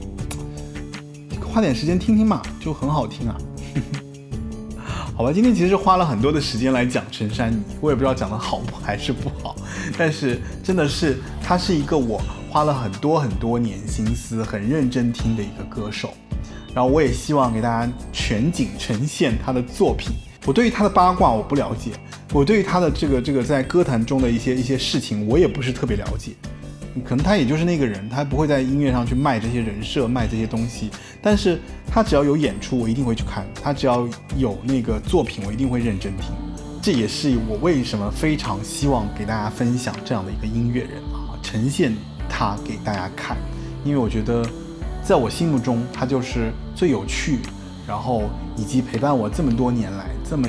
[1.52, 3.38] 花点时间听听嘛，就很好听啊。
[5.14, 9.56] 好吧，今天其实花了很多的时间来讲陈珊妮，我也不知道讲的好还是不好，
[9.98, 12.22] 但是真的是他是一个我。
[12.50, 16.14] 花了很多很多年心思，很认真听的一个歌手，
[16.74, 20.12] 然后我也希望给大家全景呈现他的作品。
[20.46, 21.92] 我对于他的八卦我不了解，
[22.34, 26.34] 我对于他的这个这个在歌坛中的一些一些事情我也不是特别了解。
[27.04, 30.90] 可能他也就是那个人，他不会在音乐上去卖这些人设，卖这些东西。
[31.22, 34.08] 但是他只要有演出，我一定会去看；他只要
[34.38, 36.32] 有那个作品，我一定会认真听。
[36.82, 41.94] 这也是我为什么非常希望给大家分享这样的一个音乐人啊，呈现。
[42.34, 43.36] 他给大家看，
[43.84, 44.48] 因为我觉得，
[45.04, 47.40] 在我心目中，他就是最有趣，
[47.86, 48.24] 然后
[48.56, 50.48] 以及陪伴我这么多年来这么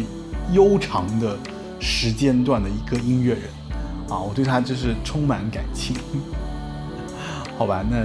[0.53, 1.37] 悠长的
[1.81, 3.43] 时间段的一个音乐人
[4.13, 5.97] 啊，我对他就是充满感情。
[7.57, 7.97] 好吧，那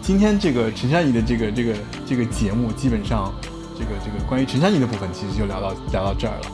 [0.00, 1.74] 今天这个陈珊妮的这个这个
[2.06, 3.32] 这个节目，基本上
[3.78, 6.52] 这个这个关于陈珊妮的部分，其实就聊到聊到这儿了。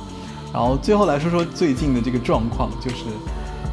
[0.52, 3.04] 然后最后来说说最近的这个状况，就是。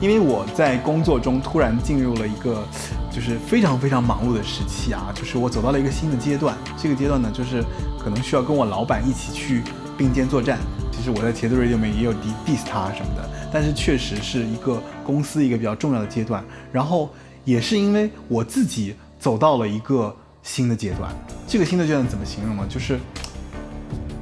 [0.01, 2.61] 因为我在工作中突然进入了一个，
[3.10, 6.57] 就是非常非常忙碌的时期啊，就是我走到了一个新的阶段。
[6.76, 7.64] 这个阶段呢，就是
[7.97, 9.64] 可能需要跟我老板一起去
[9.97, 10.60] 并肩作战。
[10.91, 16.44] 其实我在茄子瑞里面也有 diss 他什么的，但是确实是一个公司一个比较重要的阶段。
[16.72, 17.10] 然后
[17.46, 21.10] 也是因为我自己走到了一个新的阶段。
[21.48, 22.66] 这个新的阶段怎么形容呢？
[22.68, 23.00] 就是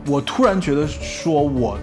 [0.06, 1.80] 我突然觉得说，我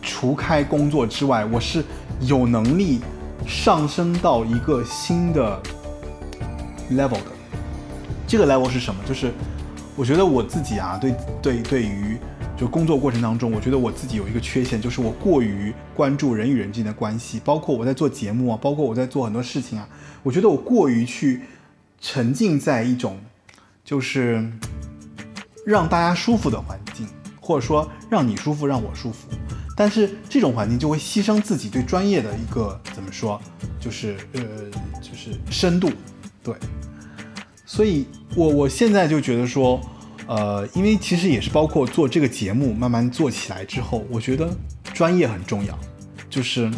[0.00, 1.84] 除开工作之外，我是
[2.20, 3.00] 有能力。
[3.44, 5.60] 上升到一个新的
[6.92, 7.32] level 的，
[8.24, 9.02] 这个 level 是什么？
[9.04, 9.32] 就是
[9.96, 11.12] 我觉得我自己啊，对
[11.42, 12.16] 对对于
[12.62, 19.88] 就工作过程当中，我觉得我自己有一个缺陷，就是我过于关注人与人之间的关系，包括我在做节目啊，包括我在做很多事情啊，
[20.22, 21.42] 我觉得我过于去
[22.00, 23.18] 沉浸在一种
[23.84, 24.48] 就是
[25.66, 27.04] 让大家舒服的环境，
[27.40, 29.26] 或者说让你舒服，让我舒服。
[29.76, 33.42] 但是这种环境就会牺牲自己对专业的一个怎么说，
[33.80, 34.40] 就是呃，
[35.00, 35.90] 就是深度，
[36.44, 36.54] 对。
[37.66, 38.06] 所以
[38.36, 39.80] 我我现在就觉得说，
[40.26, 44.48] 呃，因为其实也是包括做这个节目慢慢做起来之后，我觉得
[44.92, 45.78] 专业很重要，
[46.30, 46.70] 就是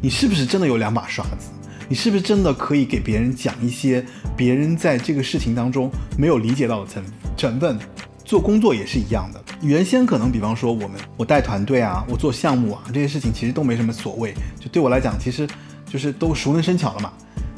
[0.00, 1.50] 你是不是真的有两把刷子？
[1.88, 4.04] 你是不是真的可以给别人讲一些
[4.36, 7.04] 别人在这个事情当中没有理解到的成
[7.36, 7.78] 成分？
[8.24, 9.44] 做工作也是一样的。
[9.60, 14.32] 原先可能，比方说我们我带团队啊，我做项目啊，这些事情其实都没什么所谓。
[14.58, 15.46] 就对我来讲，其实
[15.86, 17.12] 就是都熟能生巧了嘛。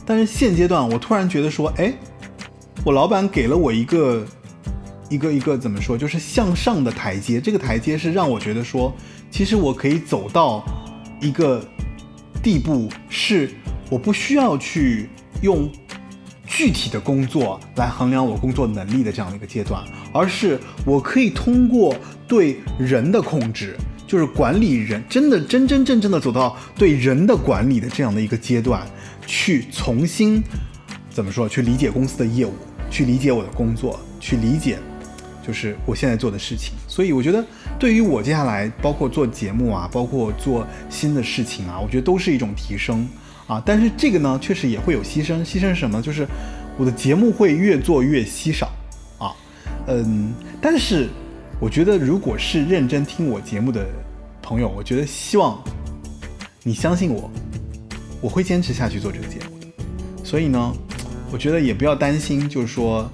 [0.05, 1.93] 但是现阶段，我突然觉得说，哎，
[2.85, 4.27] 我老板给了我一个
[5.09, 7.41] 一个一个怎么说，就是向上的台阶。
[7.41, 8.95] 这个台阶是让我觉得说，
[9.31, 10.65] 其实我可以走到
[11.21, 11.65] 一个
[12.43, 13.51] 地步，是
[13.89, 15.09] 我不需要去
[15.43, 15.71] 用
[16.47, 21.95] 具体的工作来衡量我工作能力的这样的一个阶段，而是我可以通过
[22.27, 23.77] 对人的控制，
[24.07, 28.85] 就是管理人，真的真真正正的走到对人的管理的这样的一个阶段，
[29.27, 30.43] 去重新
[31.11, 32.53] 怎么说，去理解公司的业务，
[32.91, 34.79] 去理解我的工作，去理解
[35.47, 36.75] 就是我现在做的事情。
[36.89, 37.45] 所以我觉得，
[37.79, 43.09] 对于我接下来包括做节目啊，包括做新的事情啊，我觉得都是一种提升
[43.47, 43.63] 啊。
[43.65, 46.03] 但是这个呢，确实也会有牺牲，牺牲什么？
[46.03, 46.27] 就是
[46.77, 48.71] 我的节目会越做越稀少
[49.19, 49.31] 啊。
[49.87, 51.09] 嗯，但是
[51.61, 53.87] 我觉得，如果是认真听我节目的
[54.43, 55.63] 朋友，我觉得希望
[56.63, 57.31] 你相信我，
[58.21, 59.67] 我会坚持下去做这个节目的。
[60.25, 60.73] 所以呢，
[61.31, 63.09] 我觉得也不要担心，就是说，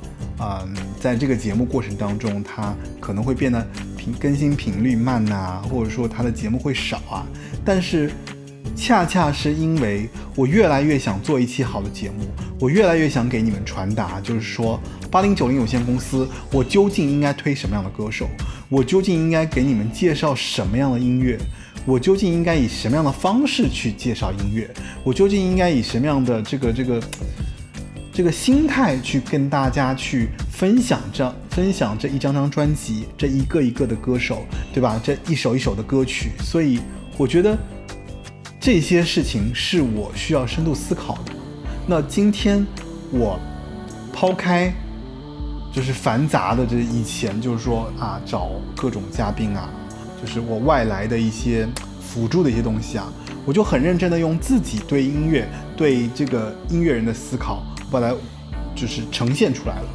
[0.45, 3.65] 嗯，在这个节目过程当中，它可能会变得
[3.97, 7.25] 频更新频率慢呐、或者说它的节目会少啊。
[7.65, 8.11] 但是，
[8.75, 12.27] 恰恰是因为我越来越想做一期好的节目，
[12.59, 14.81] 我越来越想给你们传达，就是说，
[15.13, 18.27] 八零九零有限公司，我究竟应该推什么样的歌手？
[18.69, 21.39] 我究竟应该给你们介绍什么样的音乐？
[21.85, 24.69] 我究竟应该以什么样的方式去介绍音乐？
[25.05, 27.01] 我究竟应该以什么样的这个这个
[28.13, 35.01] 这个心态去跟大家去分享这分享这一张张专辑，这一个一个的歌手，对吧？
[35.03, 36.79] 这一首一首的歌曲，所以
[37.17, 37.57] 我觉得
[38.61, 41.33] 这些事情是我需要深度思考的。
[41.87, 42.67] 那今天
[43.11, 43.41] 我
[44.13, 44.71] 抛开
[45.73, 49.71] 就是繁杂的这以前就是说啊找各种嘉宾啊，
[50.21, 51.67] 就是我外来的一些
[51.99, 53.11] 辅助的一些东西啊，
[53.47, 58.13] 我就很认真的用自己对音乐对这个音乐人的思考，把它
[58.75, 59.87] 就是呈现出来了。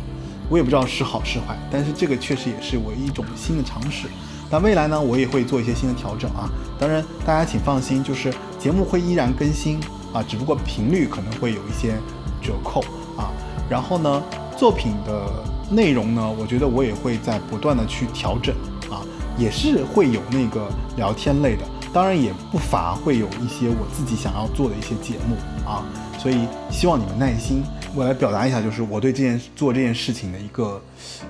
[0.50, 4.08] 我也不知道是好是坏，但是这个确实也是我一种新的尝试。
[4.50, 6.50] 那未来呢，我也会做一些新的调整啊。
[6.80, 9.78] 当然，大家请放心，就是节目会依然更新
[10.14, 11.96] 啊，只不过频率可能会有一些
[12.42, 12.80] 折扣
[13.18, 13.28] 啊。
[13.70, 14.24] 然后呢，
[14.56, 18.56] 作品的内容呢，我觉得我也会在不断的去调整
[18.90, 19.04] 啊，
[19.38, 25.36] 也是会有那个聊天类的，当然也不乏会有一些我自己想要做的一些节目
[25.70, 25.84] 啊。
[26.28, 27.64] 所以希望你们耐心，
[27.96, 30.82] 我来表达一下，就是我对这件做这件事情的一个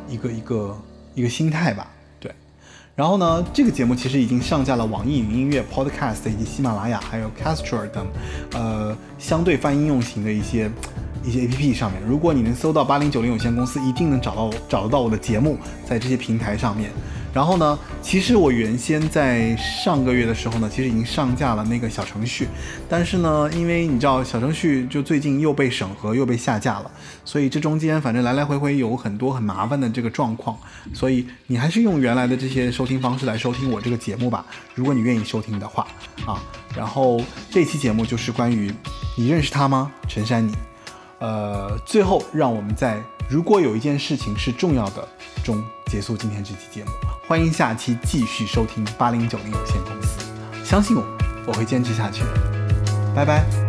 [0.10, 0.78] 一个一个
[1.14, 1.88] 一个心态吧。
[2.20, 2.32] 对，
[2.96, 8.08] 然后呢，这个节目其实已经上架了网易云音乐、Podcast 以及喜马拉雅，还有 Castro 等，
[8.54, 10.68] 呃，相对泛应用型的一些
[11.24, 12.02] 一些 APP 上面。
[12.02, 16.90] 如果你能搜到八零九零有限公司，一定能找到找得到我的节目，在这些平台上面。
[17.38, 22.48] 然后呢，其实我原先在上个月的时候呢，其实已经上架了那个小程序，
[22.90, 26.90] 但是呢，因为你知道小程序就最近又被审核又被下架了，
[27.24, 30.58] 所以这中间反正来来回回有很多很麻烦的这个状况，
[30.96, 34.44] 所以你还是用原来的这些收听方式来收听我这个节目吧，
[34.74, 35.86] 如果你愿意收听的话
[36.26, 36.42] 啊。
[36.76, 38.74] 然后这期节目就是关于
[39.16, 39.92] 你认识他吗？
[40.08, 40.56] 陈珊妮。
[41.20, 43.00] 呃，最后让我们在
[43.30, 45.08] 如果有一件事情是重要的
[45.48, 46.92] 中结束今天这期节目。
[47.26, 50.20] 欢迎下期继续收听八零九零有限公司，
[50.62, 51.04] 相信我，
[51.46, 53.14] 我会坚持下去的。
[53.16, 53.67] 拜拜。